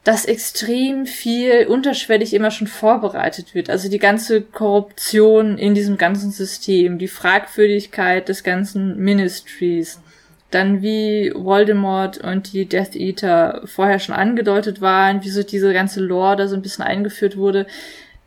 dass 0.05 0.25
extrem 0.25 1.07
viel 1.07 1.67
unterschwellig 1.67 2.35
immer 2.35 2.51
schon 2.51 2.67
vorbereitet 2.67 3.55
wird. 3.55 3.71
Also 3.71 3.89
die 3.89 4.01
ganze 4.01 4.41
Korruption 4.43 5.59
in 5.59 5.75
diesem 5.75 5.97
ganzen 5.97 6.33
System, 6.33 6.99
die 6.99 7.09
Fragwürdigkeit 7.09 8.29
des 8.29 8.43
ganzen 8.43 8.99
Ministries, 8.99 10.01
dann 10.51 10.83
wie 10.83 11.33
Voldemort 11.35 12.19
und 12.19 12.53
die 12.53 12.67
Death 12.67 12.97
Eater 12.97 13.63
vorher 13.65 14.01
schon 14.01 14.15
angedeutet 14.15 14.81
waren, 14.81 15.23
wie 15.23 15.31
so 15.31 15.43
diese 15.43 15.73
ganze 15.73 16.01
Lore 16.01 16.37
da 16.37 16.49
so 16.49 16.57
ein 16.57 16.63
bisschen 16.63 16.85
eingeführt 16.85 17.37
wurde. 17.37 17.67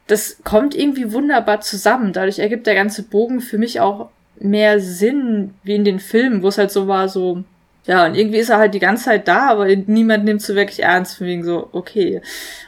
Das 0.07 0.37
kommt 0.43 0.75
irgendwie 0.75 1.11
wunderbar 1.11 1.61
zusammen. 1.61 2.13
Dadurch 2.13 2.39
ergibt 2.39 2.67
der 2.67 2.75
ganze 2.75 3.03
Bogen 3.03 3.41
für 3.41 3.57
mich 3.57 3.79
auch 3.79 4.09
mehr 4.39 4.79
Sinn, 4.79 5.53
wie 5.63 5.75
in 5.75 5.83
den 5.83 5.99
Filmen, 5.99 6.41
wo 6.41 6.47
es 6.47 6.57
halt 6.57 6.71
so 6.71 6.87
war, 6.87 7.09
so, 7.09 7.43
ja, 7.87 8.05
und 8.05 8.15
irgendwie 8.15 8.39
ist 8.39 8.49
er 8.49 8.57
halt 8.57 8.73
die 8.73 8.79
ganze 8.79 9.05
Zeit 9.05 9.27
da, 9.27 9.49
aber 9.49 9.67
niemand 9.67 10.25
nimmt 10.25 10.41
so 10.41 10.55
wirklich 10.55 10.81
ernst, 10.81 11.17
von 11.17 11.27
wegen 11.27 11.43
so, 11.43 11.69
okay. 11.71 12.21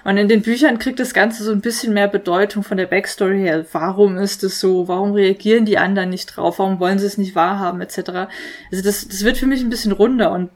Und 0.03 0.17
in 0.17 0.27
den 0.27 0.43
Büchern 0.43 0.77
kriegt 0.77 0.99
das 0.99 1.13
Ganze 1.13 1.43
so 1.43 1.51
ein 1.51 1.61
bisschen 1.61 1.93
mehr 1.93 2.07
Bedeutung 2.07 2.61
von 2.63 2.77
der 2.77 2.85
Backstory 2.85 3.39
her. 3.39 3.65
Warum 3.71 4.17
ist 4.17 4.43
es 4.43 4.59
so? 4.59 4.87
Warum 4.87 5.13
reagieren 5.13 5.65
die 5.65 5.79
anderen 5.79 6.11
nicht 6.11 6.27
drauf? 6.27 6.59
Warum 6.59 6.79
wollen 6.79 6.99
sie 6.99 7.07
es 7.07 7.17
nicht 7.17 7.33
wahrhaben, 7.33 7.81
etc. 7.81 7.97
Also 8.71 8.83
das, 8.83 9.07
das 9.07 9.23
wird 9.23 9.37
für 9.37 9.47
mich 9.47 9.61
ein 9.61 9.71
bisschen 9.71 9.91
runder 9.91 10.31
und 10.31 10.49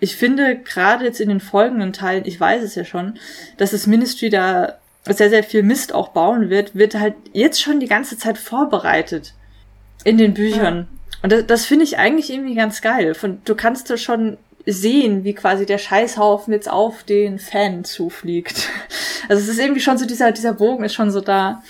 ich 0.00 0.16
finde, 0.16 0.56
gerade 0.56 1.04
jetzt 1.04 1.20
in 1.20 1.28
den 1.28 1.40
folgenden 1.40 1.92
Teilen, 1.92 2.24
ich 2.26 2.40
weiß 2.40 2.62
es 2.64 2.74
ja 2.74 2.84
schon, 2.84 3.18
dass 3.58 3.72
das 3.72 3.86
Ministry 3.86 4.30
da 4.30 4.78
sehr, 5.04 5.30
sehr 5.30 5.44
viel 5.44 5.62
Mist 5.62 5.94
auch 5.94 6.08
bauen 6.08 6.50
wird, 6.50 6.74
wird 6.74 6.94
halt 6.94 7.14
jetzt 7.32 7.60
schon 7.60 7.80
die 7.80 7.86
ganze 7.86 8.18
Zeit 8.18 8.38
vorbereitet 8.38 9.34
in 10.04 10.18
den 10.18 10.34
Büchern. 10.34 10.88
Und 11.22 11.32
das, 11.32 11.46
das 11.46 11.66
finde 11.66 11.84
ich 11.84 11.98
eigentlich 11.98 12.30
irgendwie 12.32 12.54
ganz 12.54 12.80
geil. 12.80 13.14
Von, 13.14 13.40
du 13.44 13.54
kannst 13.54 13.90
da 13.90 13.96
schon 13.96 14.38
sehen, 14.66 15.24
wie 15.24 15.34
quasi 15.34 15.66
der 15.66 15.78
Scheißhaufen 15.78 16.52
jetzt 16.52 16.70
auf 16.70 17.02
den 17.02 17.38
Fan 17.38 17.84
zufliegt. 17.84 18.68
Also 19.28 19.44
es 19.44 19.48
ist 19.48 19.60
irgendwie 19.60 19.82
schon 19.82 19.96
so, 19.96 20.06
dieser, 20.06 20.32
dieser 20.32 20.54
Bogen 20.54 20.82
ist 20.82 20.94
schon 20.94 21.12
so 21.12 21.20
da. 21.20 21.62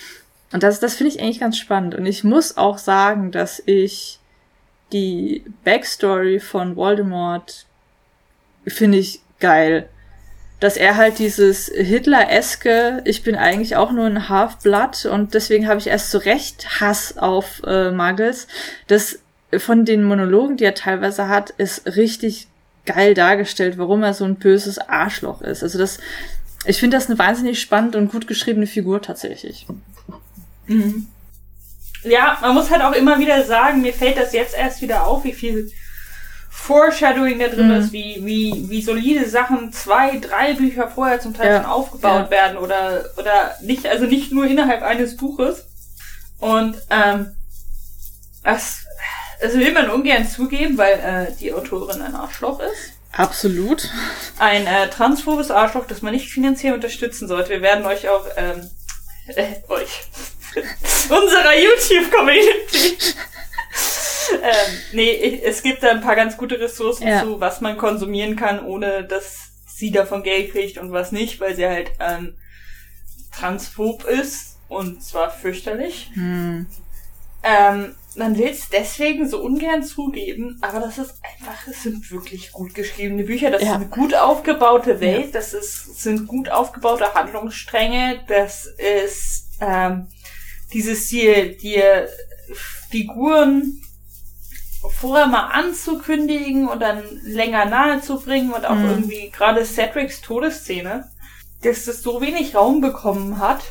Und 0.51 0.63
das, 0.63 0.81
das 0.81 0.95
finde 0.95 1.13
ich 1.13 1.21
eigentlich 1.21 1.41
ganz 1.41 1.59
spannend. 1.59 1.95
Und 1.95 2.07
ich 2.07 2.25
muss 2.25 2.57
auch 2.57 2.79
sagen, 2.79 3.33
dass 3.33 3.63
ich 3.67 4.19
die 4.93 5.45
Backstory 5.65 6.41
von 6.41 6.77
Voldemort 6.77 7.67
finde 8.67 8.97
ich 8.97 9.21
geil. 9.41 9.91
Dass 10.59 10.79
er 10.79 10.97
halt 10.97 11.19
dieses 11.19 11.67
Hitler-eske, 11.69 13.03
ich 13.05 13.23
bin 13.23 13.35
eigentlich 13.35 13.77
auch 13.77 13.93
nur 13.93 14.07
ein 14.07 14.31
Half-Blood 14.31 15.07
und 15.07 15.35
deswegen 15.35 15.69
habe 15.69 15.81
ich 15.81 15.89
erst 15.89 16.11
so 16.11 16.19
recht 16.19 16.81
Hass 16.81 17.19
auf 17.19 17.63
äh, 17.67 17.91
Muggles. 17.91 18.47
Das 18.87 19.19
von 19.59 19.85
den 19.85 20.05
Monologen, 20.05 20.57
die 20.57 20.65
er 20.65 20.75
teilweise 20.75 21.29
hat, 21.29 21.51
ist 21.51 21.87
richtig 21.97 22.47
geil 22.87 23.15
dargestellt, 23.15 23.79
warum 23.79 24.03
er 24.03 24.15
so 24.15 24.25
ein 24.25 24.37
böses 24.37 24.79
Arschloch 24.79 25.43
ist. 25.43 25.63
Also 25.63 25.79
das, 25.79 25.99
ich 26.65 26.79
finde 26.79 26.97
das 26.97 27.07
eine 27.09 27.19
wahnsinnig 27.19 27.61
spannend 27.61 27.97
und 27.97 28.11
gut 28.11 28.27
geschriebene 28.27 28.67
Figur 28.67 29.03
tatsächlich. 29.03 29.67
Mhm. 30.67 31.09
Ja, 32.03 32.39
man 32.41 32.55
muss 32.55 32.71
halt 32.71 32.83
auch 32.83 32.93
immer 32.93 33.19
wieder 33.19 33.45
sagen, 33.45 33.83
mir 33.83 33.93
fällt 33.93 34.17
das 34.17 34.33
jetzt 34.33 34.57
erst 34.57 34.81
wieder 34.81 35.07
auf, 35.07 35.25
wie 35.25 35.35
viel 35.35 35.71
Foreshadowing 36.49 37.39
da 37.39 37.49
drin 37.49 37.69
Mhm. 37.69 37.75
ist, 37.75 37.93
wie, 37.93 38.21
wie, 38.25 38.67
wie 38.69 38.83
solide 38.83 39.29
Sachen 39.29 39.73
zwei, 39.73 40.19
drei 40.19 40.55
Bücher 40.55 40.89
vorher 40.89 41.21
zum 41.21 41.35
Teil 41.35 41.49
Ja, 41.51 41.57
schon 41.63 41.71
aufgebaut 41.71 42.27
ja. 42.27 42.31
werden 42.31 42.57
oder, 42.59 43.05
oder 43.17 43.55
nicht, 43.63 43.87
also 43.87 44.07
nicht 44.07 44.33
nur 44.33 44.47
innerhalb 44.47 44.83
eines 44.83 45.17
Buches. 45.17 45.67
Und 46.39 46.77
ähm, 46.91 47.29
das, 48.43 48.85
das 49.41 49.55
will 49.55 49.73
man 49.73 49.91
ungern 49.91 50.27
zugeben, 50.29 50.77
weil 50.79 50.99
äh, 50.99 51.37
die 51.39 51.53
Autorin 51.53 52.03
ein 52.03 52.15
Arschloch 52.15 52.61
ist. 52.61 52.93
Absolut. 53.13 53.89
Ein 54.39 54.67
äh, 54.67 54.89
transphobes 54.89 55.51
Arschloch, 55.51 55.87
das 55.87 56.03
man 56.03 56.13
nicht 56.13 56.31
finanziell 56.31 56.75
unterstützen 56.75 57.27
sollte. 57.27 57.51
Wir 57.51 57.63
werden 57.63 57.85
euch 57.85 58.09
auch, 58.09 58.27
ähm, 58.37 58.71
äh, 59.27 59.57
euch, 59.69 60.03
unserer 61.09 61.55
YouTube-Community. 61.57 62.97
ähm, 64.43 64.79
nee, 64.93 65.43
es 65.45 65.63
gibt 65.63 65.83
da 65.83 65.91
ein 65.91 66.01
paar 66.01 66.17
ganz 66.17 66.37
gute 66.37 66.61
Ressourcen 66.61 67.07
Ja. 67.09 67.23
zu, 67.23 67.41
was 67.41 67.61
man 67.61 67.77
konsumieren 67.77 68.37
kann, 68.37 68.65
ohne 68.65 69.05
dass 69.05 69.51
sie 69.67 69.91
davon 69.91 70.23
Geld 70.23 70.53
kriegt 70.53 70.79
und 70.79 70.93
was 70.93 71.11
nicht, 71.11 71.41
weil 71.41 71.57
sie 71.57 71.67
halt 71.67 71.91
ähm, 71.99 72.37
transphob 73.37 74.05
ist 74.05 74.59
und 74.69 75.03
zwar 75.03 75.31
fürchterlich. 75.31 76.11
Hm. 76.15 76.67
Ähm, 77.43 77.95
man 78.17 78.37
will 78.37 78.49
es 78.49 78.69
deswegen 78.69 79.29
so 79.29 79.41
ungern 79.43 79.83
zugeben, 79.85 80.59
aber 80.63 80.81
das 80.81 80.99
ist 80.99 81.15
einfach, 81.23 81.67
es 81.69 81.83
sind 81.85 82.11
wirklich 82.11 82.53
gut 82.53 82.75
geschriebene 82.75 83.23
Bücher. 83.25 83.51
Das 83.51 83.63
Ja. 83.63 83.69
ist 83.71 83.75
eine 83.77 83.87
gut 83.89 84.15
aufgebaute 84.15 85.01
Welt, 85.01 85.35
das 85.35 85.55
ist, 85.55 86.01
sind 86.03 86.27
gut 86.27 86.49
aufgebaute 86.51 87.15
Handlungsstränge, 87.15 88.21
das 88.27 88.67
ist 88.67 89.47
ähm, 89.61 90.09
dieses 90.73 91.09
Ziel, 91.09 91.57
dir 91.57 92.09
Figuren 92.91 93.81
vorher 94.99 95.27
mal 95.27 95.49
anzukündigen 95.49 96.67
und 96.69 96.81
dann 96.81 97.03
länger 97.23 97.67
nahe 97.67 98.01
zu 98.01 98.19
bringen 98.21 98.53
und 98.53 98.65
auch 98.67 98.75
Mhm. 98.77 98.89
irgendwie 98.89 99.31
gerade 99.31 99.65
Cedrics 99.65 100.21
Todesszene, 100.21 101.11
dass 101.63 101.85
das 101.85 102.03
so 102.03 102.21
wenig 102.21 102.55
Raum 102.55 102.81
bekommen 102.81 103.39
hat, 103.39 103.63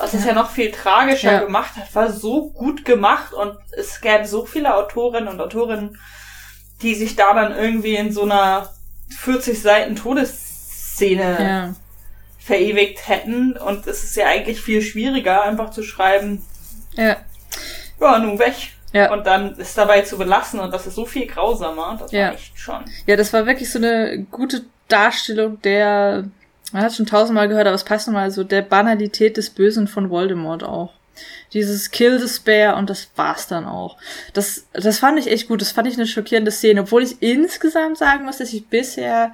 was 0.00 0.14
es 0.14 0.22
Ja. 0.22 0.28
ja 0.28 0.34
noch 0.34 0.50
viel 0.50 0.70
tragischer 0.70 1.32
Ja. 1.32 1.40
gemacht 1.40 1.76
hat, 1.76 1.94
war 1.94 2.10
so 2.12 2.50
gut 2.50 2.84
gemacht 2.84 3.32
und 3.32 3.56
es 3.76 4.00
gäbe 4.00 4.26
so 4.26 4.44
viele 4.46 4.74
Autorinnen 4.74 5.28
und 5.28 5.40
Autorinnen, 5.40 5.98
die 6.82 6.94
sich 6.94 7.16
da 7.16 7.34
dann 7.34 7.56
irgendwie 7.56 7.96
in 7.96 8.12
so 8.12 8.22
einer 8.22 8.68
40 9.20 9.60
Seiten 9.60 9.96
Todesszene 9.96 11.36
Ja. 11.40 11.74
verewigt 12.38 13.08
hätten 13.08 13.52
und 13.56 13.86
es 13.86 14.04
ist 14.04 14.16
ja 14.16 14.26
eigentlich 14.26 14.60
viel 14.60 14.82
schwieriger, 14.82 15.42
einfach 15.42 15.70
zu 15.70 15.82
schreiben, 15.82 16.42
Ja. 16.92 17.16
ja, 18.00 18.18
nun 18.18 18.38
weg. 18.38 18.54
Ja. 18.92 19.12
Und 19.12 19.26
dann 19.26 19.54
es 19.58 19.74
dabei 19.74 20.00
zu 20.00 20.16
belassen 20.16 20.60
und 20.60 20.72
das 20.72 20.86
ist 20.86 20.94
so 20.94 21.04
viel 21.04 21.26
grausamer, 21.26 21.98
das 22.00 22.10
Ja. 22.10 22.28
war 22.28 22.34
echt 22.34 22.58
schon. 22.58 22.84
Ja, 23.06 23.16
das 23.16 23.32
war 23.34 23.44
wirklich 23.44 23.70
so 23.70 23.78
eine 23.78 24.24
gute 24.30 24.64
Darstellung 24.88 25.60
der, 25.60 26.24
man 26.72 26.82
hat 26.82 26.94
schon 26.94 27.06
tausendmal 27.06 27.48
gehört, 27.48 27.66
aber 27.66 27.74
es 27.74 27.84
passt 27.84 28.06
nochmal 28.06 28.30
so, 28.30 28.44
der 28.44 28.62
Banalität 28.62 29.36
des 29.36 29.50
Bösen 29.50 29.88
von 29.88 30.10
Voldemort 30.10 30.62
auch. 30.62 30.92
Dieses 31.52 31.90
Kill 31.90 32.18
Despair 32.18 32.76
und 32.76 32.90
das 32.90 33.08
war's 33.16 33.48
dann 33.48 33.64
auch. 33.64 33.96
Das, 34.34 34.66
das 34.72 34.98
fand 34.98 35.18
ich 35.18 35.30
echt 35.30 35.48
gut. 35.48 35.60
Das 35.60 35.72
fand 35.72 35.88
ich 35.88 35.94
eine 35.94 36.06
schockierende 36.06 36.50
Szene, 36.50 36.82
obwohl 36.82 37.02
ich 37.02 37.22
insgesamt 37.22 37.98
sagen 37.98 38.24
muss, 38.24 38.38
dass 38.38 38.52
ich 38.52 38.68
bisher, 38.68 39.32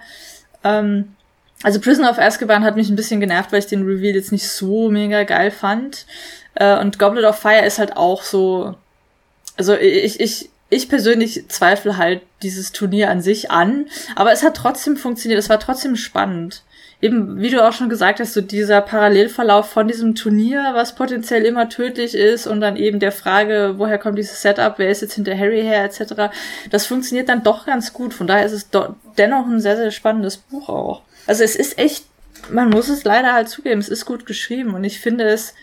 ähm, 0.62 1.14
also 1.62 1.80
Prisoner 1.80 2.10
of 2.10 2.18
Azkaban 2.18 2.64
hat 2.64 2.76
mich 2.76 2.88
ein 2.88 2.96
bisschen 2.96 3.20
genervt, 3.20 3.52
weil 3.52 3.58
ich 3.58 3.66
den 3.66 3.84
Reveal 3.84 4.14
jetzt 4.14 4.32
nicht 4.32 4.48
so 4.48 4.88
mega 4.90 5.24
geil 5.24 5.50
fand. 5.50 6.06
Äh, 6.54 6.78
und 6.78 6.98
Goblet 6.98 7.24
of 7.24 7.38
Fire 7.38 7.66
ist 7.66 7.78
halt 7.78 7.96
auch 7.96 8.22
so, 8.22 8.76
also 9.56 9.74
ich, 9.74 10.20
ich, 10.20 10.50
ich 10.70 10.88
persönlich 10.88 11.48
zweifle 11.48 11.96
halt 11.96 12.22
dieses 12.42 12.72
Turnier 12.72 13.10
an 13.10 13.20
sich 13.20 13.50
an, 13.50 13.86
aber 14.14 14.32
es 14.32 14.42
hat 14.42 14.56
trotzdem 14.56 14.96
funktioniert, 14.96 15.38
es 15.38 15.48
war 15.48 15.60
trotzdem 15.60 15.96
spannend. 15.96 16.62
Eben, 17.04 17.38
wie 17.38 17.50
du 17.50 17.62
auch 17.62 17.72
schon 17.74 17.90
gesagt 17.90 18.18
hast, 18.20 18.32
so 18.32 18.40
dieser 18.40 18.80
Parallelverlauf 18.80 19.68
von 19.68 19.86
diesem 19.86 20.14
Turnier, 20.14 20.70
was 20.72 20.94
potenziell 20.94 21.44
immer 21.44 21.68
tödlich 21.68 22.14
ist, 22.14 22.46
und 22.46 22.62
dann 22.62 22.76
eben 22.76 22.98
der 22.98 23.12
Frage, 23.12 23.74
woher 23.76 23.98
kommt 23.98 24.16
dieses 24.16 24.40
Setup, 24.40 24.78
wer 24.78 24.88
ist 24.88 25.02
jetzt 25.02 25.12
hinter 25.14 25.36
Harry 25.36 25.60
her, 25.60 25.84
etc. 25.84 26.32
Das 26.70 26.86
funktioniert 26.86 27.28
dann 27.28 27.42
doch 27.42 27.66
ganz 27.66 27.92
gut. 27.92 28.14
Von 28.14 28.26
daher 28.26 28.46
ist 28.46 28.52
es 28.52 28.70
do- 28.70 28.94
dennoch 29.18 29.46
ein 29.46 29.60
sehr, 29.60 29.76
sehr 29.76 29.90
spannendes 29.90 30.38
Buch 30.38 30.70
auch. 30.70 31.02
Also 31.26 31.44
es 31.44 31.56
ist 31.56 31.78
echt, 31.78 32.04
man 32.50 32.70
muss 32.70 32.88
es 32.88 33.04
leider 33.04 33.34
halt 33.34 33.50
zugeben, 33.50 33.80
es 33.80 33.90
ist 33.90 34.06
gut 34.06 34.24
geschrieben 34.24 34.72
und 34.74 34.82
ich 34.84 34.98
finde 34.98 35.24
es 35.24 35.54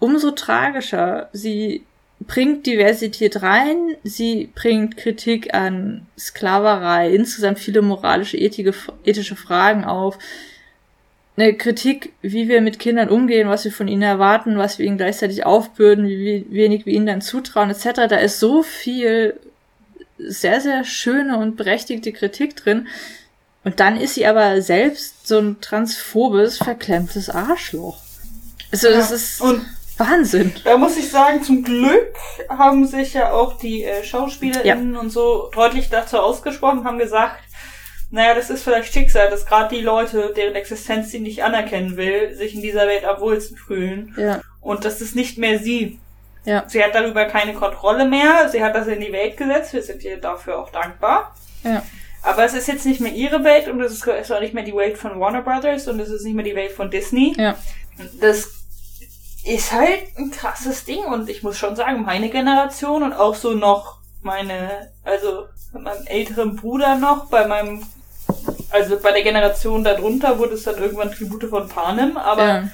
umso 0.00 0.32
tragischer. 0.32 1.28
Sie 1.32 1.84
bringt 2.18 2.66
Diversität 2.66 3.42
rein, 3.42 3.76
sie 4.02 4.50
bringt 4.52 4.96
Kritik 4.96 5.54
an 5.54 6.06
Sklaverei, 6.18 7.14
insgesamt 7.14 7.60
viele 7.60 7.82
moralische, 7.82 8.36
ethische 8.36 9.36
Fragen 9.36 9.84
auf. 9.84 10.18
Eine 11.38 11.54
Kritik, 11.54 12.12
wie 12.20 12.48
wir 12.48 12.60
mit 12.60 12.80
Kindern 12.80 13.08
umgehen, 13.08 13.48
was 13.48 13.64
wir 13.64 13.70
von 13.70 13.86
ihnen 13.86 14.02
erwarten, 14.02 14.58
was 14.58 14.80
wir 14.80 14.86
ihnen 14.86 14.96
gleichzeitig 14.96 15.46
aufbürden, 15.46 16.08
wie 16.08 16.44
wenig 16.50 16.84
wir 16.84 16.92
ihnen 16.92 17.06
dann 17.06 17.20
zutrauen, 17.20 17.70
etc. 17.70 18.08
Da 18.08 18.16
ist 18.16 18.40
so 18.40 18.64
viel 18.64 19.38
sehr, 20.18 20.60
sehr 20.60 20.82
schöne 20.82 21.38
und 21.38 21.56
berechtigte 21.56 22.12
Kritik 22.12 22.56
drin. 22.56 22.88
Und 23.62 23.78
dann 23.78 23.96
ist 24.00 24.14
sie 24.14 24.26
aber 24.26 24.60
selbst 24.62 25.28
so 25.28 25.38
ein 25.38 25.60
transphobes, 25.60 26.58
verklemmtes 26.58 27.30
Arschloch. 27.30 27.98
Also, 28.72 28.88
das 28.88 29.12
ist 29.12 29.40
Und 29.40 29.64
Wahnsinn. 29.96 30.52
da 30.64 30.76
muss 30.76 30.96
ich 30.96 31.08
sagen, 31.08 31.42
zum 31.44 31.62
Glück 31.62 32.16
haben 32.48 32.84
sich 32.84 33.14
ja 33.14 33.30
auch 33.32 33.58
die 33.58 33.84
äh, 33.84 34.02
SchauspielerInnen 34.02 34.96
und 34.96 35.10
so 35.10 35.50
deutlich 35.54 35.88
dazu 35.88 36.18
ausgesprochen, 36.18 36.84
haben 36.84 36.98
gesagt, 36.98 37.44
naja, 38.10 38.34
das 38.34 38.50
ist 38.50 38.62
vielleicht 38.62 38.92
Schicksal, 38.92 39.28
dass 39.30 39.44
gerade 39.46 39.74
die 39.74 39.82
Leute, 39.82 40.32
deren 40.36 40.54
Existenz 40.54 41.10
sie 41.10 41.20
nicht 41.20 41.42
anerkennen 41.44 41.96
will, 41.96 42.34
sich 42.34 42.54
in 42.54 42.62
dieser 42.62 42.86
Welt 42.86 43.04
am 43.04 43.20
wohlsten 43.20 43.56
fühlen. 43.56 44.14
Ja, 44.16 44.40
Und 44.60 44.84
das 44.84 45.00
ist 45.00 45.14
nicht 45.14 45.36
mehr 45.38 45.58
sie. 45.58 45.98
ja, 46.44 46.64
Sie 46.68 46.82
hat 46.82 46.94
darüber 46.94 47.26
keine 47.26 47.52
Kontrolle 47.54 48.06
mehr. 48.06 48.48
Sie 48.50 48.62
hat 48.64 48.74
das 48.74 48.86
in 48.86 49.00
die 49.00 49.12
Welt 49.12 49.36
gesetzt. 49.36 49.72
Wir 49.74 49.82
sind 49.82 50.02
ihr 50.04 50.16
dafür 50.18 50.58
auch 50.58 50.70
dankbar. 50.70 51.34
ja. 51.64 51.82
Aber 52.20 52.44
es 52.44 52.52
ist 52.52 52.66
jetzt 52.66 52.84
nicht 52.84 53.00
mehr 53.00 53.12
ihre 53.12 53.44
Welt 53.44 53.68
und 53.68 53.80
es 53.80 53.92
ist 54.04 54.32
auch 54.32 54.40
nicht 54.40 54.52
mehr 54.52 54.64
die 54.64 54.74
Welt 54.74 54.98
von 54.98 55.20
Warner 55.20 55.40
Brothers 55.40 55.86
und 55.86 56.00
es 56.00 56.10
ist 56.10 56.24
nicht 56.24 56.34
mehr 56.34 56.44
die 56.44 56.56
Welt 56.56 56.72
von 56.72 56.90
Disney. 56.90 57.32
Ja. 57.38 57.56
Das 58.20 58.48
ist 59.44 59.72
halt 59.72 60.00
ein 60.16 60.30
krasses 60.32 60.84
Ding 60.84 61.04
und 61.04 61.30
ich 61.30 61.44
muss 61.44 61.56
schon 61.56 61.76
sagen, 61.76 62.02
meine 62.02 62.28
Generation 62.28 63.04
und 63.04 63.12
auch 63.12 63.36
so 63.36 63.54
noch 63.54 63.98
meine, 64.20 64.90
also 65.04 65.44
mit 65.72 65.82
meinem 65.84 66.06
älteren 66.06 66.56
Bruder 66.56 66.96
noch, 66.96 67.26
bei 67.30 67.46
meinem, 67.46 67.86
also 68.70 68.98
bei 68.98 69.12
der 69.12 69.22
Generation 69.22 69.84
darunter 69.84 70.38
wurde 70.38 70.54
es 70.54 70.64
dann 70.64 70.78
irgendwann 70.78 71.12
Tribute 71.12 71.44
von 71.44 71.68
Panem, 71.68 72.16
aber 72.16 72.46
ja. 72.46 72.68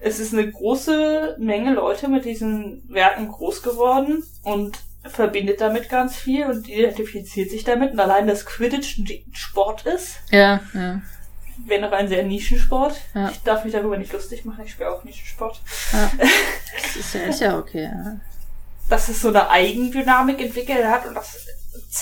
es 0.00 0.18
ist 0.18 0.32
eine 0.32 0.50
große 0.50 1.36
Menge 1.38 1.74
Leute 1.74 2.08
mit 2.08 2.24
diesen 2.24 2.82
Werken 2.88 3.28
groß 3.28 3.62
geworden 3.62 4.24
und 4.42 4.78
verbindet 5.04 5.60
damit 5.60 5.88
ganz 5.88 6.16
viel 6.16 6.46
und 6.46 6.68
identifiziert 6.68 7.50
sich 7.50 7.64
damit. 7.64 7.92
Und 7.92 8.00
allein, 8.00 8.26
dass 8.26 8.44
Quidditch 8.44 8.98
ein 8.98 9.08
Sport 9.32 9.86
ist, 9.86 10.16
Ja, 10.30 10.60
ja, 10.74 11.00
wäre 11.64 11.80
noch 11.80 11.92
ein 11.92 12.08
sehr 12.08 12.24
Nischensport. 12.24 12.96
Ja. 13.14 13.30
Ich 13.30 13.42
darf 13.42 13.64
mich 13.64 13.72
darüber 13.72 13.96
nicht 13.96 14.12
lustig 14.12 14.44
machen, 14.44 14.64
ich 14.64 14.72
spiele 14.72 14.90
auch 14.90 15.04
Nischensport. 15.04 15.60
ja. 15.92 16.10
Das 16.76 16.96
ist 16.96 17.14
ja, 17.14 17.20
ist 17.22 17.40
ja 17.40 17.58
okay. 17.58 17.84
Ja. 17.84 18.20
Dass 18.88 19.08
es 19.08 19.22
so 19.22 19.28
eine 19.28 19.48
Eigendynamik 19.48 20.40
entwickelt 20.40 20.84
hat 20.84 21.06
und 21.06 21.14
das 21.14 21.46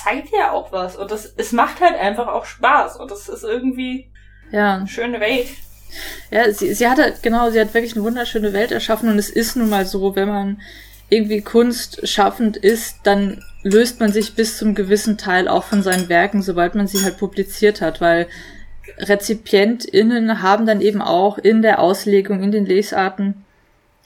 zeigt 0.02 0.30
ja 0.30 0.52
auch 0.52 0.72
was. 0.72 0.96
Und 0.96 1.10
das, 1.10 1.32
es 1.36 1.52
macht 1.52 1.80
halt 1.80 1.98
einfach 1.98 2.28
auch 2.28 2.44
Spaß 2.44 2.96
und 2.96 3.10
das 3.10 3.28
ist 3.28 3.44
irgendwie 3.44 4.10
ja. 4.50 4.76
eine 4.76 4.88
schöne 4.88 5.20
Welt. 5.20 5.48
Ja, 6.30 6.50
sie, 6.52 6.74
sie 6.74 6.88
hat 6.88 6.98
halt, 6.98 7.22
genau, 7.22 7.50
sie 7.50 7.60
hat 7.60 7.72
wirklich 7.74 7.94
eine 7.94 8.04
wunderschöne 8.04 8.52
Welt 8.52 8.72
erschaffen 8.72 9.08
und 9.08 9.18
es 9.18 9.30
ist 9.30 9.56
nun 9.56 9.68
mal 9.68 9.86
so, 9.86 10.16
wenn 10.16 10.28
man 10.28 10.60
irgendwie 11.08 11.42
Kunst 11.42 12.08
schaffend 12.08 12.56
ist, 12.56 12.96
dann 13.04 13.42
löst 13.62 14.00
man 14.00 14.12
sich 14.12 14.34
bis 14.34 14.58
zum 14.58 14.74
gewissen 14.74 15.16
Teil 15.18 15.48
auch 15.48 15.64
von 15.64 15.82
seinen 15.82 16.08
Werken, 16.08 16.42
sobald 16.42 16.74
man 16.74 16.86
sie 16.86 17.04
halt 17.04 17.18
publiziert 17.18 17.80
hat, 17.80 18.00
weil 18.00 18.26
RezipientInnen 18.98 20.42
haben 20.42 20.66
dann 20.66 20.80
eben 20.80 21.02
auch 21.02 21.38
in 21.38 21.62
der 21.62 21.78
Auslegung, 21.78 22.42
in 22.42 22.50
den 22.50 22.66
Lesarten 22.66 23.43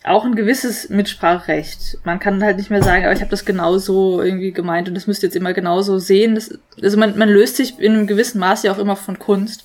auch 0.08 0.24
ein 0.24 0.34
gewisses 0.34 0.88
Mitspracherecht. 0.88 1.98
Man 2.04 2.18
kann 2.18 2.42
halt 2.42 2.56
nicht 2.56 2.70
mehr 2.70 2.82
sagen, 2.82 3.04
aber 3.04 3.12
ich 3.12 3.20
habe 3.20 3.30
das 3.30 3.44
genauso 3.44 4.22
irgendwie 4.22 4.52
gemeint 4.52 4.88
und 4.88 4.94
das 4.94 5.06
müsst 5.06 5.22
ihr 5.22 5.28
jetzt 5.28 5.36
immer 5.36 5.52
genauso 5.52 5.98
sehen. 5.98 6.34
Das, 6.34 6.58
also 6.82 6.96
man, 6.96 7.16
man 7.16 7.28
löst 7.28 7.56
sich 7.56 7.78
in 7.78 7.92
einem 7.92 8.06
gewissen 8.06 8.38
Maß 8.38 8.62
ja 8.62 8.72
auch 8.72 8.78
immer 8.78 8.96
von 8.96 9.18
Kunst. 9.18 9.64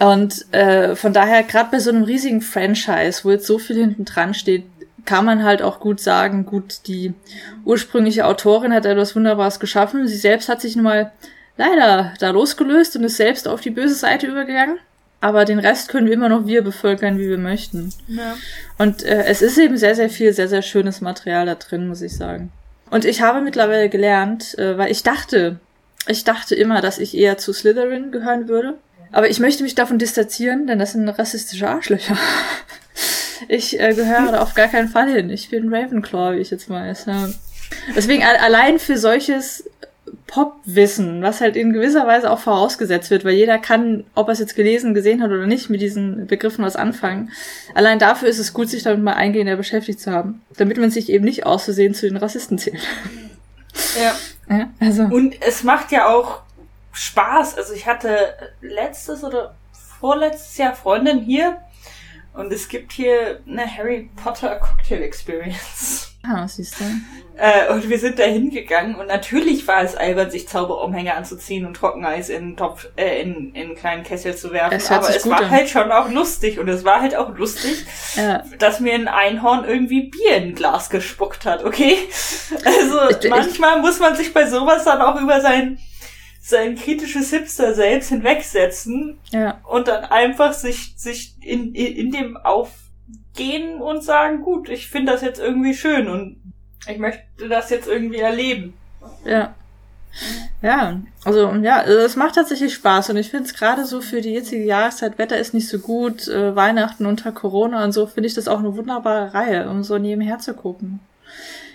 Und 0.00 0.52
äh, 0.52 0.94
von 0.94 1.12
daher, 1.12 1.42
gerade 1.42 1.70
bei 1.72 1.80
so 1.80 1.90
einem 1.90 2.04
riesigen 2.04 2.40
Franchise, 2.40 3.24
wo 3.24 3.30
jetzt 3.30 3.46
so 3.46 3.58
viel 3.58 3.76
hinten 3.76 4.04
dran 4.04 4.34
steht, 4.34 4.64
kann 5.04 5.24
man 5.24 5.42
halt 5.42 5.62
auch 5.62 5.80
gut 5.80 6.00
sagen, 6.00 6.44
gut, 6.44 6.86
die 6.86 7.14
ursprüngliche 7.64 8.26
Autorin 8.26 8.74
hat 8.74 8.84
etwas 8.84 9.16
Wunderbares 9.16 9.58
geschaffen. 9.58 10.06
Sie 10.06 10.16
selbst 10.16 10.48
hat 10.48 10.60
sich 10.60 10.76
nun 10.76 10.84
mal 10.84 11.12
leider 11.56 12.12
da 12.20 12.30
losgelöst 12.30 12.94
und 12.96 13.04
ist 13.04 13.16
selbst 13.16 13.48
auf 13.48 13.60
die 13.60 13.70
böse 13.70 13.94
Seite 13.94 14.26
übergegangen. 14.26 14.78
Aber 15.20 15.44
den 15.44 15.58
Rest 15.58 15.88
können 15.88 16.06
wir 16.06 16.14
immer 16.14 16.28
noch 16.28 16.46
wir 16.46 16.62
bevölkern, 16.62 17.18
wie 17.18 17.28
wir 17.28 17.38
möchten. 17.38 17.92
Ja. 18.06 18.36
Und 18.78 19.02
äh, 19.02 19.24
es 19.24 19.42
ist 19.42 19.58
eben 19.58 19.76
sehr, 19.76 19.94
sehr 19.94 20.10
viel, 20.10 20.32
sehr, 20.32 20.48
sehr 20.48 20.62
schönes 20.62 21.00
Material 21.00 21.46
da 21.46 21.56
drin, 21.56 21.88
muss 21.88 22.02
ich 22.02 22.16
sagen. 22.16 22.52
Und 22.90 23.04
ich 23.04 23.20
habe 23.20 23.40
mittlerweile 23.40 23.88
gelernt, 23.88 24.56
äh, 24.58 24.78
weil 24.78 24.92
ich 24.92 25.02
dachte, 25.02 25.58
ich 26.06 26.24
dachte 26.24 26.54
immer, 26.54 26.80
dass 26.80 26.98
ich 26.98 27.16
eher 27.16 27.36
zu 27.36 27.52
Slytherin 27.52 28.12
gehören 28.12 28.48
würde. 28.48 28.74
Aber 29.10 29.28
ich 29.28 29.40
möchte 29.40 29.62
mich 29.62 29.74
davon 29.74 29.98
distanzieren, 29.98 30.66
denn 30.66 30.78
das 30.78 30.92
sind 30.92 31.08
rassistische 31.08 31.68
Arschlöcher. 31.68 32.16
Ich 33.46 33.78
äh, 33.78 33.94
gehöre 33.94 34.32
da 34.32 34.42
auf 34.42 34.54
gar 34.54 34.66
keinen 34.66 34.88
Fall 34.88 35.08
hin. 35.10 35.30
Ich 35.30 35.48
bin 35.48 35.72
Ravenclaw, 35.72 36.36
wie 36.36 36.40
ich 36.40 36.50
jetzt 36.50 36.68
weiß. 36.68 37.06
Ja. 37.06 37.28
Deswegen 37.94 38.24
allein 38.24 38.80
für 38.80 38.98
solches 38.98 39.70
Popwissen, 40.28 41.22
was 41.22 41.40
halt 41.40 41.56
in 41.56 41.72
gewisser 41.72 42.06
Weise 42.06 42.30
auch 42.30 42.38
vorausgesetzt 42.38 43.10
wird, 43.10 43.24
weil 43.24 43.32
jeder 43.32 43.58
kann, 43.58 44.04
ob 44.14 44.28
er 44.28 44.32
es 44.32 44.38
jetzt 44.38 44.54
gelesen, 44.54 44.92
gesehen 44.92 45.22
hat 45.22 45.30
oder 45.30 45.46
nicht, 45.46 45.70
mit 45.70 45.80
diesen 45.80 46.26
Begriffen 46.26 46.62
was 46.62 46.76
anfangen. 46.76 47.32
Allein 47.74 47.98
dafür 47.98 48.28
ist 48.28 48.38
es 48.38 48.52
gut, 48.52 48.68
sich 48.68 48.82
damit 48.82 49.02
mal 49.02 49.14
eingehender 49.14 49.56
beschäftigt 49.56 50.00
zu 50.00 50.12
haben, 50.12 50.42
damit 50.58 50.76
man 50.76 50.90
sich 50.90 51.08
eben 51.08 51.24
nicht 51.24 51.46
aus 51.46 51.64
Versehen 51.64 51.94
zu 51.94 52.06
den 52.06 52.18
Rassisten 52.18 52.58
zählt. 52.58 52.86
Ja. 53.98 54.14
ja 54.54 54.70
also. 54.80 55.04
Und 55.04 55.34
es 55.40 55.64
macht 55.64 55.92
ja 55.92 56.08
auch 56.08 56.42
Spaß. 56.92 57.56
Also 57.56 57.72
ich 57.72 57.86
hatte 57.86 58.34
letztes 58.60 59.24
oder 59.24 59.54
vorletztes 59.98 60.58
Jahr 60.58 60.74
Freundin 60.74 61.20
hier 61.20 61.56
und 62.34 62.52
es 62.52 62.68
gibt 62.68 62.92
hier 62.92 63.40
eine 63.46 63.66
Harry 63.66 64.10
Potter 64.22 64.56
Cocktail 64.56 65.02
Experience. 65.02 66.07
Ah, 66.28 66.46
siehst 66.46 66.78
du? 66.80 66.84
Äh, 67.36 67.72
und 67.72 67.88
wir 67.88 67.98
sind 67.98 68.18
da 68.18 68.24
hingegangen 68.24 68.96
und 68.96 69.06
natürlich 69.06 69.66
war 69.68 69.82
es 69.82 69.94
albern, 69.94 70.30
sich 70.30 70.48
Zauberumhänge 70.48 71.14
anzuziehen 71.14 71.64
und 71.66 71.74
Trockeneis 71.74 72.28
in 72.28 72.56
Topf, 72.56 72.88
äh, 72.96 73.22
in, 73.22 73.54
in 73.54 73.68
einen 73.68 73.74
kleinen 73.76 74.02
Kessel 74.02 74.36
zu 74.36 74.52
werfen. 74.52 74.80
Aber 74.92 75.08
es 75.08 75.28
war 75.28 75.42
an. 75.42 75.50
halt 75.50 75.68
schon 75.68 75.92
auch 75.92 76.10
lustig 76.10 76.58
und 76.58 76.68
es 76.68 76.84
war 76.84 77.00
halt 77.00 77.14
auch 77.14 77.34
lustig, 77.36 77.86
ja. 78.16 78.42
dass 78.58 78.80
mir 78.80 78.94
ein 78.94 79.06
Einhorn 79.06 79.64
irgendwie 79.64 80.10
Bier 80.10 80.36
in 80.36 80.42
ein 80.48 80.54
Glas 80.54 80.90
gespuckt 80.90 81.46
hat, 81.46 81.64
okay? 81.64 81.96
Also 82.64 83.10
ich, 83.10 83.30
manchmal 83.30 83.76
ich, 83.76 83.82
muss 83.82 84.00
man 84.00 84.16
sich 84.16 84.34
bei 84.34 84.46
sowas 84.46 84.84
dann 84.84 85.00
auch 85.00 85.20
über 85.20 85.40
sein 85.40 85.78
sein 86.40 86.76
kritisches 86.76 87.30
Hipster 87.30 87.74
selbst 87.74 88.08
hinwegsetzen 88.08 89.18
ja. 89.30 89.60
und 89.68 89.86
dann 89.86 90.04
einfach 90.04 90.54
sich, 90.54 90.94
sich 90.96 91.34
in, 91.42 91.74
in, 91.74 91.94
in 91.94 92.10
dem 92.10 92.38
aufgehen 93.38 93.80
und 93.80 94.02
sagen, 94.02 94.42
gut, 94.42 94.68
ich 94.68 94.88
finde 94.88 95.12
das 95.12 95.22
jetzt 95.22 95.40
irgendwie 95.40 95.74
schön 95.74 96.08
und 96.08 96.36
ich 96.88 96.98
möchte 96.98 97.48
das 97.48 97.70
jetzt 97.70 97.88
irgendwie 97.88 98.18
erleben. 98.18 98.74
Ja. 99.24 99.54
Ja, 100.62 101.00
also 101.24 101.52
ja, 101.62 101.82
es 101.82 102.16
macht 102.16 102.34
tatsächlich 102.34 102.74
Spaß 102.74 103.10
und 103.10 103.18
ich 103.18 103.30
finde 103.30 103.44
es 103.44 103.54
gerade 103.54 103.84
so 103.84 104.00
für 104.00 104.20
die 104.20 104.32
jetzige 104.32 104.64
Jahreszeit, 104.64 105.18
Wetter 105.18 105.38
ist 105.38 105.54
nicht 105.54 105.68
so 105.68 105.78
gut, 105.78 106.26
äh, 106.26 106.56
Weihnachten 106.56 107.06
unter 107.06 107.30
Corona 107.30 107.84
und 107.84 107.92
so, 107.92 108.06
finde 108.06 108.26
ich 108.26 108.34
das 108.34 108.48
auch 108.48 108.58
eine 108.58 108.76
wunderbare 108.76 109.34
Reihe, 109.34 109.70
um 109.70 109.84
so 109.84 109.98
nebenher 109.98 110.38
zu 110.38 110.54
gucken. 110.54 110.98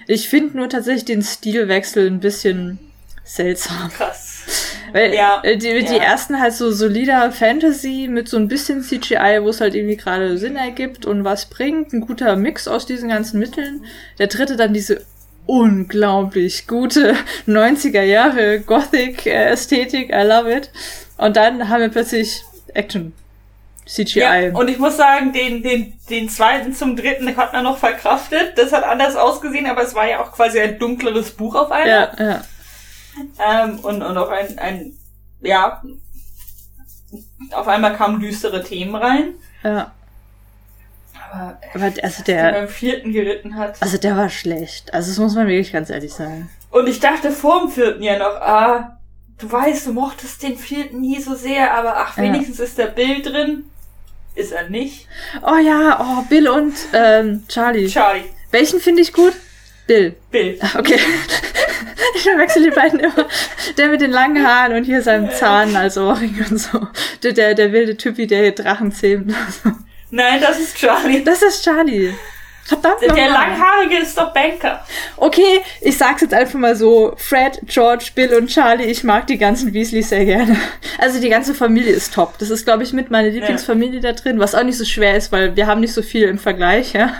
Ich 0.07 0.27
finde 0.27 0.57
nur 0.57 0.67
tatsächlich 0.67 1.05
den 1.05 1.21
Stilwechsel 1.21 2.07
ein 2.07 2.19
bisschen 2.19 2.79
seltsam. 3.23 3.89
Krass. 3.89 4.32
Weil 4.93 5.13
ja, 5.13 5.41
äh, 5.43 5.57
die, 5.57 5.83
die 5.83 5.95
ja. 5.95 6.03
ersten 6.03 6.39
halt 6.39 6.53
so 6.53 6.71
solider 6.71 7.31
Fantasy 7.31 8.07
mit 8.09 8.29
so 8.29 8.37
ein 8.37 8.47
bisschen 8.47 8.83
CGI, 8.83 9.39
wo 9.41 9.49
es 9.49 9.59
halt 9.59 9.75
irgendwie 9.75 9.97
gerade 9.97 10.37
Sinn 10.37 10.55
ergibt 10.55 11.05
und 11.05 11.23
was 11.23 11.47
bringt. 11.47 11.91
Ein 11.93 12.01
guter 12.01 12.35
Mix 12.35 12.67
aus 12.67 12.85
diesen 12.85 13.09
ganzen 13.09 13.39
Mitteln. 13.39 13.83
Der 14.19 14.27
dritte 14.27 14.55
dann 14.55 14.73
diese 14.73 15.01
unglaublich 15.45 16.67
gute 16.67 17.15
90er 17.47 18.03
Jahre 18.03 18.59
Gothic-Ästhetik. 18.59 20.11
I 20.11 20.21
love 20.21 20.49
it. 20.55 20.69
Und 21.17 21.35
dann 21.35 21.69
haben 21.69 21.81
wir 21.81 21.89
plötzlich 21.89 22.43
Action. 22.73 23.13
CGI. 23.85 24.19
Ja, 24.19 24.53
und 24.53 24.69
ich 24.69 24.79
muss 24.79 24.95
sagen, 24.95 25.33
den, 25.33 25.61
den, 25.61 25.93
den 26.09 26.29
zweiten 26.29 26.73
zum 26.73 26.95
dritten 26.95 27.35
hat 27.35 27.51
man 27.51 27.65
noch 27.65 27.77
verkraftet. 27.77 28.57
Das 28.57 28.71
hat 28.71 28.83
anders 28.83 29.15
ausgesehen, 29.15 29.65
aber 29.65 29.83
es 29.83 29.93
war 29.93 30.07
ja 30.07 30.21
auch 30.21 30.31
quasi 30.31 30.59
ein 30.59 30.79
dunkleres 30.79 31.31
Buch 31.31 31.55
auf 31.55 31.71
einmal. 31.71 32.13
Ja, 32.17 32.25
ja. 32.25 32.41
Ähm, 33.39 33.79
und, 33.79 34.01
und 34.01 34.17
auch 34.17 34.29
ein, 34.29 34.57
ein, 34.59 34.97
ja, 35.41 35.81
auf 37.51 37.67
einmal 37.67 37.95
kamen 37.95 38.19
düstere 38.19 38.63
Themen 38.63 38.95
rein. 38.95 39.33
Ja. 39.63 39.91
Aber, 41.31 41.57
aber 41.73 41.93
also 42.03 42.23
der, 42.23 42.51
beim 42.51 42.67
vierten 42.67 43.11
geritten 43.11 43.55
hat. 43.55 43.81
Also 43.81 43.97
der 43.97 44.15
war 44.15 44.29
schlecht. 44.29 44.93
Also 44.93 45.09
das 45.09 45.17
muss 45.17 45.35
man 45.35 45.47
wirklich 45.47 45.71
ganz 45.71 45.89
ehrlich 45.89 46.13
sagen. 46.13 46.49
Und 46.69 46.87
ich 46.87 46.99
dachte 46.99 47.31
vor 47.31 47.61
dem 47.61 47.69
vierten 47.69 48.03
ja 48.03 48.17
noch, 48.17 48.41
ah, 48.41 48.97
du 49.39 49.51
weißt, 49.51 49.87
du 49.87 49.93
mochtest 49.93 50.43
den 50.43 50.57
vierten 50.57 51.01
nie 51.01 51.19
so 51.21 51.35
sehr, 51.35 51.73
aber 51.73 51.97
ach, 51.97 52.17
wenigstens 52.17 52.57
ja. 52.59 52.63
ist 52.63 52.77
der 52.77 52.87
Bill 52.87 53.21
drin. 53.21 53.65
Ist 54.35 54.51
er 54.51 54.69
nicht? 54.69 55.07
Oh 55.43 55.57
ja, 55.57 55.99
oh, 56.01 56.23
Bill 56.27 56.49
und 56.49 56.73
ähm, 56.93 57.43
Charlie. 57.47 57.87
Charlie. 57.87 58.23
Welchen 58.49 58.79
finde 58.79 59.03
ich 59.03 59.13
gut? 59.13 59.33
Bill. 59.87 60.15
Bill. 60.31 60.59
Okay. 60.77 60.99
Ich 62.15 62.21
verwechsel 62.23 62.63
die 62.63 62.69
beiden 62.69 62.99
immer. 62.99 63.27
Der 63.77 63.87
mit 63.87 64.01
den 64.01 64.11
langen 64.11 64.45
Haaren 64.45 64.73
und 64.73 64.83
hier 64.83 65.01
seinem 65.01 65.31
Zahn 65.31 65.75
als 65.75 65.97
Ohrring 65.97 66.45
und 66.49 66.57
so. 66.57 66.87
Der, 67.23 67.33
der, 67.33 67.53
der 67.55 67.71
wilde 67.71 67.97
Typi, 67.97 68.27
der 68.27 68.41
hier 68.41 68.51
Drachen 68.51 68.91
zähmt. 68.91 69.33
Nein, 70.11 70.39
das 70.39 70.59
ist 70.59 70.77
Charlie. 70.77 71.23
Das 71.23 71.41
ist 71.41 71.63
Charlie. 71.63 72.13
Verdammt 72.65 73.01
Der, 73.01 73.13
der 73.13 73.29
Langhaarige 73.29 73.97
ist 73.97 74.17
doch 74.17 74.33
Banker. 74.33 74.85
Okay, 75.17 75.61
ich 75.81 75.97
sag's 75.97 76.21
jetzt 76.21 76.33
einfach 76.33 76.57
mal 76.57 76.75
so. 76.75 77.13
Fred, 77.17 77.59
George, 77.65 78.11
Bill 78.15 78.33
und 78.35 78.47
Charlie, 78.47 78.85
ich 78.85 79.03
mag 79.03 79.27
die 79.27 79.37
ganzen 79.37 79.73
Weasleys 79.73 80.09
sehr 80.09 80.23
gerne. 80.25 80.55
Also 80.97 81.19
die 81.19 81.29
ganze 81.29 81.53
Familie 81.53 81.91
ist 81.91 82.13
top. 82.13 82.37
Das 82.37 82.49
ist, 82.49 82.65
glaube 82.65 82.83
ich, 82.83 82.93
mit 82.93 83.11
meine 83.11 83.29
Lieblingsfamilie 83.29 83.99
ja. 83.99 84.11
da 84.11 84.13
drin, 84.13 84.39
was 84.39 84.55
auch 84.55 84.63
nicht 84.63 84.77
so 84.77 84.85
schwer 84.85 85.17
ist, 85.17 85.31
weil 85.31 85.55
wir 85.55 85.67
haben 85.67 85.81
nicht 85.81 85.93
so 85.93 86.01
viel 86.01 86.23
im 86.23 86.37
Vergleich, 86.37 86.93
ja. 86.93 87.13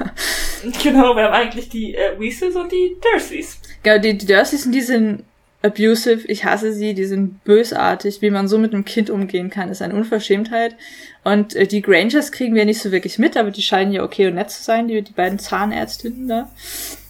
Genau, 0.81 1.15
wir 1.15 1.23
haben 1.23 1.33
eigentlich 1.33 1.67
die 1.67 1.93
äh, 1.93 2.17
Weasleys 2.17 2.55
und 2.55 2.71
die 2.71 2.95
Dursleys. 3.01 3.57
Genau, 3.83 3.99
die, 3.99 4.17
die 4.17 4.25
Dursleys, 4.25 4.69
die 4.71 4.81
sind 4.81 5.23
abusive, 5.63 6.27
ich 6.27 6.45
hasse 6.45 6.73
sie, 6.73 6.93
die 6.93 7.05
sind 7.05 7.43
bösartig. 7.43 8.21
Wie 8.21 8.29
man 8.29 8.47
so 8.47 8.57
mit 8.57 8.73
einem 8.73 8.85
Kind 8.85 9.09
umgehen 9.09 9.49
kann, 9.49 9.69
ist 9.69 9.81
eine 9.81 9.95
Unverschämtheit. 9.95 10.75
Und 11.23 11.55
äh, 11.55 11.65
die 11.65 11.81
Grangers 11.81 12.31
kriegen 12.31 12.53
wir 12.53 12.65
nicht 12.65 12.81
so 12.81 12.91
wirklich 12.91 13.17
mit, 13.17 13.37
aber 13.37 13.49
die 13.49 13.61
scheinen 13.61 13.91
ja 13.91 14.03
okay 14.03 14.27
und 14.27 14.35
nett 14.35 14.51
zu 14.51 14.61
sein, 14.61 14.87
die, 14.87 15.01
die 15.01 15.13
beiden 15.13 15.39
Zahnärztinnen 15.39 16.27
da. 16.27 16.51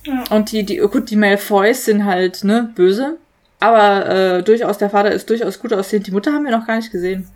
Ja. 0.06 0.24
Und 0.30 0.51
die, 0.51 0.64
die, 0.64 0.78
gut, 0.78 1.10
die 1.10 1.16
Malfoys 1.16 1.86
sind 1.86 2.06
halt, 2.06 2.43
ne, 2.43 2.72
böse. 2.76 3.18
Aber 3.60 4.10
äh, 4.10 4.43
durchaus, 4.43 4.78
der 4.78 4.89
Vater 4.89 5.12
ist 5.12 5.30
durchaus 5.30 5.60
gut 5.60 5.74
aussehend. 5.74 6.08
Die 6.08 6.12
Mutter 6.12 6.34
haben 6.34 6.45
wir 6.45 6.51
noch 6.51 6.68
gar 6.68 6.76
nicht 6.76 6.91
gesehen. 6.91 7.28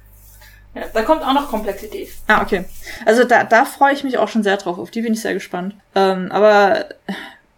Ja, 0.76 0.84
da 0.94 1.02
kommt 1.02 1.24
auch 1.24 1.34
noch 1.34 1.50
Komplexität. 1.50 2.10
Ah, 2.28 2.44
okay. 2.44 2.66
Also 3.06 3.24
da, 3.24 3.44
da 3.44 3.66
freue 3.66 3.94
ich 3.94 4.04
mich 4.04 4.18
auch 4.18 4.28
schon 4.28 4.44
sehr 4.44 4.58
drauf. 4.58 4.78
Auf 4.78 4.92
die 4.92 5.02
bin 5.02 5.14
ich 5.14 5.22
sehr 5.22 5.34
gespannt. 5.34 5.74
Ähm, 5.96 6.32
aber 6.32 6.86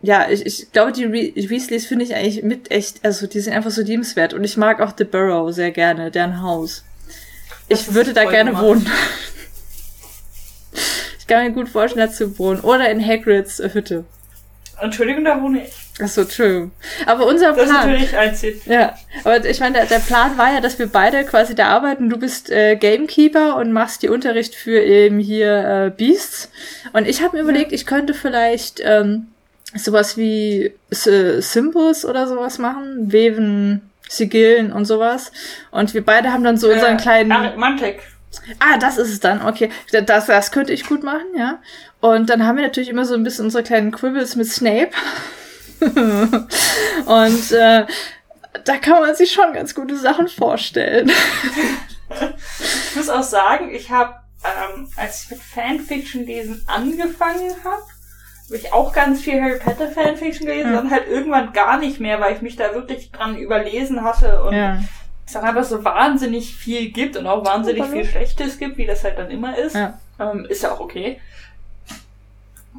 ja, 0.02 0.30
ich, 0.30 0.46
ich 0.46 0.72
glaube, 0.72 0.92
die 0.94 1.06
Re 1.06 1.34
Weasleys 1.36 1.86
finde 1.86 2.06
ich 2.06 2.16
eigentlich 2.16 2.42
mit 2.44 2.72
echt, 2.72 3.04
also 3.04 3.28
die 3.28 3.40
sind 3.42 3.54
einfach 3.54 3.72
so 3.72 3.82
liebenswert. 3.82 4.34
Und 4.34 4.44
ich 4.44 4.56
mag 4.56 4.80
auch 4.82 4.94
The 4.98 5.04
Burrow 5.04 5.54
sehr 5.54 5.72
gerne, 5.72 6.10
deren 6.10 6.42
Haus. 6.42 6.84
Das 7.68 7.82
ich 7.82 7.94
würde 7.94 8.14
da 8.14 8.26
gerne 8.26 8.52
gemacht. 8.52 8.66
wohnen. 8.66 8.90
ich 11.20 11.28
kann 11.28 11.44
mir 11.44 11.52
gut 11.52 11.70
vorstellen, 11.70 12.08
da 12.08 12.14
zu 12.14 12.40
wohnen. 12.40 12.62
Oder 12.62 12.90
in 12.90 13.06
Hagrids 13.06 13.60
Hütte. 13.60 14.06
Entschuldigung, 14.82 15.26
da 15.26 15.42
wohne 15.42 15.66
ich. 15.66 15.74
Achso, 16.02 16.24
true. 16.24 16.72
Aber 17.06 17.26
unser 17.26 17.52
Plan. 17.52 17.68
Das 17.68 17.86
natürlich 17.86 18.16
einzieht. 18.16 18.66
Ja, 18.66 18.96
aber 19.26 19.44
ich 19.44 19.60
meine, 19.60 19.80
der, 19.80 19.86
der, 19.86 20.00
Plan 20.00 20.38
war 20.38 20.54
ja, 20.54 20.62
dass 20.62 20.80
wir 20.80 20.88
beide 20.88 21.26
quasi 21.26 21.56
da 21.56 21.68
arbeiten. 21.68 22.10
Du 22.10 22.18
bist 22.18 22.50
äh, 22.50 22.78
Gamekeeper 22.78 23.58
und 23.58 23.74
machst 23.74 24.02
die 24.02 24.08
Unterricht 24.08 24.56
für 24.56 24.82
eben 24.82 25.20
hier 25.20 25.88
äh, 25.88 25.90
Beasts. 25.90 26.50
Und 26.94 27.06
ich 27.06 27.22
habe 27.22 27.36
mir 27.36 27.44
überlegt, 27.44 27.74
ich 27.74 27.86
könnte 27.86 28.14
vielleicht 28.14 28.80
ähm, 28.82 29.28
sowas 29.76 30.18
wie 30.18 30.74
Symbols 30.90 32.06
oder 32.06 32.28
sowas 32.28 32.58
machen, 32.58 33.12
Weven, 33.12 33.90
Sigillen 34.08 34.72
und 34.72 34.86
sowas. 34.86 35.32
Und 35.72 35.94
wir 35.94 36.04
beide 36.04 36.32
haben 36.32 36.44
dann 36.44 36.58
so 36.58 36.70
unseren 36.70 36.98
äh, 36.98 37.02
kleinen. 37.02 37.32
Arithmantik. 37.32 38.02
Ah, 38.60 38.78
das 38.78 38.98
ist 38.98 39.10
es 39.12 39.20
dann, 39.20 39.46
okay. 39.46 39.70
Das, 39.92 40.28
das 40.28 40.52
könnte 40.52 40.74
ich 40.74 40.86
gut 40.86 41.04
machen, 41.04 41.28
ja. 41.38 41.60
Und 42.00 42.30
dann 42.30 42.46
haben 42.46 42.58
wir 42.58 42.64
natürlich 42.64 42.90
immer 42.90 43.06
so 43.06 43.14
ein 43.14 43.24
bisschen 43.24 43.46
unsere 43.46 43.64
kleinen 43.64 43.92
Quibbles 43.92 44.36
mit 44.36 44.48
Snape. 44.48 44.92
und 45.80 47.52
äh, 47.52 47.86
da 48.64 48.78
kann 48.78 49.02
man 49.02 49.16
sich 49.16 49.32
schon 49.32 49.54
ganz 49.54 49.74
gute 49.76 49.96
Sachen 49.96 50.28
vorstellen. 50.28 51.12
ich 52.90 52.96
muss 52.96 53.10
auch 53.10 53.24
sagen, 53.24 53.74
ich 53.74 53.90
habe, 53.90 54.16
ähm, 54.44 54.90
als 54.96 55.24
ich 55.24 55.32
mit 55.32 55.40
Fanfiction 55.42 56.26
lesen 56.26 56.64
angefangen 56.68 57.54
habe, 57.64 57.84
habe 58.50 58.58
ich 58.58 58.74
auch 58.74 58.94
ganz 58.94 59.22
viel 59.22 59.42
Harry 59.42 59.60
Potter 59.60 59.90
Fanfiction 59.90 60.48
gelesen, 60.48 60.74
ja. 60.74 60.82
dann 60.82 60.92
halt 60.92 61.08
irgendwann 61.08 61.54
gar 61.54 61.78
nicht 61.78 62.00
mehr, 62.00 62.20
weil 62.20 62.36
ich 62.36 62.42
mich 62.42 62.56
da 62.56 62.74
wirklich 62.74 63.12
dran 63.12 63.38
überlesen 63.38 64.04
hatte 64.04 64.44
und 64.44 64.56
ja. 64.56 64.80
es 65.26 65.34
dann 65.34 65.44
einfach 65.44 65.64
so 65.64 65.84
wahnsinnig 65.84 66.56
viel 66.56 66.90
gibt 66.90 67.16
und 67.16 67.28
auch 67.28 67.46
wahnsinnig 67.46 67.86
viel 67.86 68.06
Schlechtes 68.06 68.58
gibt, 68.58 68.78
wie 68.78 68.86
das 68.86 69.04
halt 69.04 69.18
dann 69.18 69.30
immer 69.30 69.58
ist. 69.58 69.76
Ja. 69.76 70.00
Ähm, 70.20 70.46
ist 70.50 70.64
ja 70.64 70.72
auch 70.72 70.80
okay. 70.80 71.22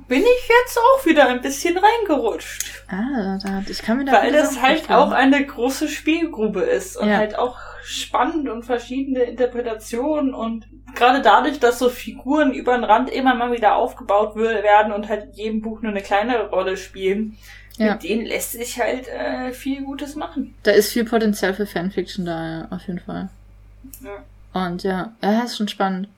Bin 0.09 0.23
ich 0.23 0.49
jetzt 0.49 0.79
auch 0.79 1.07
wieder 1.07 1.29
ein 1.29 1.41
bisschen 1.41 1.79
reingerutscht. 1.79 2.85
Ah, 2.89 3.39
da, 3.43 3.63
ich 3.69 3.83
kann 3.83 3.99
mir 3.99 4.07
da 4.07 4.13
Weil 4.13 4.33
das 4.33 4.61
halt 4.61 4.91
auch 4.91 5.13
eine 5.13 5.45
große 5.45 5.89
Spielgrube 5.89 6.63
ist 6.63 6.97
und 6.97 7.09
halt 7.17 7.39
auch 7.39 7.57
spannend 7.83 8.49
und 8.49 8.65
verschiedene 8.65 9.23
Interpretationen 9.23 10.35
und 10.35 10.67
gerade 10.95 11.23
dadurch, 11.23 11.61
dass 11.61 11.79
so 11.79 11.89
Figuren 11.89 12.53
über 12.53 12.75
den 12.75 12.85
Rand 12.85 13.11
immer 13.11 13.35
mal 13.35 13.53
wieder 13.53 13.77
aufgebaut 13.77 14.37
werden 14.37 14.93
und 14.93 15.09
halt 15.09 15.25
in 15.27 15.33
jedem 15.33 15.63
Buch 15.63 15.83
nur 15.83 15.93
eine 15.93 16.03
kleinere 16.03 16.51
Rolle 16.51 16.77
spielen, 16.77 17.37
ja. 17.77 17.93
mit 17.93 18.03
denen 18.03 18.27
lässt 18.27 18.53
sich 18.53 18.81
halt 18.81 19.09
äh, 19.09 19.53
viel 19.53 19.83
Gutes 19.83 20.15
machen. 20.15 20.55
Da 20.63 20.73
ist 20.73 20.93
viel 20.93 21.05
Potenzial 21.05 21.55
für 21.55 21.67
Fanfiction 21.67 22.25
da, 22.25 22.69
auf 22.71 22.87
jeden 22.87 23.01
Fall. 23.01 23.29
Ja. 24.03 24.63
Und 24.65 24.83
ja, 24.83 25.13
ja, 25.23 25.43
ist 25.43 25.57
schon 25.57 25.69
spannend. 25.69 26.09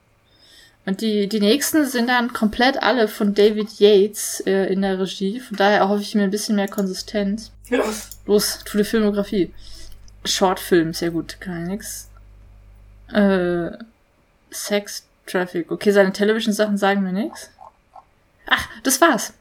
Und 0.84 1.00
die, 1.00 1.28
die 1.28 1.40
nächsten 1.40 1.86
sind 1.86 2.08
dann 2.08 2.32
komplett 2.32 2.82
alle 2.82 3.06
von 3.06 3.34
David 3.34 3.78
Yates 3.78 4.42
äh, 4.46 4.72
in 4.72 4.82
der 4.82 4.98
Regie. 4.98 5.38
Von 5.38 5.56
daher 5.56 5.78
erhoffe 5.78 6.02
ich 6.02 6.14
mir 6.14 6.24
ein 6.24 6.30
bisschen 6.30 6.56
mehr 6.56 6.66
Konsistenz. 6.66 7.52
Los. 7.70 8.08
Los, 8.26 8.60
tu 8.64 8.78
die 8.78 8.84
Filmografie. 8.84 9.52
Shortfilm, 10.24 10.94
sehr 10.94 11.10
gut, 11.10 11.40
kann 11.40 11.64
nix. 11.66 12.08
Äh, 13.12 13.70
Sex, 14.50 15.04
Traffic. 15.26 15.70
Okay, 15.70 15.90
seine 15.92 16.12
Television-Sachen 16.12 16.76
sagen 16.78 17.02
mir 17.02 17.12
nichts. 17.12 17.50
Ach, 18.46 18.68
das 18.82 19.00
war's. 19.00 19.32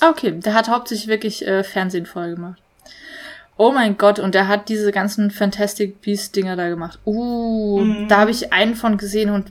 Ah, 0.00 0.10
okay, 0.10 0.32
der 0.32 0.54
hat 0.54 0.68
hauptsächlich 0.68 1.08
wirklich 1.08 1.46
äh, 1.46 1.64
Fernsehen 1.64 2.06
voll 2.06 2.30
gemacht. 2.34 2.60
Oh 3.56 3.72
mein 3.72 3.98
Gott, 3.98 4.18
und 4.20 4.34
der 4.34 4.46
hat 4.46 4.68
diese 4.68 4.92
ganzen 4.92 5.30
Fantastic 5.32 6.00
Beasts-Dinger 6.00 6.54
da 6.56 6.68
gemacht. 6.68 6.98
Uh, 7.04 7.80
Mhm. 7.80 8.08
da 8.08 8.18
habe 8.18 8.30
ich 8.30 8.52
einen 8.52 8.76
von 8.76 8.96
gesehen 8.98 9.30
und 9.30 9.50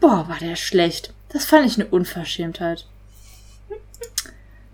boah, 0.00 0.28
war 0.28 0.38
der 0.40 0.56
schlecht. 0.56 1.12
Das 1.30 1.46
fand 1.46 1.64
ich 1.66 1.76
eine 1.76 1.86
Unverschämtheit. 1.88 2.86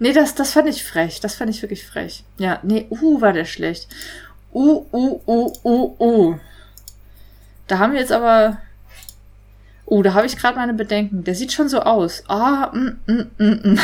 Nee, 0.00 0.12
das, 0.12 0.34
das 0.34 0.52
fand 0.52 0.68
ich 0.68 0.82
frech. 0.82 1.20
Das 1.20 1.34
fand 1.36 1.50
ich 1.50 1.62
wirklich 1.62 1.86
frech. 1.86 2.24
Ja, 2.38 2.58
nee, 2.62 2.86
uh, 2.90 3.20
war 3.20 3.32
der 3.32 3.44
schlecht. 3.44 3.86
Uh, 4.52 4.84
uh, 4.92 5.20
uh, 5.26 5.52
uh, 5.64 5.96
uh. 6.00 6.38
Da 7.66 7.78
haben 7.78 7.92
wir 7.92 8.00
jetzt 8.00 8.12
aber. 8.12 8.58
Uh, 9.86 10.02
da 10.02 10.14
habe 10.14 10.26
ich 10.26 10.36
gerade 10.36 10.56
meine 10.56 10.74
Bedenken. 10.74 11.24
Der 11.24 11.34
sieht 11.34 11.52
schon 11.52 11.68
so 11.68 11.80
aus. 11.80 12.24
Ah, 12.28 12.70
mm, 12.72 13.00
mm, 13.06 13.30
mm, 13.38 13.60
mm. 13.72 13.78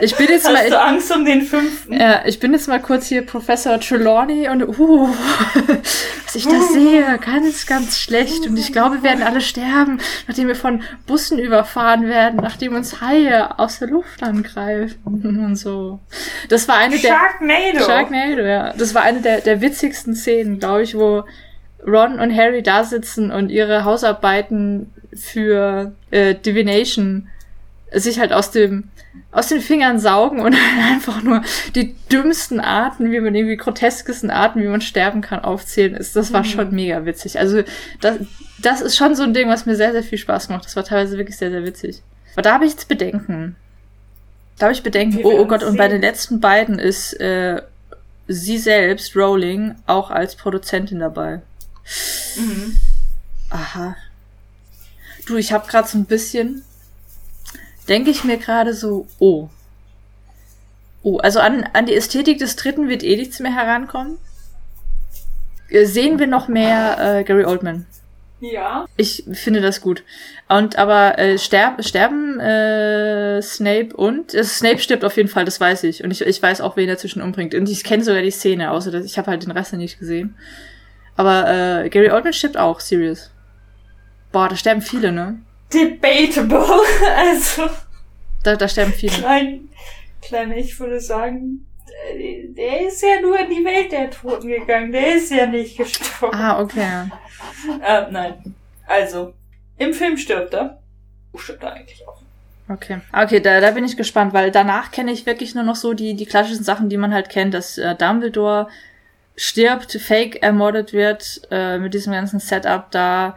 Ich 0.00 0.16
bin 0.16 0.28
jetzt 0.28 0.46
Hast 0.46 0.52
mal. 0.54 0.70
du 0.70 0.80
Angst 0.80 1.14
um 1.14 1.24
den 1.24 1.42
fünften? 1.42 1.92
Ja, 1.92 2.22
ich 2.24 2.38
bin 2.38 2.52
jetzt 2.52 2.68
mal 2.68 2.80
kurz 2.80 3.06
hier 3.06 3.22
Professor 3.24 3.80
Trelawney 3.80 4.48
und 4.48 4.62
uh, 4.78 5.08
was 6.24 6.34
ich 6.34 6.44
da 6.44 6.60
sehe, 6.72 7.18
ganz, 7.18 7.66
ganz 7.66 7.98
schlecht. 7.98 8.46
Und 8.46 8.56
ich 8.56 8.72
glaube, 8.72 8.96
wir 8.96 9.02
werden 9.02 9.22
alle 9.22 9.40
sterben, 9.40 10.00
nachdem 10.26 10.48
wir 10.48 10.54
von 10.54 10.82
Bussen 11.06 11.38
überfahren 11.38 12.06
werden, 12.08 12.40
nachdem 12.42 12.74
uns 12.74 13.00
Haie 13.00 13.58
aus 13.58 13.78
der 13.78 13.88
Luft 13.88 14.22
angreifen 14.22 14.98
und 15.04 15.56
so. 15.56 16.00
Das 16.48 16.68
war 16.68 16.76
eine 16.76 16.98
der 16.98 17.08
Sharknado. 17.08 17.84
Sharknado, 17.84 18.42
ja. 18.42 18.72
Das 18.74 18.94
war 18.94 19.02
eine 19.02 19.20
der, 19.20 19.40
der 19.40 19.60
witzigsten 19.60 20.14
Szenen, 20.14 20.58
glaube 20.58 20.82
ich, 20.82 20.94
wo 20.94 21.24
Ron 21.86 22.18
und 22.18 22.34
Harry 22.36 22.62
da 22.62 22.84
sitzen 22.84 23.30
und 23.30 23.50
ihre 23.50 23.84
Hausarbeiten 23.84 24.92
für 25.14 25.92
äh, 26.10 26.34
Divination 26.34 27.28
sich 27.92 28.20
halt 28.20 28.32
aus 28.32 28.50
dem 28.50 28.84
aus 29.30 29.48
den 29.48 29.60
Fingern 29.60 29.98
saugen 29.98 30.40
und 30.40 30.56
einfach 30.90 31.22
nur 31.22 31.42
die 31.74 31.94
dümmsten 32.10 32.60
Arten, 32.60 33.10
wie 33.10 33.20
man 33.20 33.34
irgendwie 33.34 33.56
groteskesten 33.56 34.30
Arten, 34.30 34.62
wie 34.62 34.66
man 34.68 34.80
sterben 34.80 35.20
kann, 35.20 35.40
aufzählen 35.40 35.94
ist. 35.94 36.16
Das 36.16 36.32
war 36.32 36.40
Mhm. 36.40 36.46
schon 36.46 36.74
mega 36.74 37.04
witzig. 37.04 37.38
Also 37.38 37.62
das, 38.00 38.18
das 38.60 38.80
ist 38.80 38.96
schon 38.96 39.14
so 39.14 39.22
ein 39.22 39.34
Ding, 39.34 39.48
was 39.48 39.66
mir 39.66 39.76
sehr, 39.76 39.92
sehr 39.92 40.02
viel 40.02 40.18
Spaß 40.18 40.48
macht. 40.48 40.64
Das 40.64 40.76
war 40.76 40.84
teilweise 40.84 41.18
wirklich 41.18 41.36
sehr, 41.36 41.50
sehr 41.50 41.64
witzig. 41.64 42.02
Aber 42.34 42.42
da 42.42 42.54
habe 42.54 42.64
ich 42.64 42.72
jetzt 42.72 42.88
Bedenken. 42.88 43.56
Da 44.58 44.66
habe 44.66 44.72
ich 44.74 44.82
Bedenken. 44.82 45.20
Oh, 45.24 45.30
oh 45.40 45.46
Gott, 45.46 45.62
und 45.62 45.76
bei 45.76 45.84
sehen. 45.84 45.92
den 45.92 46.00
letzten 46.02 46.40
beiden 46.40 46.78
ist 46.78 47.12
äh, 47.20 47.62
sie 48.26 48.58
selbst, 48.58 49.14
Rowling, 49.16 49.76
auch 49.86 50.10
als 50.10 50.34
Produzentin 50.36 50.98
dabei. 51.00 51.40
Mhm. 52.36 52.76
Aha. 53.50 53.96
Du, 55.26 55.36
ich 55.36 55.52
habe 55.52 55.68
gerade 55.68 55.86
so 55.88 55.96
ein 55.98 56.04
bisschen, 56.06 56.64
denke 57.88 58.10
ich 58.10 58.24
mir 58.24 58.38
gerade 58.38 58.74
so, 58.74 59.06
oh. 59.18 59.48
Oh, 61.02 61.18
also 61.18 61.40
an, 61.40 61.68
an 61.72 61.86
die 61.86 61.94
Ästhetik 61.94 62.38
des 62.38 62.56
dritten 62.56 62.88
wird 62.88 63.02
eh 63.02 63.16
nichts 63.16 63.40
mehr 63.40 63.54
herankommen. 63.54 64.18
Äh, 65.68 65.84
Sehen 65.84 66.18
wir 66.18 66.26
noch 66.26 66.48
mehr 66.48 67.18
äh, 67.18 67.24
Gary 67.24 67.44
Oldman. 67.44 67.86
Ja. 68.40 68.86
Ich 68.96 69.24
finde 69.32 69.60
das 69.60 69.80
gut. 69.80 70.04
Und 70.48 70.78
aber 70.78 71.18
äh, 71.18 71.38
sterb, 71.38 71.84
sterben 71.84 72.38
äh, 72.38 73.42
Snape 73.42 73.96
und 73.96 74.32
äh, 74.32 74.44
Snape 74.44 74.78
stirbt 74.78 75.04
auf 75.04 75.16
jeden 75.16 75.28
Fall, 75.28 75.44
das 75.44 75.60
weiß 75.60 75.84
ich. 75.84 76.04
Und 76.04 76.12
ich, 76.12 76.20
ich 76.22 76.40
weiß 76.40 76.60
auch, 76.60 76.76
wen 76.76 76.88
er 76.88 76.98
zwischen 76.98 77.20
umbringt. 77.20 77.54
Und 77.54 77.68
ich 77.68 77.82
kenne 77.82 78.04
sogar 78.04 78.22
die 78.22 78.30
Szene, 78.30 78.70
außer 78.70 78.90
dass 78.90 79.04
ich 79.04 79.18
habe 79.18 79.30
halt 79.30 79.42
den 79.42 79.50
Rest 79.50 79.72
nicht 79.72 79.98
gesehen. 79.98 80.36
Aber 81.16 81.82
äh, 81.84 81.88
Gary 81.88 82.10
Oldman 82.10 82.32
stirbt 82.32 82.56
auch, 82.56 82.78
serious. 82.78 83.30
Boah, 84.30 84.48
da 84.48 84.56
sterben 84.56 84.82
viele, 84.82 85.10
ne? 85.10 85.40
Debatable. 85.72 86.64
Also, 87.16 87.68
Da, 88.42 88.56
da 88.56 88.68
sterben 88.68 88.92
viele. 88.92 89.12
klein, 89.12 89.68
klein, 90.22 90.52
ich 90.52 90.78
würde 90.78 91.00
sagen, 91.00 91.66
der 92.56 92.86
ist 92.86 93.02
ja 93.02 93.20
nur 93.20 93.38
in 93.38 93.50
die 93.50 93.64
Welt 93.64 93.90
der 93.92 94.10
Toten 94.10 94.48
gegangen. 94.48 94.92
Der 94.92 95.16
ist 95.16 95.30
ja 95.30 95.46
nicht 95.46 95.76
gestorben. 95.76 96.36
Ah, 96.36 96.60
okay. 96.60 97.08
Äh, 97.84 98.10
nein. 98.10 98.54
Also, 98.86 99.34
im 99.78 99.92
Film 99.92 100.16
stirbt 100.16 100.54
er. 100.54 100.80
Stirbt 101.36 101.62
er 101.62 101.72
eigentlich 101.72 102.06
auch? 102.06 102.20
Okay. 102.70 103.00
Okay, 103.12 103.40
da, 103.40 103.60
da 103.60 103.70
bin 103.72 103.84
ich 103.84 103.96
gespannt, 103.96 104.32
weil 104.34 104.50
danach 104.50 104.90
kenne 104.90 105.10
ich 105.12 105.26
wirklich 105.26 105.54
nur 105.54 105.64
noch 105.64 105.76
so 105.76 105.94
die, 105.94 106.14
die 106.14 106.26
klassischen 106.26 106.64
Sachen, 106.64 106.88
die 106.88 106.96
man 106.98 107.12
halt 107.14 107.30
kennt, 107.30 107.54
dass 107.54 107.78
äh, 107.78 107.94
Dumbledore 107.94 108.68
stirbt, 109.36 109.92
fake 109.92 110.42
ermordet 110.42 110.92
wird, 110.92 111.42
äh, 111.50 111.78
mit 111.78 111.94
diesem 111.94 112.12
ganzen 112.12 112.40
Setup 112.40 112.90
da, 112.90 113.36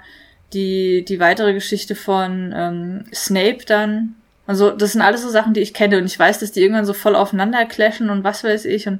die, 0.54 1.04
die 1.06 1.20
weitere 1.20 1.54
Geschichte 1.54 1.95
von 1.95 2.54
ähm, 2.56 3.06
Snape 3.14 3.60
dann. 3.66 4.16
Also, 4.47 4.72
das 4.72 4.93
sind 4.93 5.02
alles 5.02 5.22
so 5.22 5.30
Sachen, 5.30 5.54
die 5.54 5.62
ich 5.62 5.74
kenne 5.74 5.97
und 5.97 6.06
ich 6.06 6.18
weiß, 6.18 6.39
dass 6.39 6.52
die 6.52 6.62
irgendwann 6.62 6.86
so 6.86 6.93
voll 6.93 7.16
aufeinander 7.16 7.64
clashen 7.66 8.10
und 8.10 8.24
was 8.24 8.43
weiß 8.43 8.66
ich. 8.66 8.88
Und 8.88 8.99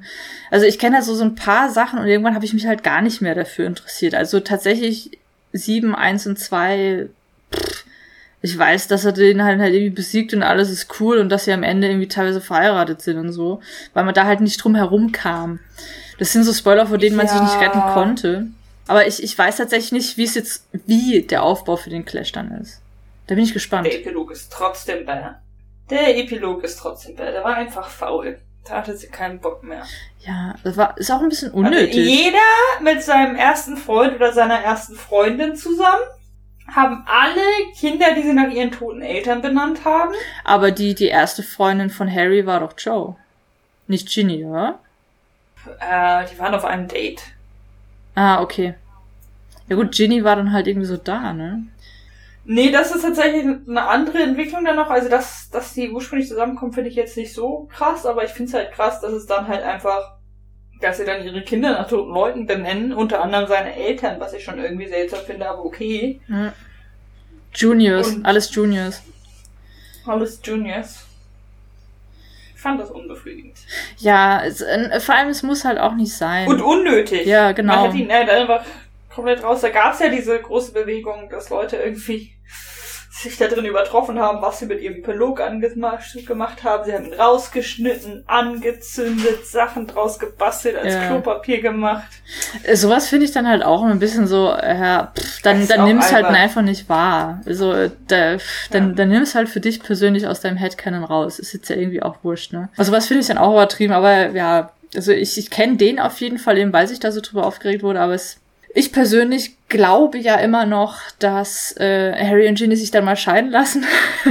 also 0.50 0.66
ich 0.66 0.80
kenne 0.80 0.98
halt 0.98 1.06
so, 1.06 1.16
so 1.16 1.24
ein 1.24 1.36
paar 1.36 1.70
Sachen 1.70 2.00
und 2.00 2.08
irgendwann 2.08 2.36
habe 2.36 2.46
ich 2.46 2.54
mich 2.54 2.68
halt 2.68 2.84
gar 2.84 3.02
nicht 3.02 3.22
mehr 3.22 3.36
dafür 3.36 3.66
interessiert. 3.66 4.16
Also 4.16 4.40
tatsächlich 4.40 5.18
sieben, 5.52 5.94
eins 5.96 6.26
und 6.28 6.40
zwei 6.40 7.10
ich 8.44 8.58
weiß, 8.58 8.88
dass 8.88 9.06
er 9.06 9.12
den 9.12 9.44
halt, 9.44 9.60
halt 9.60 9.74
irgendwie 9.74 9.94
besiegt 9.96 10.34
und 10.34 10.42
alles 10.42 10.72
ist 10.72 11.00
cool 11.00 11.20
und 11.20 11.30
dass 11.30 11.46
sie 11.46 11.54
am 11.54 11.64
Ende 11.64 11.88
irgendwie 11.88 12.08
teilweise 12.08 12.42
verheiratet 12.42 13.02
sind 13.02 13.18
und 13.18 13.32
so, 13.32 13.62
weil 13.94 14.04
man 14.04 14.16
da 14.16 14.26
halt 14.26 14.42
nicht 14.42 14.58
drum 14.64 14.74
herum 14.76 15.12
kam. 15.12 15.60
Das 16.18 16.34
sind 16.34 16.44
so 16.44 16.54
Spoiler, 16.54 16.88
vor 16.88 16.98
denen 16.98 17.16
man 17.16 17.28
sich 17.28 17.40
nicht 17.40 17.54
Ja. 17.62 17.68
retten 17.68 17.82
konnte. 17.94 18.48
Aber 18.92 19.08
ich, 19.08 19.24
ich 19.24 19.38
weiß 19.38 19.56
tatsächlich 19.56 19.94
nicht, 19.94 20.18
wie 20.18 20.26
es 20.26 20.36
jetzt, 20.36 20.68
wie 20.86 21.22
der 21.22 21.44
Aufbau 21.44 21.78
für 21.78 21.90
den 21.90 22.04
Clash 22.04 22.34
dann 22.34 22.52
ist. 22.60 22.82
Da 23.28 23.36
bin 23.36 23.44
ich 23.46 23.54
gespannt. 23.54 23.88
Der 23.88 23.96
Epilog 23.96 24.32
ist 24.32 24.52
trotzdem 24.52 25.06
besser. 25.06 25.40
Der 25.90 26.18
Epilog 26.18 26.62
ist 26.66 26.78
trotzdem 26.78 27.16
besser. 27.16 27.32
Der 27.32 27.44
war 27.46 27.56
einfach 27.56 27.88
faul. 27.88 28.38
Da 28.66 28.74
hatte 28.74 28.98
sie 28.98 29.08
keinen 29.08 29.40
Bock 29.40 29.64
mehr. 29.64 29.84
Ja, 30.20 30.56
das 30.66 30.76
war, 30.76 30.98
ist 30.98 31.10
auch 31.10 31.22
ein 31.22 31.30
bisschen 31.30 31.52
Also 31.54 31.60
unnötig. 31.60 31.96
jeder 32.06 32.38
mit 32.82 33.02
seinem 33.02 33.38
ersten 33.38 33.78
Freund 33.78 34.14
oder 34.16 34.34
seiner 34.34 34.60
ersten 34.60 34.96
Freundin 34.96 35.56
zusammen 35.56 36.04
haben 36.76 37.06
alle 37.08 37.42
Kinder, 37.80 38.14
die 38.14 38.24
sie 38.24 38.34
nach 38.34 38.52
ihren 38.52 38.72
toten 38.72 39.02
Eltern 39.02 39.42
benannt 39.42 39.86
haben. 39.86 40.14
Aber 40.44 40.72
die, 40.72 40.96
die 40.96 41.08
erste 41.08 41.44
Freundin 41.44 41.92
von 41.92 42.14
Harry 42.14 42.46
war 42.46 42.60
doch 42.60 42.74
Joe. 42.78 43.16
Nicht 43.88 44.10
Ginny, 44.10 44.44
oder? 44.44 44.80
Äh, 45.80 46.26
die 46.30 46.38
waren 46.38 46.54
auf 46.54 46.66
einem 46.66 46.90
Date. 46.90 47.22
Ah, 48.16 48.42
okay. 48.42 48.74
Ja 49.72 49.78
gut, 49.78 49.94
Ginny 49.94 50.22
war 50.26 50.36
dann 50.36 50.52
halt 50.52 50.68
irgendwie 50.68 50.86
so 50.86 50.98
da, 50.98 51.32
ne? 51.32 51.64
Nee, 52.44 52.72
das 52.72 52.94
ist 52.94 53.04
tatsächlich 53.04 53.46
eine 53.46 53.88
andere 53.88 54.18
Entwicklung 54.22 54.66
dann 54.66 54.76
noch. 54.76 54.90
Also, 54.90 55.08
dass, 55.08 55.50
dass 55.50 55.74
die 55.74 55.90
ursprünglich 55.90 56.28
zusammenkommen, 56.28 56.74
finde 56.74 56.90
ich 56.90 56.98
jetzt 56.98 57.16
nicht 57.16 57.34
so 57.34 57.70
krass, 57.72 58.06
aber 58.06 58.26
ich 58.26 58.32
finde 58.32 58.50
es 58.50 58.54
halt 58.54 58.74
krass, 58.74 59.00
dass 59.00 59.14
es 59.14 59.28
dann 59.28 59.48
halt 59.48 59.64
einfach, 59.64 60.18
dass 60.82 60.98
sie 60.98 61.06
dann 61.06 61.24
ihre 61.24 61.42
Kinder 61.44 61.72
nach 61.72 61.88
toten 61.88 62.12
Leuten 62.14 62.46
benennen, 62.48 62.92
unter 62.92 63.24
anderem 63.24 63.48
seine 63.48 63.74
Eltern, 63.74 64.20
was 64.20 64.34
ich 64.34 64.44
schon 64.44 64.60
irgendwie 64.60 64.90
seltsam 64.90 65.22
finde, 65.26 65.48
aber 65.48 65.64
okay. 65.64 66.20
Ja. 66.28 66.52
Juniors, 67.56 68.10
Und- 68.10 68.26
alles 68.26 68.54
Juniors. 68.54 69.02
Alles 70.06 70.42
Juniors. 70.44 71.06
Ich 72.56 72.62
fand 72.62 72.78
das 72.82 72.92
unbefriedigend. 72.92 73.58
Ja, 74.00 74.44
es, 74.44 74.60
äh, 74.60 75.00
vor 75.00 75.16
allem, 75.16 75.30
es 75.30 75.44
muss 75.44 75.64
halt 75.64 75.80
auch 75.80 75.96
nicht 75.96 76.14
sein. 76.14 76.50
Und 76.50 76.60
unnötig. 76.62 77.26
Ja, 77.26 77.54
genau. 77.54 77.76
Man 77.84 77.88
hat 77.88 77.96
ihn 77.96 78.12
halt 78.12 78.30
einfach 78.30 78.66
komplett 79.14 79.44
raus. 79.44 79.62
Da 79.62 79.70
gab's 79.70 80.00
ja 80.00 80.10
diese 80.10 80.40
große 80.40 80.72
Bewegung, 80.74 81.30
dass 81.30 81.50
Leute 81.50 81.78
irgendwie 81.78 82.34
sich 83.14 83.38
da 83.38 83.48
drin 83.48 83.66
übertroffen 83.66 84.18
haben, 84.20 84.42
was 84.42 84.58
sie 84.60 84.66
mit 84.66 84.82
ihrem 84.82 85.04
angemacht 85.04 86.26
gemacht 86.26 86.64
haben. 86.64 86.86
Sie 86.86 86.94
haben 86.94 87.14
rausgeschnitten, 87.14 88.24
angezündet, 88.26 89.46
Sachen 89.46 89.86
draus 89.86 90.18
gebastelt, 90.18 90.76
als 90.78 90.94
Ja. 90.94 91.08
Klopapier 91.08 91.62
gemacht. 91.62 92.08
Äh, 92.64 92.76
Sowas 92.76 93.08
finde 93.10 93.26
ich 93.26 93.32
dann 93.32 93.48
halt 93.48 93.64
auch 93.64 93.84
ein 93.84 94.00
bisschen 94.00 94.26
so, 94.26 94.48
ja, 94.50 95.12
pff, 95.16 95.42
dann, 95.44 95.68
dann 95.68 95.84
nimm's 95.86 96.12
halt 96.12 96.26
einfach 96.26 96.62
nicht 96.64 96.90
wahr. 96.90 97.42
Also, 97.46 97.74
äh, 97.74 97.92
da, 98.08 98.38
dann, 98.72 98.90
Ja. 98.90 98.96
dann 98.96 99.10
nimm's 99.10 99.36
halt 99.36 99.50
für 99.50 99.60
dich 99.60 99.84
persönlich 99.84 100.26
aus 100.26 100.40
deinem 100.42 100.58
Headcanon 100.58 101.04
raus. 101.04 101.38
Ist 101.38 101.54
jetzt 101.54 101.70
ja 101.70 101.76
irgendwie 101.76 102.02
auch 102.02 102.16
wurscht, 102.24 102.54
ne? 102.54 102.70
Also, 102.78 102.92
was 102.92 103.06
finde 103.08 103.22
ich 103.22 103.28
dann 103.28 103.38
auch 103.38 103.52
übertrieben, 103.52 103.94
aber 103.94 104.30
ja, 104.32 104.72
also 104.96 105.12
ich, 105.12 105.38
ich 105.38 105.50
kenne 105.52 105.78
den 105.78 106.00
auf 106.00 106.20
jeden 106.22 106.40
Fall, 106.40 106.58
eben 106.58 106.74
weil 106.74 106.88
sich 106.88 107.00
da 107.00 107.12
so 107.12 107.22
drüber 107.22 107.46
aufgeregt 107.46 107.84
wurde, 107.84 108.00
aber 108.00 108.14
es, 108.14 108.38
ich 108.74 108.92
persönlich 108.92 109.56
glaube 109.68 110.18
ja 110.18 110.36
immer 110.36 110.66
noch, 110.66 110.98
dass 111.20 111.76
äh, 111.78 112.14
Harry 112.14 112.48
und 112.48 112.58
Ginny 112.58 112.76
sich 112.76 112.92
dann 112.92 113.06
mal 113.06 113.16
scheiden 113.16 113.50
lassen 113.52 113.86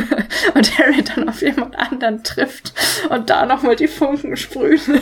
und 0.55 0.78
Harry 0.78 1.03
dann 1.03 1.28
auf 1.28 1.43
jemand 1.43 1.78
anderen 1.78 2.22
trifft 2.22 2.72
und 3.09 3.30
da 3.30 3.47
nochmal 3.47 3.76
die 3.76 3.88
Funken 3.88 4.36
sprühen. 4.36 4.80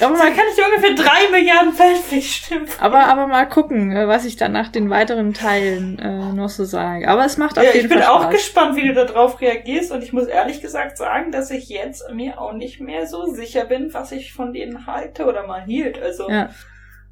Aber 0.00 0.16
man 0.16 0.28
kann 0.28 0.44
ich 0.56 0.64
ungefähr 0.64 0.94
drei 0.94 1.28
Milliarden 1.32 1.72
Fanfics 1.72 2.26
stimmen. 2.26 2.68
Aber, 2.78 3.06
aber 3.06 3.26
mal 3.26 3.48
gucken, 3.48 3.90
äh, 3.94 4.06
was 4.06 4.24
ich 4.24 4.36
dann 4.36 4.52
nach 4.52 4.68
den 4.68 4.90
weiteren 4.90 5.34
Teilen 5.34 5.98
äh, 5.98 6.32
noch 6.32 6.48
so 6.48 6.64
sage. 6.64 7.08
Aber 7.08 7.24
es 7.24 7.36
macht 7.36 7.58
auf 7.58 7.64
Ja, 7.64 7.72
jeden 7.72 7.86
ich 7.86 7.92
bin 7.92 8.00
Fall 8.02 8.08
auch 8.12 8.30
gespannt, 8.30 8.76
wie 8.76 8.86
du 8.86 8.94
darauf 8.94 9.40
reagierst 9.40 9.90
und 9.90 10.02
ich 10.04 10.12
muss 10.12 10.26
ehrlich 10.28 10.60
gesagt 10.60 10.96
sagen, 10.98 11.32
dass 11.32 11.50
ich 11.50 11.68
jetzt 11.68 12.04
mir 12.12 12.40
auch 12.40 12.52
nicht 12.52 12.80
mehr 12.80 13.06
so 13.08 13.26
sicher 13.26 13.64
bin, 13.64 13.92
was 13.92 14.12
ich 14.12 14.32
von 14.32 14.52
denen 14.52 14.86
halte 14.86 15.26
oder 15.26 15.46
mal 15.48 15.62
hielt. 15.62 16.00
Also 16.00 16.30
Ja. 16.30 16.50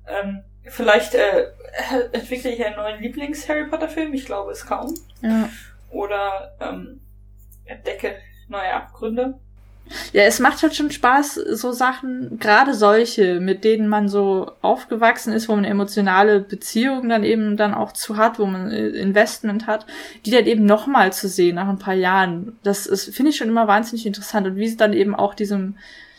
ähm, 0.09 0.45
vielleicht 0.69 1.15
äh, 1.15 1.47
entwickle 2.13 2.51
ich 2.51 2.65
einen 2.65 2.77
neuen 2.77 3.01
Lieblings-Harry 3.01 3.67
Potter-Film, 3.67 4.15
ich 4.15 4.27
glaube 4.27 4.53
es 4.53 4.67
kaum. 4.67 4.95
Ja. 5.23 5.49
Oder 5.91 6.55
ähm, 6.61 7.01
entdecke 7.65 8.17
neue 8.49 8.73
Abgründe. 8.73 9.35
ja, 10.13 10.23
es 10.23 10.41
macht 10.41 10.63
halt 10.63 10.75
schon 10.75 10.91
Spaß, 10.91 11.35
so 11.35 11.73
Sachen, 11.73 12.39
gerade 12.39 12.75
solche, 12.75 13.41
mit 13.41 13.65
denen 13.65 13.89
man 13.89 14.09
so 14.09 14.53
aufgewachsen 14.63 15.33
ist, 15.33 15.49
wo 15.49 15.55
man 15.55 15.65
emotionale 15.65 16.41
Beziehungen 16.41 17.09
dann 17.09 17.25
eben 17.25 17.57
dann 17.57 17.75
auch 17.75 17.93
zu 17.93 18.17
hat, 18.17 18.39
wo 18.39 18.47
man 18.47 18.71
äh, 18.71 18.89
Investment 18.89 19.67
hat, 19.67 19.87
die 20.25 20.31
dann 20.31 20.47
eben 20.47 20.65
nochmal 20.65 21.13
zu 21.13 21.29
sehen 21.29 21.57
nach 21.57 21.69
ein 21.69 21.79
paar 21.79 21.95
Jahren. 21.95 22.59
Das 22.63 22.87
ist, 22.87 23.15
finde 23.15 23.31
ich 23.31 23.37
schon 23.37 23.49
immer 23.49 23.69
wahnsinnig 23.69 24.07
interessant 24.07 24.47
und 24.47 24.57
wie 24.57 24.69
sie 24.69 24.77
dann 24.77 24.93
eben 24.93 25.15
auch 25.15 25.35
diesem 25.35 25.77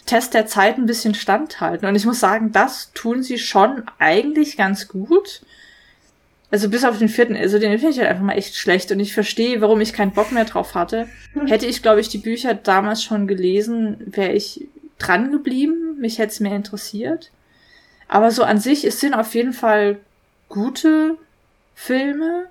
Test 0.08 0.34
der 0.34 0.48
Zeit 0.48 0.78
ein 0.78 0.88
bisschen 0.88 1.14
standhalten. 1.14 1.88
Und 1.88 1.96
ich 1.96 2.06
muss 2.06 2.20
sagen, 2.20 2.52
das 2.52 2.92
tun 2.94 3.22
sie 3.22 3.38
schon 3.38 3.84
eigentlich 4.00 4.58
ganz 4.58 4.88
gut. 4.88 5.42
Also 6.50 6.70
bis 6.70 6.86
auf 6.86 6.98
den 6.98 7.10
vierten, 7.10 7.36
also 7.36 7.60
den 7.60 7.78
finde 7.78 7.92
ich 7.94 8.00
halt 8.00 8.10
einfach 8.10 8.24
mal 8.24 8.34
echt 8.34 8.56
schlecht 8.56 8.92
und 8.92 9.02
ich 9.02 9.14
verstehe, 9.14 9.60
warum 9.60 9.82
ich 9.82 9.92
keinen 9.92 10.14
Bock 10.14 10.32
mehr 10.32 10.46
drauf 10.46 10.76
hatte. 10.76 11.10
Hätte 11.46 11.66
ich, 11.66 11.82
glaube 11.82 12.00
ich, 12.00 12.08
die 12.08 12.20
Bücher 12.20 12.54
damals 12.54 13.04
schon 13.04 13.28
gelesen, 13.28 13.98
wäre 14.06 14.32
ich 14.32 14.68
dran 14.98 15.32
geblieben. 15.32 15.98
Mich 16.00 16.20
hätte 16.20 16.32
es 16.32 16.40
mehr 16.40 16.56
interessiert. 16.56 17.32
Aber 18.08 18.32
so 18.32 18.44
an 18.44 18.60
sich, 18.60 18.86
es 18.86 19.00
sind 19.02 19.14
auf 19.14 19.36
jeden 19.36 19.54
Fall 19.54 20.00
gute 20.48 21.18
Filme. 21.76 22.46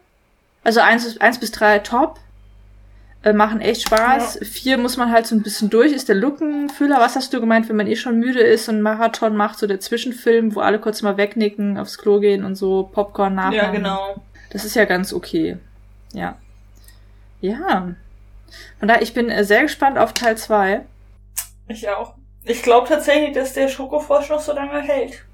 Also 0.62 0.80
eins, 0.80 1.18
eins 1.18 1.38
bis 1.38 1.50
drei 1.50 1.78
top. 1.78 2.20
Äh, 3.26 3.32
machen 3.32 3.60
echt 3.60 3.82
Spaß. 3.82 4.38
Vier 4.42 4.78
muss 4.78 4.96
man 4.96 5.10
halt 5.10 5.26
so 5.26 5.34
ein 5.34 5.42
bisschen 5.42 5.68
durch. 5.68 5.90
Ist 5.90 6.08
der 6.08 6.14
Lückenfüller. 6.14 7.00
Was 7.00 7.16
hast 7.16 7.34
du 7.34 7.40
gemeint, 7.40 7.68
wenn 7.68 7.74
man 7.74 7.88
eh 7.88 7.96
schon 7.96 8.20
müde 8.20 8.38
ist 8.38 8.68
und 8.68 8.82
Marathon 8.82 9.36
macht, 9.36 9.58
so 9.58 9.66
der 9.66 9.80
Zwischenfilm, 9.80 10.54
wo 10.54 10.60
alle 10.60 10.78
kurz 10.78 11.02
mal 11.02 11.16
wegnicken, 11.16 11.76
aufs 11.76 11.98
Klo 11.98 12.20
gehen 12.20 12.44
und 12.44 12.54
so 12.54 12.84
Popcorn 12.84 13.34
nachmachen. 13.34 13.56
Ja, 13.56 13.70
genau. 13.72 14.22
Das 14.50 14.64
ist 14.64 14.76
ja 14.76 14.84
ganz 14.84 15.12
okay. 15.12 15.56
Ja. 16.12 16.36
Ja. 17.40 17.96
Von 18.78 18.86
daher, 18.86 19.02
ich 19.02 19.12
bin 19.12 19.28
äh, 19.28 19.42
sehr 19.42 19.62
gespannt 19.62 19.98
auf 19.98 20.12
Teil 20.12 20.38
2. 20.38 20.82
Ich 21.66 21.88
auch. 21.88 22.14
Ich 22.44 22.62
glaube 22.62 22.86
tatsächlich, 22.86 23.34
dass 23.34 23.54
der 23.54 23.66
Schokofrosch 23.66 24.28
noch 24.28 24.40
so 24.40 24.52
lange 24.52 24.80
hält. 24.80 25.24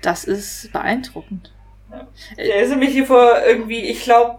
Das 0.00 0.24
ist 0.24 0.72
beeindruckend. 0.72 1.52
Der 2.38 2.62
ist 2.62 2.70
nämlich 2.70 2.92
hier 2.92 3.04
vor 3.04 3.42
irgendwie, 3.46 3.80
ich 3.80 4.04
glaube, 4.04 4.38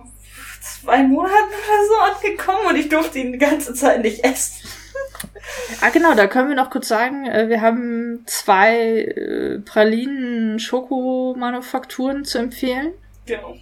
zwei 0.62 1.04
Monaten 1.04 1.34
oder 1.34 1.88
so 1.88 2.28
angekommen 2.28 2.61
und 2.72 2.78
ich 2.78 2.89
durfte 2.89 3.19
ihn 3.19 3.32
die 3.34 3.38
ganze 3.38 3.74
Zeit 3.74 4.01
nicht 4.01 4.24
essen. 4.24 4.69
Ah, 5.82 5.89
genau, 5.89 6.15
da 6.15 6.28
können 6.28 6.47
wir 6.49 6.55
noch 6.55 6.69
kurz 6.69 6.88
sagen, 6.88 7.26
äh, 7.26 7.49
wir 7.49 7.59
haben 7.61 8.24
zwei 8.26 9.01
äh, 9.01 9.59
Pralinen-Schokomanufakturen 9.59 12.24
zu 12.26 12.39
empfehlen. 12.39 12.93
Genau. 13.26 13.57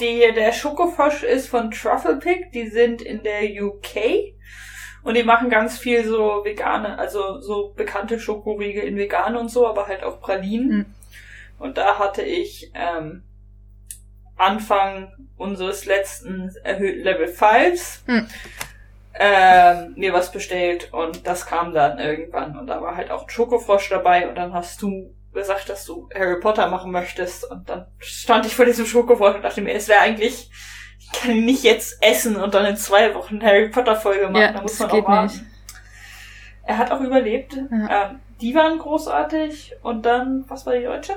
Die, 0.00 0.20
der 0.34 0.52
Schokofrosch 0.52 1.22
ist 1.22 1.48
von 1.48 1.70
Truffle 1.70 2.16
Pig, 2.16 2.50
die 2.52 2.68
sind 2.68 3.00
in 3.02 3.22
der 3.22 3.42
UK 3.62 4.34
und 5.04 5.16
die 5.16 5.22
machen 5.22 5.50
ganz 5.50 5.78
viel 5.78 6.04
so 6.04 6.44
vegane, 6.44 6.98
also 6.98 7.40
so 7.40 7.72
bekannte 7.76 8.18
Schokoriegel 8.18 8.82
in 8.82 8.96
vegan 8.96 9.36
und 9.36 9.50
so, 9.50 9.68
aber 9.68 9.86
halt 9.86 10.02
auch 10.02 10.20
Pralinen. 10.20 10.70
Hm. 10.70 10.86
Und 11.58 11.78
da 11.78 11.98
hatte 11.98 12.22
ich 12.22 12.72
ähm, 12.74 13.22
Anfang 14.36 15.12
unseres 15.36 15.84
letzten 15.84 16.50
erhöhten 16.64 17.02
Level 17.04 17.28
5 17.28 18.02
Hm. 18.06 18.26
ähm, 19.18 19.94
mir 19.96 20.12
was 20.12 20.32
bestellt 20.32 20.92
und 20.92 21.26
das 21.26 21.46
kam 21.46 21.72
dann 21.72 21.98
irgendwann 21.98 22.58
und 22.58 22.66
da 22.66 22.80
war 22.82 22.96
halt 22.96 23.10
auch 23.10 23.24
ein 23.24 23.30
Schokofrosch 23.30 23.88
dabei 23.90 24.28
und 24.28 24.34
dann 24.36 24.52
hast 24.52 24.82
du 24.82 25.14
gesagt, 25.32 25.68
dass 25.68 25.84
du 25.84 26.08
Harry 26.14 26.40
Potter 26.40 26.68
machen 26.68 26.90
möchtest 26.92 27.48
und 27.50 27.68
dann 27.68 27.86
stand 27.98 28.46
ich 28.46 28.54
vor 28.56 28.64
diesem 28.64 28.86
Schokofrosch 28.86 29.36
und 29.36 29.42
dachte 29.42 29.60
mir, 29.62 29.74
es 29.74 29.88
wäre 29.88 30.00
eigentlich, 30.00 30.50
ich 30.98 31.12
kann 31.12 31.32
ihn 31.32 31.44
nicht 31.44 31.62
jetzt 31.64 32.02
essen 32.02 32.36
und 32.36 32.54
dann 32.54 32.66
in 32.66 32.76
zwei 32.76 33.14
Wochen 33.14 33.42
Harry 33.42 33.68
Potter 33.68 33.96
Folge 33.96 34.24
machen, 34.28 34.36
Ja, 34.42 34.52
da 34.52 34.62
muss 34.62 34.78
man 34.78 34.90
auch 34.90 35.06
warten. 35.08 35.26
nicht. 35.32 35.44
Er 36.66 36.78
hat 36.78 36.90
auch 36.90 37.00
überlebt. 37.00 37.52
Ja. 37.70 38.10
Ähm, 38.10 38.20
die 38.40 38.54
waren 38.54 38.78
großartig 38.78 39.72
und 39.82 40.04
dann, 40.04 40.44
was 40.48 40.66
war 40.66 40.74
die 40.74 40.84
deutsche? 40.84 41.12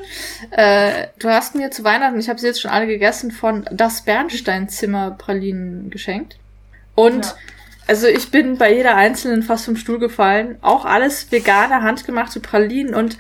Äh, 0.52 1.08
du 1.20 1.30
hast 1.30 1.56
mir 1.56 1.72
zu 1.72 1.84
Weihnachten, 1.84 2.20
ich 2.20 2.30
habe 2.30 2.40
sie 2.40 2.48
jetzt 2.48 2.62
schon 2.62 2.72
alle 2.72 2.88
gegessen, 2.88 3.32
von 3.32 3.68
das 3.72 4.04
Bernsteinzimmer 4.04 5.12
Pralinen 5.12 5.90
geschenkt. 5.90 6.38
Und 6.96 7.26
Ja. 7.26 7.36
also 7.88 8.08
ich 8.08 8.32
bin 8.32 8.58
bei 8.58 8.74
jeder 8.74 8.96
einzelnen 8.96 9.44
fast 9.44 9.66
vom 9.66 9.76
Stuhl 9.76 10.00
gefallen. 10.00 10.58
Auch 10.62 10.86
alles 10.86 11.32
vegane, 11.32 11.82
handgemachte 11.82 12.40
Pralinen 12.40 12.94
und 12.94 13.18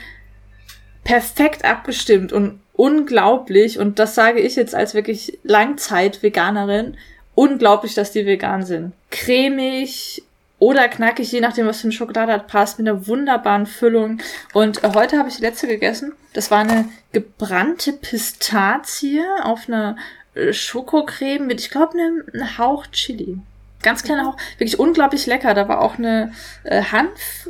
perfekt 1.03 1.65
abgestimmt 1.65 2.33
und 2.33 2.59
unglaublich. 2.73 3.79
Und 3.79 3.99
das 3.99 4.15
sage 4.15 4.39
ich 4.39 4.55
jetzt 4.55 4.75
als 4.75 4.93
wirklich 4.93 5.39
Langzeit-Veganerin. 5.43 6.97
Unglaublich, 7.35 7.93
dass 7.93 8.11
die 8.11 8.25
vegan 8.25 8.65
sind. 8.65 8.93
Cremig 9.11 10.23
oder 10.59 10.87
knackig, 10.87 11.31
je 11.31 11.41
nachdem, 11.41 11.67
was 11.67 11.81
für 11.81 11.85
eine 11.85 11.91
Schokolade 11.93 12.33
hat, 12.33 12.47
passt 12.47 12.79
mit 12.79 12.87
einer 12.87 13.07
wunderbaren 13.07 13.65
Füllung. 13.65 14.19
Und 14.53 14.83
äh, 14.83 14.91
heute 14.95 15.19
habe 15.19 15.29
ich 15.29 15.35
die 15.35 15.43
letzte 15.43 15.67
gegessen. 15.67 16.13
Das 16.33 16.49
war 16.49 16.59
eine 16.59 16.89
gebrannte 17.11 17.93
Pistazie 17.93 19.21
auf 19.43 19.67
einer 19.67 19.97
äh, 20.33 20.53
Schokocreme 20.53 21.45
mit, 21.45 21.59
ich 21.59 21.69
glaube, 21.69 21.93
einem, 21.93 22.57
Hauch 22.57 22.87
Chili. 22.87 23.37
Ganz 23.83 24.03
kleiner 24.03 24.25
Hauch. 24.25 24.37
Wirklich 24.57 24.79
unglaublich 24.79 25.27
lecker. 25.27 25.53
Da 25.53 25.67
war 25.67 25.81
auch 25.81 25.99
eine 25.99 26.31
äh, 26.63 26.81
Hanf, 26.81 27.49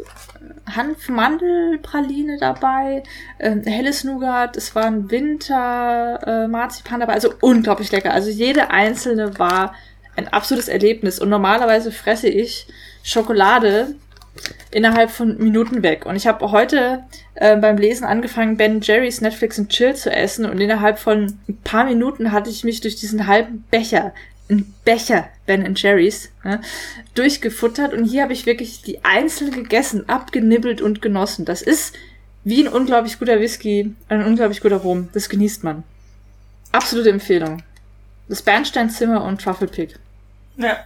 Hanf-Mandelpraline 0.75 2.37
dabei, 2.37 3.03
ähm, 3.39 3.63
helles 3.63 4.03
Nougat, 4.03 4.57
es 4.57 4.75
war 4.75 4.83
ein 4.83 5.09
Winter-Marzipan 5.09 6.99
dabei. 6.99 7.13
Also 7.13 7.33
unglaublich 7.39 7.91
lecker. 7.93 8.13
Also 8.13 8.29
jede 8.29 8.69
einzelne 8.69 9.39
war 9.39 9.73
ein 10.17 10.27
absolutes 10.27 10.67
Erlebnis. 10.67 11.19
Und 11.19 11.29
normalerweise 11.29 11.93
fresse 11.93 12.27
ich 12.27 12.67
Schokolade 13.07 13.95
innerhalb 14.69 15.09
von 15.09 15.37
Minuten 15.37 15.81
weg. 15.81 16.05
Und 16.05 16.17
ich 16.17 16.27
habe 16.27 16.51
heute 16.51 17.05
äh, 17.35 17.55
beim 17.55 17.77
Lesen 17.77 18.03
angefangen, 18.03 18.57
Ben 18.57 18.81
Jerry's 18.81 19.21
Netflix 19.21 19.57
and 19.57 19.69
Chill 19.69 19.95
zu 19.95 20.11
essen. 20.11 20.45
Und 20.45 20.59
innerhalb 20.59 20.99
von 20.99 21.39
ein 21.47 21.57
paar 21.63 21.85
Minuten 21.85 22.33
hatte 22.33 22.49
ich 22.49 22.65
mich 22.65 22.81
durch 22.81 22.97
diesen 22.97 23.25
halben 23.25 23.63
Becher, 23.71 24.13
ein 24.49 24.73
Becher 24.83 25.29
Ben 25.45 25.73
Jerry's, 25.73 26.31
ne, 26.43 26.59
durchgefuttert. 27.15 27.93
Und 27.93 28.03
hier 28.03 28.23
habe 28.23 28.33
ich 28.33 28.45
wirklich 28.45 28.81
die 28.81 29.05
einzeln 29.05 29.51
gegessen, 29.51 30.09
abgenibbelt 30.09 30.81
und 30.81 31.01
genossen. 31.01 31.45
Das 31.45 31.61
ist 31.61 31.95
wie 32.43 32.61
ein 32.61 32.71
unglaublich 32.71 33.19
guter 33.19 33.39
Whisky, 33.39 33.95
ein 34.09 34.25
unglaublich 34.25 34.59
guter 34.59 34.77
Rum. 34.77 35.07
Das 35.13 35.29
genießt 35.29 35.63
man. 35.63 35.83
Absolute 36.73 37.09
Empfehlung. 37.09 37.63
Das 38.27 38.41
Bernsteinzimmer 38.41 39.23
und 39.23 39.41
Truffle 39.41 39.67
Pig. 39.67 39.95
Ja. 40.57 40.77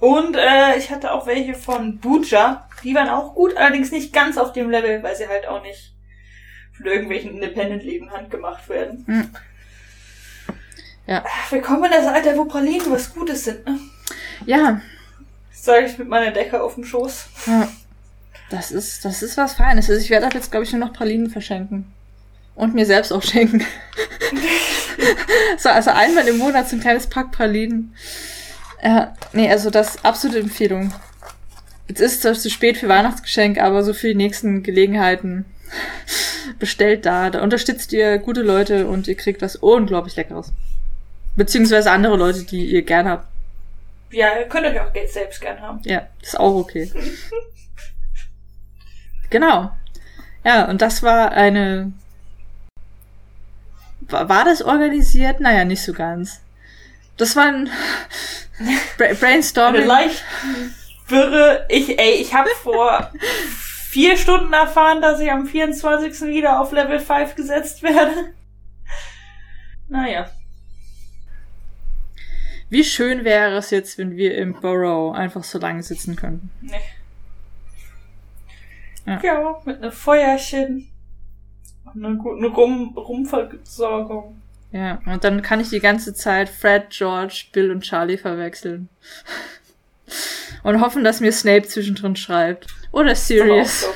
Und 0.00 0.36
äh, 0.36 0.76
ich 0.78 0.90
hatte 0.90 1.12
auch 1.12 1.26
welche 1.26 1.54
von 1.54 1.98
Buja. 1.98 2.66
Die 2.82 2.94
waren 2.94 3.08
auch 3.08 3.34
gut, 3.34 3.56
allerdings 3.56 3.92
nicht 3.92 4.12
ganz 4.12 4.38
auf 4.38 4.52
dem 4.52 4.70
Level, 4.70 5.02
weil 5.02 5.14
sie 5.14 5.28
halt 5.28 5.46
auch 5.46 5.62
nicht 5.62 5.94
von 6.72 6.86
irgendwelchen 6.86 7.34
Independent-Läden 7.34 8.10
handgemacht 8.10 8.68
werden. 8.68 9.04
Hm. 9.06 9.30
Ja. 11.06 11.24
Willkommen 11.50 11.84
in 11.84 11.90
das 11.90 12.06
Alter, 12.06 12.36
wo 12.36 12.44
Pralinen 12.46 12.90
was 12.90 13.12
Gutes 13.12 13.44
sind, 13.44 13.66
ne? 13.66 13.78
Ja, 14.46 14.80
sage 15.60 15.86
ich 15.86 15.98
mit 15.98 16.08
meiner 16.08 16.30
Decke 16.30 16.62
auf 16.62 16.74
dem 16.74 16.84
Schoß. 16.84 17.26
Ja. 17.46 17.68
Das 18.50 18.72
ist, 18.72 19.04
das 19.04 19.22
ist 19.22 19.36
was 19.36 19.54
Feines. 19.54 19.88
Also 19.88 20.00
ich 20.00 20.10
werde 20.10 20.26
ab 20.26 20.34
jetzt, 20.34 20.50
glaube 20.50 20.64
ich, 20.64 20.72
nur 20.72 20.80
noch 20.80 20.92
Pralinen 20.92 21.30
verschenken. 21.30 21.92
Und 22.56 22.74
mir 22.74 22.84
selbst 22.84 23.12
auch 23.12 23.22
schenken. 23.22 23.64
so, 25.58 25.68
also 25.68 25.90
einmal 25.90 26.26
im 26.26 26.38
Monat 26.38 26.68
so 26.68 26.76
ein 26.76 26.80
kleines 26.80 27.06
Pack 27.06 27.30
Pralinen. 27.30 27.94
Ja, 28.82 29.14
nee, 29.32 29.50
also 29.50 29.70
das 29.70 30.04
absolute 30.04 30.40
Empfehlung. 30.40 30.92
Jetzt 31.88 32.00
ist 32.00 32.24
es 32.24 32.42
zu 32.42 32.50
spät 32.50 32.76
für 32.78 32.88
Weihnachtsgeschenk, 32.88 33.58
aber 33.58 33.82
so 33.82 33.92
für 33.92 34.08
die 34.08 34.14
nächsten 34.14 34.62
Gelegenheiten 34.62 35.44
bestellt 36.58 37.04
da. 37.04 37.30
Da 37.30 37.42
unterstützt 37.42 37.92
ihr 37.92 38.18
gute 38.18 38.42
Leute 38.42 38.86
und 38.86 39.08
ihr 39.08 39.16
kriegt 39.16 39.42
was 39.42 39.56
unglaublich 39.56 40.16
Leckeres. 40.16 40.52
Beziehungsweise 41.36 41.90
andere 41.90 42.16
Leute, 42.16 42.44
die 42.44 42.66
ihr 42.66 42.82
gerne 42.82 43.10
habt. 43.10 43.26
Ja, 44.10 44.38
ihr 44.38 44.48
könnt 44.48 44.66
euch 44.66 44.80
auch 44.80 44.92
Geld 44.92 45.10
selbst 45.10 45.40
gern 45.40 45.60
haben. 45.60 45.80
Ja, 45.84 46.06
ist 46.20 46.38
auch 46.38 46.54
okay. 46.54 46.90
genau. 49.30 49.70
Ja, 50.44 50.68
und 50.68 50.82
das 50.82 51.02
war 51.02 51.32
eine. 51.32 51.92
War, 54.00 54.28
war 54.28 54.44
das 54.44 54.62
organisiert? 54.62 55.40
Naja, 55.40 55.64
nicht 55.64 55.82
so 55.82 55.92
ganz. 55.92 56.40
Das 57.20 57.36
war 57.36 57.44
ein 57.44 57.70
Bra 58.96 59.12
Brainstorming. 59.12 59.86
leicht 59.86 60.24
wirre, 61.08 61.66
ich, 61.68 61.98
ey, 61.98 62.14
ich 62.14 62.34
habe 62.34 62.48
vor 62.62 63.12
vier 63.90 64.16
Stunden 64.16 64.52
erfahren, 64.52 65.02
dass 65.02 65.20
ich 65.20 65.30
am 65.30 65.46
24. 65.46 66.28
wieder 66.28 66.60
auf 66.60 66.72
Level 66.72 66.98
5 66.98 67.34
gesetzt 67.34 67.82
werde. 67.82 68.32
Naja. 69.88 70.30
Wie 72.68 72.84
schön 72.84 73.24
wäre 73.24 73.56
es 73.56 73.70
jetzt, 73.70 73.98
wenn 73.98 74.16
wir 74.16 74.38
im 74.38 74.54
Burrow 74.60 75.12
einfach 75.14 75.42
so 75.42 75.58
lange 75.58 75.82
sitzen 75.82 76.14
könnten. 76.14 76.50
Nee. 76.60 76.76
Ja, 79.06 79.20
ja 79.22 79.60
mit 79.64 79.82
einem 79.82 79.92
Feuerchen. 79.92 80.88
Und 81.84 82.04
einer 82.04 82.14
guten 82.14 82.44
Rum 82.44 82.96
Rumversorgung. 82.96 84.39
Ja, 84.72 85.00
und 85.06 85.24
dann 85.24 85.42
kann 85.42 85.60
ich 85.60 85.70
die 85.70 85.80
ganze 85.80 86.14
Zeit 86.14 86.48
Fred, 86.48 86.90
George, 86.90 87.46
Bill 87.52 87.70
und 87.70 87.80
Charlie 87.80 88.18
verwechseln. 88.18 88.88
und 90.62 90.80
hoffen, 90.80 91.04
dass 91.04 91.20
mir 91.20 91.32
Snape 91.32 91.66
zwischendrin 91.66 92.16
schreibt. 92.16 92.66
Oder 92.92 93.14
Sirius. 93.14 93.88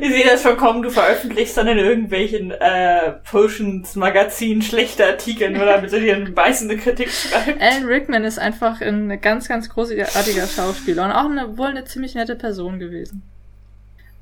Ich 0.00 0.08
sehe 0.08 0.24
das 0.24 0.42
schon 0.42 0.56
kommen, 0.56 0.82
du 0.82 0.88
veröffentlichst 0.88 1.58
dann 1.58 1.68
in 1.68 1.76
irgendwelchen 1.76 2.52
äh, 2.52 3.12
Potions 3.30 3.96
Magazin 3.96 4.62
schlechte 4.62 5.06
Artikel, 5.06 5.50
nur 5.50 5.66
damit 5.66 5.92
du 5.92 6.00
dir 6.00 6.16
eine 6.16 6.30
beißende 6.30 6.78
Kritik 6.78 7.10
schreibst. 7.10 7.60
Alan 7.60 7.84
Rickman 7.84 8.24
ist 8.24 8.38
einfach 8.38 8.80
ein 8.80 9.20
ganz, 9.20 9.48
ganz 9.48 9.68
großartiger 9.68 10.46
Schauspieler 10.46 11.04
und 11.04 11.12
auch 11.12 11.26
eine, 11.26 11.58
wohl 11.58 11.66
eine 11.66 11.84
ziemlich 11.84 12.14
nette 12.14 12.34
Person 12.34 12.78
gewesen. 12.78 13.22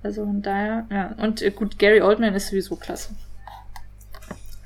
Also 0.02 0.24
von 0.24 0.42
daher, 0.42 0.86
ja. 0.90 1.14
Und 1.18 1.42
äh, 1.42 1.50
gut, 1.50 1.78
Gary 1.78 2.00
Oldman 2.00 2.34
ist 2.34 2.48
sowieso 2.48 2.76
klasse. 2.76 3.14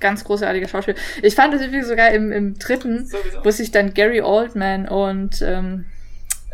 Ganz 0.00 0.22
großartiger 0.24 0.68
Schauspieler. 0.68 0.98
Ich 1.22 1.34
fand 1.34 1.54
das 1.54 1.62
übrigens 1.62 1.88
sogar 1.88 2.10
im, 2.10 2.30
im 2.30 2.58
dritten, 2.58 3.06
sowieso. 3.06 3.44
wo 3.44 3.50
sich 3.50 3.70
dann 3.70 3.94
Gary 3.94 4.20
Oldman 4.20 4.86
und 4.86 5.42
ähm, 5.42 5.86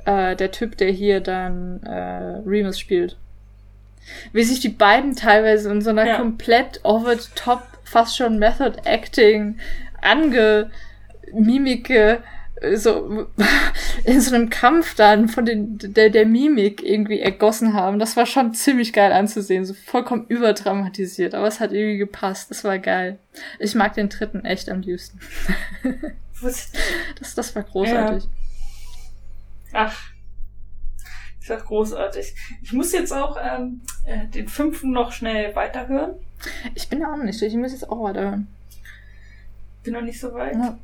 äh, 0.07 0.37
der 0.37 0.51
Typ, 0.51 0.76
der 0.78 0.91
hier 0.91 1.20
dann 1.20 1.83
äh, 1.83 2.41
Remus 2.47 2.78
spielt, 2.78 3.16
wie 4.33 4.45
sich 4.45 4.61
die 4.61 4.68
beiden 4.68 5.14
teilweise 5.14 5.70
in 5.70 5.83
so 5.83 5.91
einer 5.91 6.07
ja. 6.07 6.16
komplett 6.16 6.81
over 6.85 7.16
the 7.16 7.28
top, 7.35 7.62
fast 7.85 8.16
schon 8.16 8.39
Method 8.39 8.78
Acting 8.85 9.59
ange 10.01 10.70
Mimike 11.33 12.22
so 12.75 13.27
in 14.05 14.21
so 14.21 14.35
einem 14.35 14.51
Kampf 14.51 14.95
dann 14.95 15.29
von 15.29 15.45
den 15.45 15.79
der 15.79 16.11
der 16.11 16.27
Mimik 16.27 16.83
irgendwie 16.83 17.21
ergossen 17.21 17.75
haben. 17.75 17.99
Das 17.99 18.17
war 18.17 18.27
schon 18.27 18.55
ziemlich 18.55 18.93
geil 18.93 19.13
anzusehen, 19.13 19.65
so 19.65 19.75
vollkommen 19.75 20.27
überdramatisiert, 20.29 21.35
aber 21.35 21.47
es 21.47 21.61
hat 21.61 21.73
irgendwie 21.73 21.99
gepasst. 21.99 22.51
Das 22.51 22.65
war 22.65 22.79
geil. 22.79 23.19
Ich 23.59 23.75
mag 23.75 23.95
den 23.95 24.09
dritten 24.09 24.45
echt 24.45 24.69
am 24.69 24.81
liebsten. 24.81 25.21
das 26.43 26.73
das 27.35 27.55
war 27.55 27.63
großartig. 27.63 28.25
Ja. 28.25 28.31
Ach, 29.73 30.11
ist 31.41 31.53
auch 31.53 31.65
großartig. 31.65 32.35
Ich 32.63 32.73
muss 32.73 32.93
jetzt 32.93 33.13
auch 33.13 33.37
ähm, 33.41 33.81
äh, 34.05 34.27
den 34.27 34.49
fünften 34.49 34.93
noch 34.93 35.13
schnell 35.13 35.55
weiterhören. 35.57 36.15
Ich 36.75 36.89
bin 36.89 37.05
auch 37.05 37.17
noch 37.17 37.25
nicht 37.25 37.41
durch. 37.41 37.53
Ich 37.53 37.59
muss 37.59 37.73
jetzt 37.73 37.89
auch 37.89 38.03
weiterhören. 38.03 38.49
Bin 39.83 39.95
noch 39.95 40.03
nicht 40.03 40.21
so 40.21 40.33
weit. 40.35 40.55
Ja. 40.55 40.79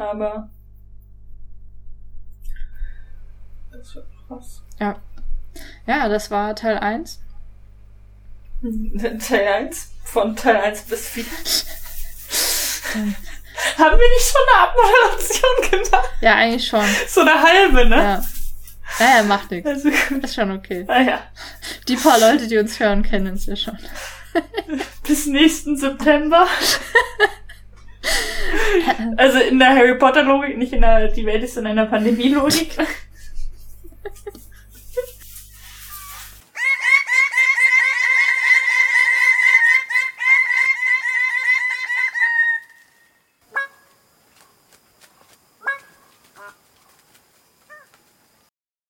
Aber 0.00 0.48
das 3.70 3.94
wird 3.94 4.06
krass. 4.26 4.62
Ja. 4.78 4.96
Ja, 5.86 6.08
das 6.08 6.30
war 6.30 6.56
Teil 6.56 6.78
1. 6.78 7.20
Teil 9.28 9.46
1? 9.46 9.90
Von 10.04 10.34
Teil 10.36 10.56
1 10.56 10.82
bis 10.84 11.06
4. 11.08 11.24
Haben 13.76 13.98
wir 13.98 14.08
nicht 14.08 14.26
schon 14.26 14.40
eine 14.48 14.68
Abmoderation 14.68 15.70
gemacht? 15.70 16.10
Ja, 16.22 16.34
eigentlich 16.36 16.66
schon. 16.66 16.84
So 17.06 17.20
eine 17.20 17.42
halbe, 17.42 17.84
ne? 17.86 17.96
Ja. 17.96 18.24
Naja, 18.98 19.22
macht 19.24 19.50
nichts. 19.50 19.68
Also, 19.68 19.88
ist 19.88 20.34
schon 20.34 20.50
okay. 20.50 20.86
Ah, 20.88 21.02
ja. 21.02 21.20
Die 21.88 21.96
paar 21.96 22.18
Leute, 22.18 22.48
die 22.48 22.56
uns 22.56 22.80
hören, 22.80 23.02
kennen 23.02 23.32
uns 23.32 23.44
ja 23.46 23.54
schon. 23.54 23.78
Bis 25.06 25.26
nächsten 25.26 25.76
September. 25.76 26.46
also 29.16 29.38
in 29.38 29.58
der 29.58 29.70
Harry 29.70 29.96
Potter 29.98 30.22
Logik, 30.22 30.56
nicht 30.56 30.72
in 30.72 30.82
der, 30.82 31.08
die 31.08 31.26
Welt 31.26 31.42
ist 31.42 31.56
in 31.56 31.66
einer 31.66 31.86
Pandemie 31.86 32.28
Logik. 32.28 32.76